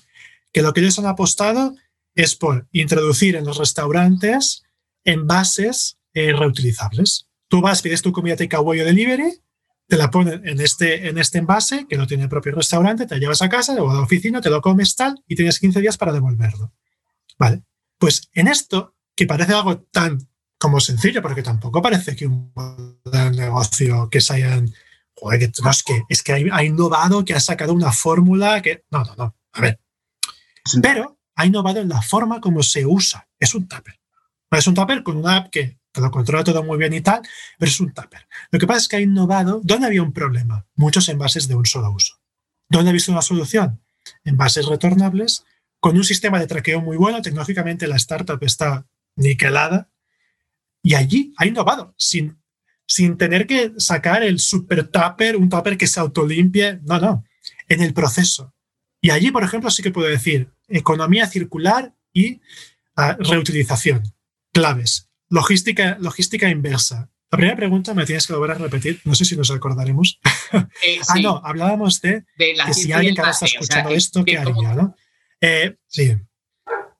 que 0.51 0.61
lo 0.61 0.73
que 0.73 0.81
ellos 0.81 0.97
han 0.99 1.07
apostado 1.07 1.75
es 2.15 2.35
por 2.35 2.67
introducir 2.71 3.35
en 3.35 3.45
los 3.45 3.57
restaurantes 3.57 4.63
envases 5.03 5.97
eh, 6.13 6.31
reutilizables. 6.31 7.27
Tú 7.55 7.61
vas, 7.61 7.81
pides 7.81 8.01
tu 8.01 8.11
comida 8.11 8.35
takeaway 8.35 8.81
o 8.81 8.83
delivery, 8.83 9.31
te 9.87 9.95
la 9.95 10.11
ponen 10.11 10.45
en 10.45 10.59
este, 10.59 11.07
en 11.07 11.17
este 11.17 11.37
envase, 11.37 11.87
que 11.87 11.95
no 11.95 12.05
tiene 12.05 12.23
el 12.23 12.29
propio 12.29 12.53
restaurante, 12.53 13.05
te 13.05 13.15
la 13.15 13.21
llevas 13.21 13.41
a 13.41 13.47
casa 13.47 13.81
o 13.81 13.89
a 13.89 13.93
la 13.93 14.01
oficina, 14.01 14.41
te 14.41 14.49
lo 14.49 14.59
comes 14.61 14.93
tal 14.93 15.23
y 15.25 15.37
tienes 15.37 15.57
15 15.57 15.79
días 15.79 15.97
para 15.97 16.11
devolverlo. 16.11 16.73
Vale, 17.39 17.63
pues 17.97 18.29
en 18.33 18.49
esto, 18.49 18.97
que 19.15 19.25
parece 19.25 19.53
algo 19.53 19.77
tan 19.83 20.27
como 20.57 20.81
sencillo, 20.81 21.21
porque 21.21 21.43
tampoco 21.43 21.81
parece 21.81 22.13
que 22.13 22.27
un 22.27 22.51
negocio 23.31 24.09
que 24.09 24.19
se 24.19 24.33
hayan. 24.33 24.69
Joder, 25.13 25.39
que, 25.39 25.51
no, 25.63 25.71
es 25.71 25.81
que, 25.81 26.01
es 26.09 26.23
que 26.23 26.33
ha 26.51 26.63
innovado, 26.65 27.23
que 27.23 27.35
ha 27.35 27.39
sacado 27.39 27.71
una 27.71 27.93
fórmula 27.93 28.61
que. 28.61 28.83
No, 28.91 29.05
no, 29.05 29.15
no. 29.15 29.35
A 29.53 29.61
ver. 29.61 29.79
Pero 30.81 31.21
ha 31.35 31.45
innovado 31.45 31.79
en 31.79 31.87
la 31.87 32.01
forma 32.01 32.41
como 32.41 32.63
se 32.63 32.85
usa. 32.85 33.29
Es 33.39 33.55
un 33.55 33.65
tupper. 33.65 33.97
Es 34.51 34.67
un 34.67 34.73
tupper 34.73 35.03
con 35.03 35.15
una 35.15 35.37
app 35.37 35.51
que 35.51 35.79
te 35.95 36.01
lo 36.01 36.11
controla 36.11 36.43
todo 36.43 36.61
muy 36.61 36.77
bien 36.77 36.93
y 36.93 36.99
tal, 36.99 37.21
pero 37.57 37.69
es 37.69 37.79
un 37.79 37.93
tupper. 37.93 38.27
Lo 38.51 38.59
que 38.59 38.67
pasa 38.67 38.79
es 38.79 38.87
que 38.89 38.97
ha 38.97 38.99
innovado. 38.99 39.61
¿Dónde 39.63 39.87
había 39.87 40.03
un 40.03 40.11
problema? 40.11 40.67
Muchos 40.75 41.07
envases 41.07 41.47
de 41.47 41.55
un 41.55 41.65
solo 41.65 41.89
uso. 41.91 42.15
¿Dónde 42.69 42.89
ha 42.89 42.93
visto 42.93 43.13
una 43.13 43.21
solución? 43.21 43.81
Envases 44.25 44.65
retornables 44.65 45.45
con 45.79 45.95
un 45.95 46.03
sistema 46.03 46.37
de 46.37 46.47
traqueo 46.47 46.81
muy 46.81 46.97
bueno. 46.97 47.21
Tecnológicamente 47.21 47.87
la 47.87 47.95
startup 47.95 48.43
está 48.43 48.85
niquelada 49.15 49.89
y 50.83 50.95
allí 50.95 51.33
ha 51.37 51.45
innovado 51.45 51.95
sin, 51.97 52.41
sin 52.85 53.17
tener 53.17 53.47
que 53.47 53.71
sacar 53.77 54.21
el 54.21 54.39
super 54.39 54.89
tupper, 54.89 55.37
un 55.37 55.49
tupper 55.49 55.77
que 55.77 55.87
se 55.87 56.01
autolimpie. 56.01 56.81
No, 56.83 56.99
no, 56.99 57.23
en 57.69 57.81
el 57.81 57.93
proceso. 57.93 58.53
Y 58.99 59.11
allí, 59.11 59.31
por 59.31 59.43
ejemplo, 59.43 59.71
sí 59.71 59.81
que 59.81 59.91
puedo 59.91 60.09
decir 60.09 60.51
economía 60.67 61.25
circular 61.27 61.95
y 62.11 62.41
uh, 62.97 63.13
reutilización. 63.19 64.03
Claves. 64.51 65.04
Logística, 65.29 65.97
logística 65.99 66.49
inversa. 66.49 67.09
La 67.31 67.37
primera 67.37 67.57
pregunta 67.57 67.93
me 67.93 68.05
tienes 68.05 68.27
que 68.27 68.33
volver 68.33 68.51
a 68.51 68.59
repetir, 68.59 69.01
no 69.03 69.15
sé 69.15 69.25
si 69.25 69.35
nos 69.35 69.51
acordaremos. 69.51 70.19
Eh, 70.85 70.99
ah, 71.09 71.19
no, 71.19 71.41
hablábamos 71.43 71.99
de, 72.01 72.25
de 72.37 72.55
que 72.65 72.73
si 72.73 72.91
alguien 72.91 73.15
que 73.15 73.21
ahora 73.21 73.31
está 73.31 73.45
escuchando 73.45 73.89
o 73.89 73.91
sea, 73.91 73.97
esto, 73.97 74.23
¿qué 74.23 74.37
haría? 74.37 74.73
¿no? 74.75 74.95
Eh, 75.41 75.75
sí. 75.87 76.15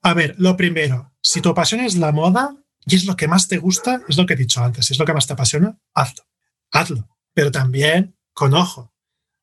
A 0.02 0.14
ver, 0.14 0.34
lo 0.38 0.56
primero, 0.56 1.12
si 1.22 1.40
tu 1.40 1.54
pasión 1.54 1.80
es 1.80 1.96
la 1.96 2.12
moda, 2.12 2.56
y 2.86 2.94
es 2.94 3.04
lo 3.04 3.16
que 3.16 3.28
más 3.28 3.48
te 3.48 3.58
gusta, 3.58 4.02
es 4.08 4.16
lo 4.16 4.26
que 4.26 4.34
he 4.34 4.36
dicho 4.36 4.62
antes, 4.62 4.90
es 4.90 4.98
lo 4.98 5.04
que 5.04 5.12
más 5.12 5.26
te 5.26 5.32
apasiona, 5.32 5.78
hazlo. 5.92 6.24
Hazlo. 6.70 7.08
Pero 7.34 7.50
también 7.50 8.16
con 8.32 8.54
ojo. 8.54 8.94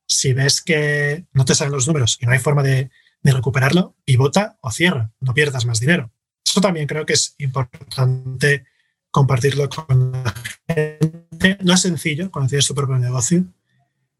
Si 0.06 0.32
ves 0.32 0.62
que 0.62 1.26
no 1.32 1.44
te 1.44 1.54
salen 1.54 1.72
los 1.72 1.86
números 1.86 2.18
y 2.20 2.26
no 2.26 2.32
hay 2.32 2.38
forma 2.38 2.62
de, 2.62 2.90
de 3.22 3.32
recuperarlo, 3.32 3.96
pivota 4.04 4.58
o 4.60 4.70
cierra. 4.70 5.12
No 5.20 5.34
pierdas 5.34 5.66
más 5.66 5.80
dinero. 5.80 6.12
Eso 6.44 6.60
también 6.60 6.86
creo 6.86 7.04
que 7.04 7.14
es 7.14 7.34
importante 7.38 8.66
compartirlo 9.14 9.68
con 9.68 10.10
la 10.10 10.34
gente. 10.66 11.56
No 11.62 11.74
es 11.74 11.80
sencillo 11.80 12.32
cuando 12.32 12.48
tienes 12.48 12.66
tu 12.66 12.74
propio 12.74 12.98
negocio, 12.98 13.44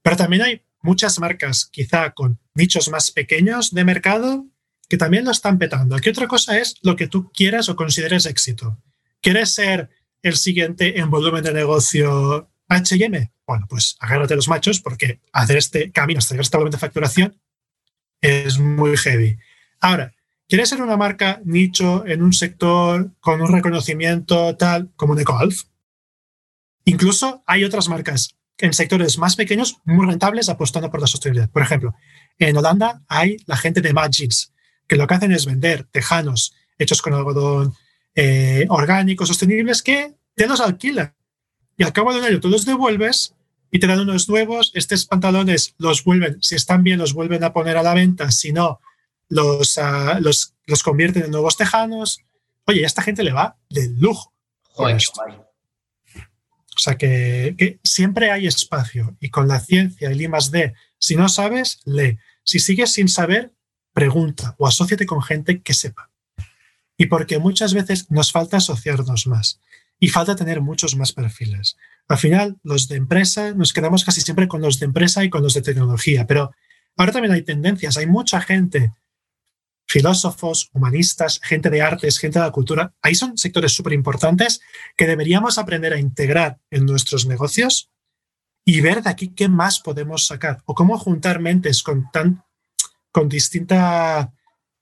pero 0.02 0.16
también 0.16 0.42
hay 0.42 0.62
muchas 0.82 1.18
marcas, 1.18 1.66
quizá 1.66 2.12
con 2.12 2.38
nichos 2.54 2.88
más 2.90 3.10
pequeños 3.10 3.74
de 3.74 3.84
mercado, 3.84 4.46
que 4.88 4.96
también 4.96 5.24
lo 5.24 5.32
están 5.32 5.58
petando. 5.58 5.96
Aquí 5.96 6.10
otra 6.10 6.28
cosa 6.28 6.58
es 6.58 6.76
lo 6.82 6.94
que 6.94 7.08
tú 7.08 7.32
quieras 7.32 7.68
o 7.68 7.74
consideres 7.74 8.24
éxito. 8.24 8.80
¿Quieres 9.20 9.50
ser 9.50 9.90
el 10.22 10.36
siguiente 10.36 11.00
en 11.00 11.10
volumen 11.10 11.42
de 11.42 11.52
negocio 11.52 12.48
HM? 12.68 13.32
Bueno, 13.48 13.66
pues 13.68 13.96
agárrate 13.98 14.36
los 14.36 14.46
machos 14.46 14.78
porque 14.80 15.20
hacer 15.32 15.56
este 15.56 15.90
camino 15.90 16.18
hasta 16.18 16.34
llegar 16.34 16.42
a 16.42 16.46
este 16.46 16.56
volumen 16.56 16.72
de 16.72 16.78
facturación 16.78 17.40
es 18.20 18.60
muy 18.60 18.96
heavy. 18.96 19.38
Ahora, 19.80 20.14
¿quieres 20.48 20.68
ser 20.68 20.82
una 20.82 20.96
marca 20.96 21.40
nicho 21.44 22.06
en 22.06 22.22
un 22.22 22.32
sector 22.32 23.10
con 23.20 23.40
un 23.40 23.52
reconocimiento 23.52 24.56
tal 24.56 24.90
como 24.96 25.14
de 25.14 25.24
golf? 25.24 25.62
Incluso 26.84 27.42
hay 27.46 27.64
otras 27.64 27.88
marcas 27.88 28.36
en 28.58 28.72
sectores 28.72 29.18
más 29.18 29.36
pequeños 29.36 29.78
muy 29.84 30.06
rentables 30.06 30.48
apostando 30.48 30.90
por 30.90 31.00
la 31.00 31.06
sostenibilidad. 31.06 31.50
Por 31.50 31.62
ejemplo, 31.62 31.94
en 32.38 32.56
Holanda 32.56 33.02
hay 33.08 33.36
la 33.46 33.56
gente 33.56 33.80
de 33.80 33.92
Mad 33.92 34.10
Jeans, 34.10 34.52
que 34.86 34.96
lo 34.96 35.06
que 35.06 35.14
hacen 35.14 35.32
es 35.32 35.46
vender 35.46 35.84
tejanos 35.90 36.54
hechos 36.78 37.02
con 37.02 37.14
algodón 37.14 37.74
eh, 38.14 38.66
orgánicos, 38.68 39.28
sostenibles, 39.28 39.82
que 39.82 40.14
te 40.34 40.46
los 40.46 40.60
alquilan. 40.60 41.14
Y 41.76 41.82
al 41.82 41.92
cabo 41.92 42.12
de 42.12 42.20
un 42.20 42.24
año 42.26 42.40
tú 42.40 42.48
los 42.48 42.64
devuelves 42.64 43.34
y 43.70 43.80
te 43.80 43.86
dan 43.86 44.00
unos 44.00 44.28
nuevos. 44.28 44.70
Estos 44.74 45.06
pantalones 45.06 45.74
los 45.78 46.04
vuelven, 46.04 46.40
si 46.40 46.54
están 46.54 46.84
bien, 46.84 46.98
los 46.98 47.12
vuelven 47.12 47.42
a 47.42 47.52
poner 47.52 47.76
a 47.76 47.82
la 47.82 47.94
venta, 47.94 48.30
si 48.30 48.52
no, 48.52 48.80
los, 49.34 49.76
uh, 49.78 50.20
los, 50.20 50.54
los, 50.66 50.82
convierten 50.82 51.24
en 51.24 51.30
nuevos 51.32 51.56
tejanos. 51.56 52.20
Oye, 52.66 52.84
a 52.84 52.86
esta 52.86 53.02
gente 53.02 53.24
le 53.24 53.32
va 53.32 53.56
de 53.68 53.88
lujo. 53.88 54.32
Joder, 54.62 54.96
o 56.76 56.78
sea 56.78 56.96
que, 56.96 57.54
que, 57.56 57.78
siempre 57.84 58.30
hay 58.30 58.46
espacio 58.46 59.16
y 59.20 59.30
con 59.30 59.46
la 59.46 59.60
ciencia 59.60 60.08
y 60.08 60.12
el 60.12 60.20
I 60.20 60.28
D, 60.50 60.74
si 60.98 61.16
no 61.16 61.28
sabes, 61.28 61.80
lee. 61.84 62.18
Si 62.44 62.58
sigues 62.58 62.92
sin 62.92 63.08
saber, 63.08 63.52
pregunta 63.92 64.54
o 64.58 64.66
asóciate 64.66 65.06
con 65.06 65.22
gente 65.22 65.62
que 65.62 65.74
sepa. 65.74 66.10
Y 66.96 67.06
porque 67.06 67.38
muchas 67.38 67.74
veces 67.74 68.10
nos 68.10 68.32
falta 68.32 68.58
asociarnos 68.58 69.26
más 69.26 69.60
y 69.98 70.08
falta 70.08 70.36
tener 70.36 70.60
muchos 70.60 70.96
más 70.96 71.12
perfiles. 71.12 71.76
Al 72.08 72.18
final, 72.18 72.56
los 72.62 72.88
de 72.88 72.96
empresa, 72.96 73.52
nos 73.52 73.72
quedamos 73.72 74.04
casi 74.04 74.20
siempre 74.20 74.48
con 74.48 74.60
los 74.60 74.78
de 74.78 74.86
empresa 74.86 75.24
y 75.24 75.30
con 75.30 75.42
los 75.42 75.54
de 75.54 75.62
tecnología, 75.62 76.26
pero 76.26 76.52
ahora 76.96 77.12
también 77.12 77.32
hay 77.32 77.42
tendencias, 77.42 77.96
hay 77.96 78.06
mucha 78.06 78.40
gente, 78.40 78.92
filósofos, 79.94 80.70
humanistas, 80.72 81.38
gente 81.40 81.70
de 81.70 81.80
artes, 81.80 82.18
gente 82.18 82.40
de 82.40 82.44
la 82.44 82.50
cultura, 82.50 82.92
ahí 83.00 83.14
son 83.14 83.38
sectores 83.38 83.70
súper 83.70 83.92
importantes 83.92 84.60
que 84.96 85.06
deberíamos 85.06 85.56
aprender 85.56 85.92
a 85.92 86.00
integrar 86.00 86.58
en 86.72 86.84
nuestros 86.84 87.26
negocios 87.26 87.92
y 88.64 88.80
ver 88.80 89.04
de 89.04 89.10
aquí 89.10 89.28
qué 89.28 89.48
más 89.48 89.78
podemos 89.78 90.26
sacar 90.26 90.64
o 90.66 90.74
cómo 90.74 90.98
juntar 90.98 91.38
mentes 91.38 91.84
con, 91.84 92.10
tan, 92.10 92.42
con, 93.12 93.28
distinta, 93.28 94.32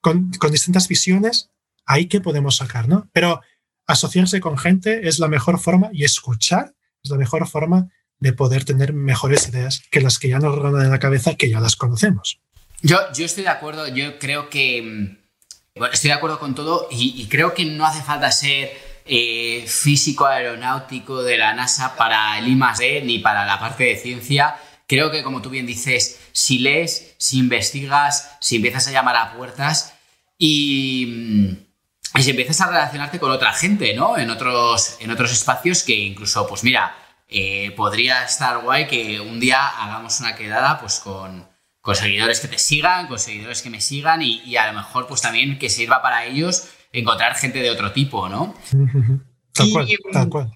con, 0.01 0.31
con 0.39 0.51
distintas 0.51 0.87
visiones, 0.87 1.51
ahí 1.85 2.07
qué 2.07 2.19
podemos 2.19 2.55
sacar, 2.55 2.89
¿no? 2.89 3.07
Pero 3.13 3.39
asociarse 3.85 4.39
con 4.39 4.57
gente 4.57 5.07
es 5.07 5.19
la 5.19 5.27
mejor 5.27 5.59
forma 5.59 5.91
y 5.93 6.05
escuchar 6.05 6.73
es 7.03 7.11
la 7.11 7.17
mejor 7.17 7.47
forma 7.47 7.87
de 8.17 8.33
poder 8.33 8.65
tener 8.65 8.93
mejores 8.93 9.47
ideas 9.47 9.83
que 9.91 10.01
las 10.01 10.17
que 10.17 10.29
ya 10.29 10.39
nos 10.39 10.55
rondan 10.55 10.85
en 10.85 10.91
la 10.91 10.97
cabeza, 10.97 11.35
que 11.35 11.51
ya 11.51 11.59
las 11.59 11.75
conocemos. 11.75 12.41
Yo, 12.85 12.99
yo 13.13 13.25
estoy 13.25 13.43
de 13.43 13.49
acuerdo, 13.49 13.87
yo 13.87 14.19
creo 14.19 14.49
que 14.49 14.81
mm, 14.81 15.83
estoy 15.93 16.09
de 16.09 16.15
acuerdo 16.15 16.37
con 16.37 16.53
todo 16.53 16.89
y, 16.91 17.27
creo 17.29 17.53
que 17.53 17.63
no 17.63 17.85
hace 17.85 18.01
falta 18.03 18.29
ser 18.29 18.73
eh, 19.05 19.63
físico 19.67 20.25
aeronáutico 20.25 21.23
de 21.23 21.37
la 21.37 21.53
NASA 21.53 21.95
para 21.95 22.37
el 22.37 22.47
I+D 22.49 23.01
ni 23.05 23.19
para 23.19 23.45
la 23.45 23.57
parte 23.57 23.85
de 23.85 23.95
ciencia. 23.95 24.57
Creo 24.85 25.11
que, 25.11 25.23
como 25.23 25.41
tú 25.41 25.49
bien 25.49 25.65
dices, 25.65 26.19
si 26.33 26.59
lees, 26.59 27.15
si 27.17 27.37
investigas, 27.39 28.35
si 28.41 28.57
empiezas 28.57 28.85
a 28.89 28.91
llamar 28.91 29.15
a 29.15 29.33
puertas 29.33 29.93
y, 30.37 31.05
mm, 31.07 32.19
y 32.19 32.23
si 32.23 32.31
empiezas 32.31 32.59
a 32.59 32.67
relacionarte 32.67 33.17
con 33.17 33.31
otra 33.31 33.53
gente, 33.53 33.93
¿no? 33.93 34.17
En 34.17 34.29
otros, 34.29 34.97
en 34.99 35.09
otros 35.09 35.31
espacios 35.31 35.83
que 35.83 35.95
incluso, 35.95 36.45
pues 36.47 36.65
mira, 36.65 36.97
eh, 37.29 37.71
podría 37.77 38.25
estar 38.25 38.57
guay 38.61 38.87
que 38.87 39.21
un 39.21 39.39
día 39.39 39.69
hagamos 39.69 40.19
una 40.19 40.35
quedada 40.35 40.81
pues 40.81 40.99
con, 40.99 41.52
con 41.83 41.97
seguidores 41.97 42.39
que 42.39 42.47
te 42.47 42.57
sigan, 42.57 43.07
con 43.07 43.19
seguidores 43.19 43.61
que 43.61 43.69
me 43.69 43.81
sigan 43.81 44.21
y, 44.21 44.41
y, 44.45 44.55
a 44.55 44.71
lo 44.71 44.79
mejor 44.79 45.05
pues 45.05 45.21
también 45.21 45.59
que 45.59 45.69
sirva 45.69 46.01
para 46.01 46.25
ellos 46.25 46.69
encontrar 46.93 47.35
gente 47.35 47.59
de 47.59 47.69
otro 47.69 47.91
tipo, 47.91 48.29
¿no? 48.29 48.55
Tal 49.53 49.69
cual, 49.69 49.89
y, 49.89 49.97
tal 50.11 50.29
cual. 50.29 50.51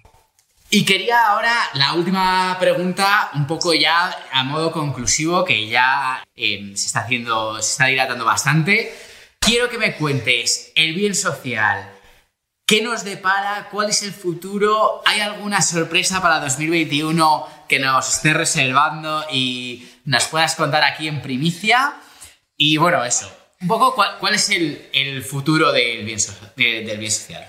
Y 0.70 0.84
quería 0.84 1.28
ahora 1.28 1.54
la 1.74 1.92
última 1.92 2.56
pregunta, 2.58 3.30
un 3.34 3.46
poco 3.46 3.74
ya 3.74 4.10
a 4.32 4.42
modo 4.42 4.72
conclusivo, 4.72 5.44
que 5.44 5.68
ya 5.68 6.26
eh, 6.34 6.72
se 6.74 6.86
está 6.86 7.00
haciendo, 7.00 7.62
se 7.62 7.72
está 7.72 7.86
dilatando 7.86 8.24
bastante. 8.24 8.92
Quiero 9.38 9.68
que 9.68 9.78
me 9.78 9.94
cuentes 9.96 10.72
el 10.74 10.94
bien 10.94 11.14
social. 11.14 11.92
¿Qué 12.66 12.82
nos 12.82 13.04
depara? 13.04 13.68
¿Cuál 13.70 13.90
es 13.90 14.02
el 14.02 14.12
futuro? 14.12 15.00
¿Hay 15.06 15.20
alguna 15.20 15.62
sorpresa 15.62 16.20
para 16.20 16.40
2021 16.40 17.46
que 17.68 17.78
nos 17.78 18.16
esté 18.16 18.34
reservando 18.34 19.24
y 19.32 19.88
nos 20.08 20.24
puedas 20.26 20.54
contar 20.54 20.82
aquí 20.84 21.06
en 21.06 21.20
primicia? 21.20 21.94
Y 22.56 22.78
bueno, 22.78 23.04
eso. 23.04 23.30
Un 23.60 23.68
poco, 23.68 23.94
¿cuál, 23.94 24.34
es 24.34 24.48
el, 24.50 25.22
futuro 25.22 25.70
del 25.70 26.04
bien, 26.04 26.18
social? 26.18 27.44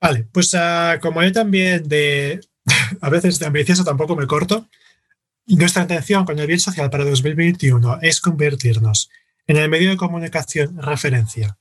Vale, 0.00 0.26
pues 0.32 0.52
uh, 0.54 0.98
como 1.00 1.22
yo 1.22 1.30
también 1.30 1.88
de 1.88 2.40
a 3.00 3.08
veces 3.08 3.38
de 3.38 3.46
ambicioso 3.46 3.84
tampoco 3.84 4.16
me 4.16 4.26
corto, 4.26 4.66
nuestra 5.46 5.82
intención 5.82 6.24
con 6.24 6.38
el 6.38 6.46
bien 6.46 6.58
social 6.58 6.90
para 6.90 7.04
2021 7.04 8.00
es 8.02 8.20
convertirnos 8.20 9.08
en 9.46 9.58
el 9.58 9.68
medio 9.68 9.90
de 9.90 9.96
comunicación 9.96 10.82
referencia 10.82 11.56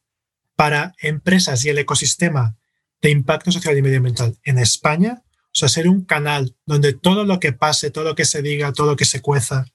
para 0.55 0.95
empresas 1.01 1.63
y 1.65 1.69
el 1.69 1.77
ecosistema 1.77 2.55
de 3.01 3.11
impacto 3.11 3.51
social 3.51 3.77
y 3.77 3.83
medioambiental 3.83 4.35
en 4.43 4.57
España, 4.57 5.21
o 5.27 5.51
sea, 5.51 5.69
ser 5.69 5.87
un 5.87 6.03
canal 6.03 6.55
donde 6.65 6.93
todo 6.93 7.25
lo 7.25 7.39
que 7.39 7.53
pase, 7.53 7.91
todo 7.91 8.05
lo 8.05 8.15
que 8.15 8.25
se 8.25 8.41
diga, 8.41 8.73
todo 8.73 8.87
lo 8.87 8.95
que 8.95 9.05
se 9.05 9.21
cueza, 9.21 9.65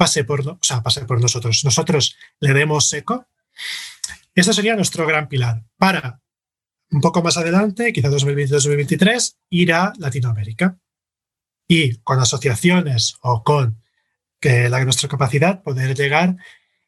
pase 0.00 0.24
por, 0.24 0.40
o 0.48 0.58
sea, 0.62 0.82
pase 0.82 1.04
por 1.04 1.20
nosotros. 1.20 1.60
Nosotros 1.62 2.16
le 2.40 2.54
demos 2.54 2.90
eco. 2.94 3.26
Este 4.34 4.54
sería 4.54 4.74
nuestro 4.74 5.06
gran 5.06 5.28
pilar. 5.28 5.62
Para 5.76 6.22
un 6.90 7.02
poco 7.02 7.22
más 7.22 7.36
adelante, 7.36 7.92
quizá 7.92 8.08
2022-2023, 8.08 9.36
ir 9.50 9.74
a 9.74 9.92
Latinoamérica. 9.98 10.78
Y 11.68 11.96
con 11.96 12.18
asociaciones 12.18 13.16
o 13.20 13.44
con 13.44 13.82
que 14.40 14.70
la, 14.70 14.82
nuestra 14.86 15.06
capacidad, 15.06 15.62
poder 15.62 15.94
llegar 15.94 16.36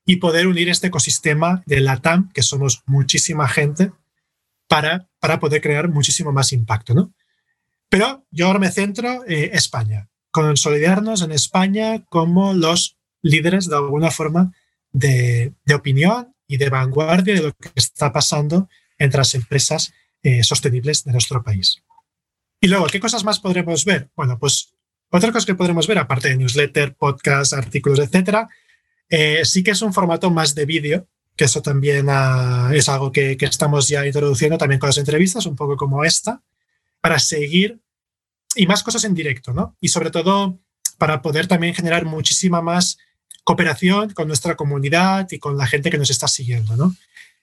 y 0.07 0.17
poder 0.17 0.47
unir 0.47 0.71
este 0.71 0.87
ecosistema 0.87 1.63
de 1.67 1.81
la 1.81 1.99
TAM, 1.99 2.33
que 2.33 2.41
somos 2.41 2.83
muchísima 2.87 3.47
gente, 3.47 3.93
para, 4.69 5.11
para 5.21 5.39
poder 5.39 5.61
crear 5.61 5.87
muchísimo 5.91 6.33
más 6.33 6.51
impacto. 6.55 6.95
¿no? 6.95 7.13
Pero 7.91 8.25
yo 8.31 8.47
ahora 8.47 8.59
me 8.59 8.73
centro 8.73 9.23
en 9.27 9.33
eh, 9.33 9.51
España, 9.53 10.09
consolidarnos 10.31 11.21
en 11.21 11.33
España 11.33 12.07
como 12.09 12.55
los 12.55 12.97
líderes 13.23 13.69
de 13.69 13.77
alguna 13.77 14.11
forma 14.11 14.53
de, 14.93 15.55
opinión 15.75 16.35
y 16.47 16.57
de 16.59 16.69
vanguardia 16.69 17.35
de 17.35 17.43
lo 17.43 17.53
que 17.53 17.71
está 17.75 18.13
pasando 18.13 18.69
entre 18.99 19.19
las 19.19 19.35
empresas 19.35 19.93
eh, 20.23 20.45
sostenibles 20.45 21.05
de 21.05 21.13
nuestro 21.13 21.43
país. 21.43 21.83
Y 22.61 22.69
luego, 22.69 22.87
¿qué 22.87 23.01
cosas 23.01 23.25
más 23.25 23.41
podremos 23.41 23.85
ver? 23.85 24.11
Bueno, 24.15 24.39
pues 24.39 24.75
otra 25.11 25.33
cosa 25.33 25.47
que 25.47 25.55
podremos 25.55 25.87
ver, 25.87 25.99
aparte 25.99 26.29
de 26.29 26.37
newsletter, 26.37 26.95
podcast, 26.95 27.53
artículos, 27.55 27.99
etcétera, 27.99 28.49
eh, 29.09 29.45
sí 29.45 29.63
que 29.63 29.73
es 29.73 29.83
un 29.83 29.93
formato 29.93 30.31
más 30.31 30.55
de 30.55 30.65
vídeo, 30.65 31.09
que 31.37 31.45
eso 31.45 31.63
también 31.63 32.09
uh, 32.09 32.73
es 32.73 32.89
algo 32.89 33.11
que, 33.11 33.37
que, 33.37 33.47
estamos 33.47 33.89
ya 33.89 34.07
introduciendo 34.07 34.59
también 34.59 34.79
con 34.79 34.89
las 34.89 34.99
entrevistas, 34.99 35.47
un 35.47 35.57
poco 35.57 35.77
como 35.77 36.05
esta, 36.05 36.43
para 37.01 37.19
seguir 37.19 37.81
y 38.55 38.67
más 38.67 38.83
cosas 38.83 39.05
en 39.05 39.15
directo, 39.15 39.53
¿no? 39.53 39.77
Y 39.81 39.89
sobre 39.89 40.11
todo 40.11 40.59
para 40.99 41.21
poder 41.21 41.47
también 41.47 41.75
generar 41.75 42.05
muchísima 42.05 42.63
más 42.63 42.99
cooperación 43.45 44.11
con 44.11 44.29
nuestra 44.29 44.55
comunidad 44.57 45.29
y 45.31 45.39
con 45.39 45.57
la 45.57 45.67
gente 45.67 45.91
que 45.91 45.99
nos 45.99 46.11
está 46.11 46.29
siguiendo, 46.29 46.77
¿no? 46.77 46.95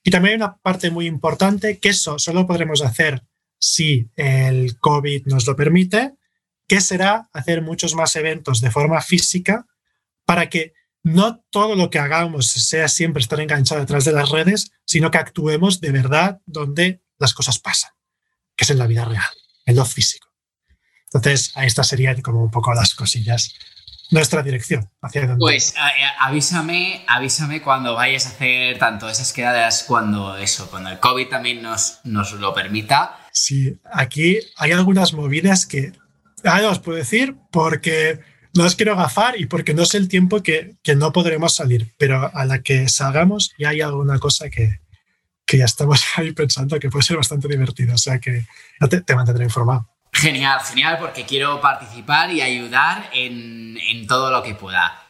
Y 0.04 0.12
también 0.12 0.34
hay 0.34 0.38
una 0.38 0.58
parte 0.58 0.91
muy 0.91 1.06
importante 1.06 1.78
que 1.80 1.89
eso 1.89 2.20
solo 2.20 2.47
podremos 2.47 2.82
hacer 2.82 3.24
si 3.60 4.10
el 4.16 4.80
COVID 4.80 5.26
nos 5.26 5.45
lo 5.45 5.56
permite, 5.56 6.14
que 6.68 6.82
será 6.82 7.30
hacer 7.34 7.62
muchos 7.62 7.95
más 7.95 8.16
eventos 8.16 8.62
de 8.62 8.72
forma 8.72 9.02
física 9.02 9.66
para 10.26 10.50
que 10.50 10.74
no 11.04 11.39
todo 11.50 11.76
lo 11.76 11.89
que 11.89 12.00
hagamos 12.00 12.47
sea 12.47 12.88
siempre 12.88 13.22
estar 13.22 13.39
enganchado 13.39 13.82
detrás 13.82 14.06
de 14.06 14.12
las 14.12 14.30
redes, 14.30 14.72
sino 14.86 15.12
que 15.12 15.18
actuemos 15.18 15.82
de 15.82 15.91
verdad 15.91 16.41
donde 16.45 17.02
las 17.18 17.34
cosas 17.34 17.60
pasan, 17.60 17.91
que 18.56 18.64
es 18.64 18.70
en 18.70 18.78
la 18.78 18.88
vida 18.88 19.06
real, 19.06 19.30
en 19.66 19.76
lo 19.76 19.86
físico. 19.86 20.28
Entonces, 21.06 21.52
estas 21.56 21.88
serían 21.88 22.22
como 22.22 22.43
un 22.43 22.52
poco 22.52 22.74
las 22.74 22.93
cosillas 22.93 23.56
nuestra 24.12 24.41
dirección. 24.43 24.89
Hacia 25.01 25.22
dónde. 25.22 25.39
Pues 25.39 25.74
avísame, 26.20 27.05
avísame 27.07 27.62
cuando 27.62 27.95
vayas 27.95 28.26
a 28.26 28.30
hacer 28.30 28.78
tanto 28.78 29.10
esas 29.10 29.34
quedadas, 29.34 29.84
cuando 29.88 30.38
eso, 30.38 30.70
cuando 30.70 30.89
el 30.89 30.99
COVID 30.99 31.28
también 31.28 31.62
nos, 31.62 31.99
nos 32.03 32.34
lo 32.34 32.53
permita. 32.53 33.18
Sí, 33.32 33.80
aquí 33.91 34.39
hay 34.57 34.72
algunas 34.72 35.14
movidas 35.14 35.66
que 35.66 35.93
ah, 36.43 36.62
no 36.62 36.70
os 36.70 36.80
puedo 36.80 36.97
decir 36.97 37.36
porque 37.51 38.20
no 38.55 38.66
os 38.66 38.76
quiero 38.76 38.95
gafar 38.95 39.39
y 39.39 39.45
porque 39.45 39.74
no 39.74 39.86
sé 39.86 39.97
el 39.97 40.07
tiempo 40.07 40.41
que, 40.41 40.76
que, 40.84 40.95
no 40.95 41.12
podremos 41.12 41.53
salir, 41.53 41.93
pero 41.97 42.32
a 42.34 42.45
la 42.45 42.62
que 42.62 42.89
salgamos 42.89 43.53
ya 43.57 43.70
hay 43.70 43.82
alguna 43.82 44.18
cosa 44.18 44.49
que, 44.49 44.82
que 45.45 45.57
ya 45.57 45.66
estamos 45.66 46.03
ahí 46.16 46.34
pensando 46.34 46.80
que 46.80 46.89
puede 46.89 47.03
ser 47.03 47.18
bastante 47.18 47.47
divertido, 47.47 47.93
o 47.93 47.97
sea 47.97 48.20
que 48.20 48.45
te, 48.89 49.01
te 49.01 49.16
mantendré 49.16 49.45
informado. 49.45 49.88
Genial, 50.12 50.60
genial, 50.62 50.97
porque 50.99 51.26
quiero 51.26 51.62
participar 51.62 52.32
y 52.32 52.41
ayudar 52.41 53.10
en, 53.14 53.78
en 53.78 54.07
todo 54.07 54.32
lo 54.32 54.43
que 54.43 54.55
pueda. 54.55 55.01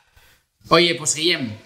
Oye, 0.68 0.94
pues 0.96 1.16
Guillem, 1.16 1.58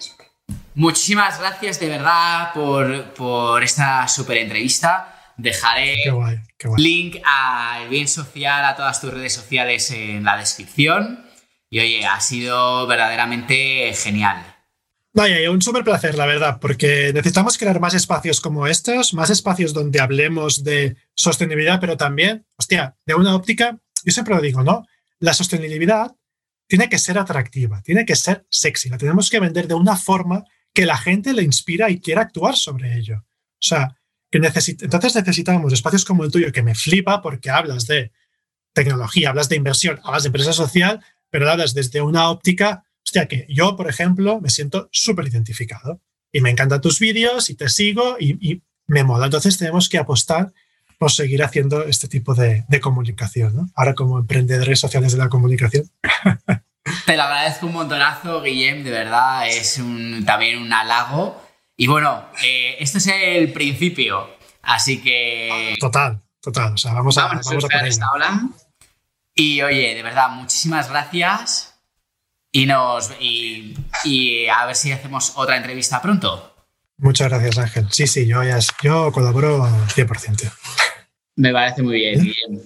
muchísimas 0.74 1.38
gracias 1.38 1.80
de 1.80 1.88
verdad 1.88 2.52
por, 2.54 3.12
por 3.14 3.62
esta 3.62 4.06
súper 4.08 4.38
entrevista. 4.38 5.32
Dejaré 5.36 5.96
qué 6.04 6.10
guay, 6.10 6.38
qué 6.56 6.68
guay. 6.68 6.82
link 6.82 7.16
al 7.24 7.88
bien 7.88 8.06
social, 8.06 8.64
a 8.64 8.76
todas 8.76 9.00
tus 9.00 9.12
redes 9.12 9.34
sociales 9.34 9.90
en 9.90 10.24
la 10.24 10.36
descripción. 10.36 11.28
Y 11.68 11.80
oye, 11.80 12.06
ha 12.06 12.20
sido 12.20 12.86
verdaderamente 12.86 13.92
genial. 13.94 14.53
Vaya, 15.16 15.48
un 15.48 15.62
súper 15.62 15.84
placer, 15.84 16.16
la 16.16 16.26
verdad, 16.26 16.58
porque 16.60 17.12
necesitamos 17.14 17.56
crear 17.56 17.78
más 17.78 17.94
espacios 17.94 18.40
como 18.40 18.66
estos, 18.66 19.14
más 19.14 19.30
espacios 19.30 19.72
donde 19.72 20.00
hablemos 20.00 20.64
de 20.64 20.96
sostenibilidad, 21.14 21.78
pero 21.80 21.96
también, 21.96 22.44
hostia, 22.56 22.96
de 23.06 23.14
una 23.14 23.36
óptica, 23.36 23.78
yo 24.04 24.12
siempre 24.12 24.34
lo 24.34 24.40
digo, 24.40 24.64
¿no? 24.64 24.84
La 25.20 25.32
sostenibilidad 25.32 26.16
tiene 26.66 26.88
que 26.88 26.98
ser 26.98 27.16
atractiva, 27.16 27.80
tiene 27.82 28.04
que 28.04 28.16
ser 28.16 28.44
sexy, 28.50 28.88
la 28.88 28.98
tenemos 28.98 29.30
que 29.30 29.38
vender 29.38 29.68
de 29.68 29.74
una 29.74 29.96
forma 29.96 30.42
que 30.72 30.84
la 30.84 30.96
gente 30.96 31.32
le 31.32 31.44
inspira 31.44 31.90
y 31.90 32.00
quiera 32.00 32.22
actuar 32.22 32.56
sobre 32.56 32.98
ello. 32.98 33.18
O 33.18 33.66
sea, 33.66 33.96
que 34.32 34.38
entonces 34.38 35.14
necesitamos 35.14 35.72
espacios 35.72 36.04
como 36.04 36.24
el 36.24 36.32
tuyo, 36.32 36.50
que 36.50 36.64
me 36.64 36.74
flipa 36.74 37.22
porque 37.22 37.50
hablas 37.50 37.86
de 37.86 38.10
tecnología, 38.72 39.28
hablas 39.28 39.48
de 39.48 39.54
inversión, 39.54 40.00
hablas 40.02 40.24
de 40.24 40.30
empresa 40.30 40.52
social, 40.52 41.04
pero 41.30 41.48
hablas 41.48 41.72
desde 41.72 42.02
una 42.02 42.28
óptica 42.30 42.84
hostia, 43.04 43.28
que 43.28 43.46
yo, 43.48 43.76
por 43.76 43.88
ejemplo, 43.88 44.40
me 44.40 44.50
siento 44.50 44.88
súper 44.90 45.28
identificado 45.28 46.00
y 46.32 46.40
me 46.40 46.50
encantan 46.50 46.80
tus 46.80 46.98
vídeos 46.98 47.50
y 47.50 47.54
te 47.54 47.68
sigo 47.68 48.16
y, 48.18 48.62
me 48.86 49.02
mola. 49.02 49.26
Entonces 49.26 49.56
tenemos 49.56 49.88
que 49.88 49.96
apostar 49.96 50.52
por 50.98 51.10
seguir 51.10 51.42
haciendo 51.42 51.84
este 51.84 52.06
tipo 52.06 52.34
de, 52.34 52.66
comunicación, 52.82 53.56
¿no? 53.56 53.70
Ahora 53.74 53.94
como 53.94 54.18
emprendedores 54.18 54.78
sociales 54.78 55.12
de 55.12 55.18
la 55.18 55.30
comunicación. 55.30 55.90
Te 57.06 57.16
lo 57.16 57.22
agradezco 57.22 57.66
un 57.66 57.72
montonazo, 57.72 58.42
Guillem, 58.42 58.84
de 58.84 58.90
verdad, 58.90 59.48
es 59.48 59.80
también 60.26 60.58
un 60.60 60.70
halago. 60.70 61.42
Y 61.78 61.86
bueno, 61.86 62.26
eh, 62.42 62.76
esto 62.78 62.98
es 62.98 63.06
el 63.06 63.52
principio, 63.52 64.28
así 64.60 65.00
que... 65.00 65.74
Total, 65.80 66.20
total, 66.42 66.74
o 66.74 66.76
sea, 66.76 66.92
vamos, 66.92 67.16
a, 67.16 67.28
vamos 67.28 67.46
a, 67.70 67.86
esta 67.86 68.10
Y 69.34 69.62
oye, 69.62 69.94
de 69.94 70.02
verdad, 70.02 70.28
muchísimas 70.28 70.90
gracias 70.90 71.73
y, 72.54 72.66
nos, 72.66 73.10
y, 73.20 74.46
a 74.46 74.64
ver 74.64 74.76
si 74.76 74.92
hacemos 74.92 75.32
otra 75.34 75.56
entrevista 75.56 76.00
pronto. 76.00 76.54
Muchas 76.98 77.28
gracias, 77.28 77.58
Ángel. 77.58 77.88
Sí, 77.90 78.06
sí, 78.06 78.28
yo, 78.28 78.44
ya, 78.44 78.60
yo 78.80 79.10
colaboro 79.10 79.66
100%. 79.88 80.52
Me 81.34 81.52
parece 81.52 81.82
muy 81.82 81.96
bien. 81.96 82.22
bien. 82.22 82.62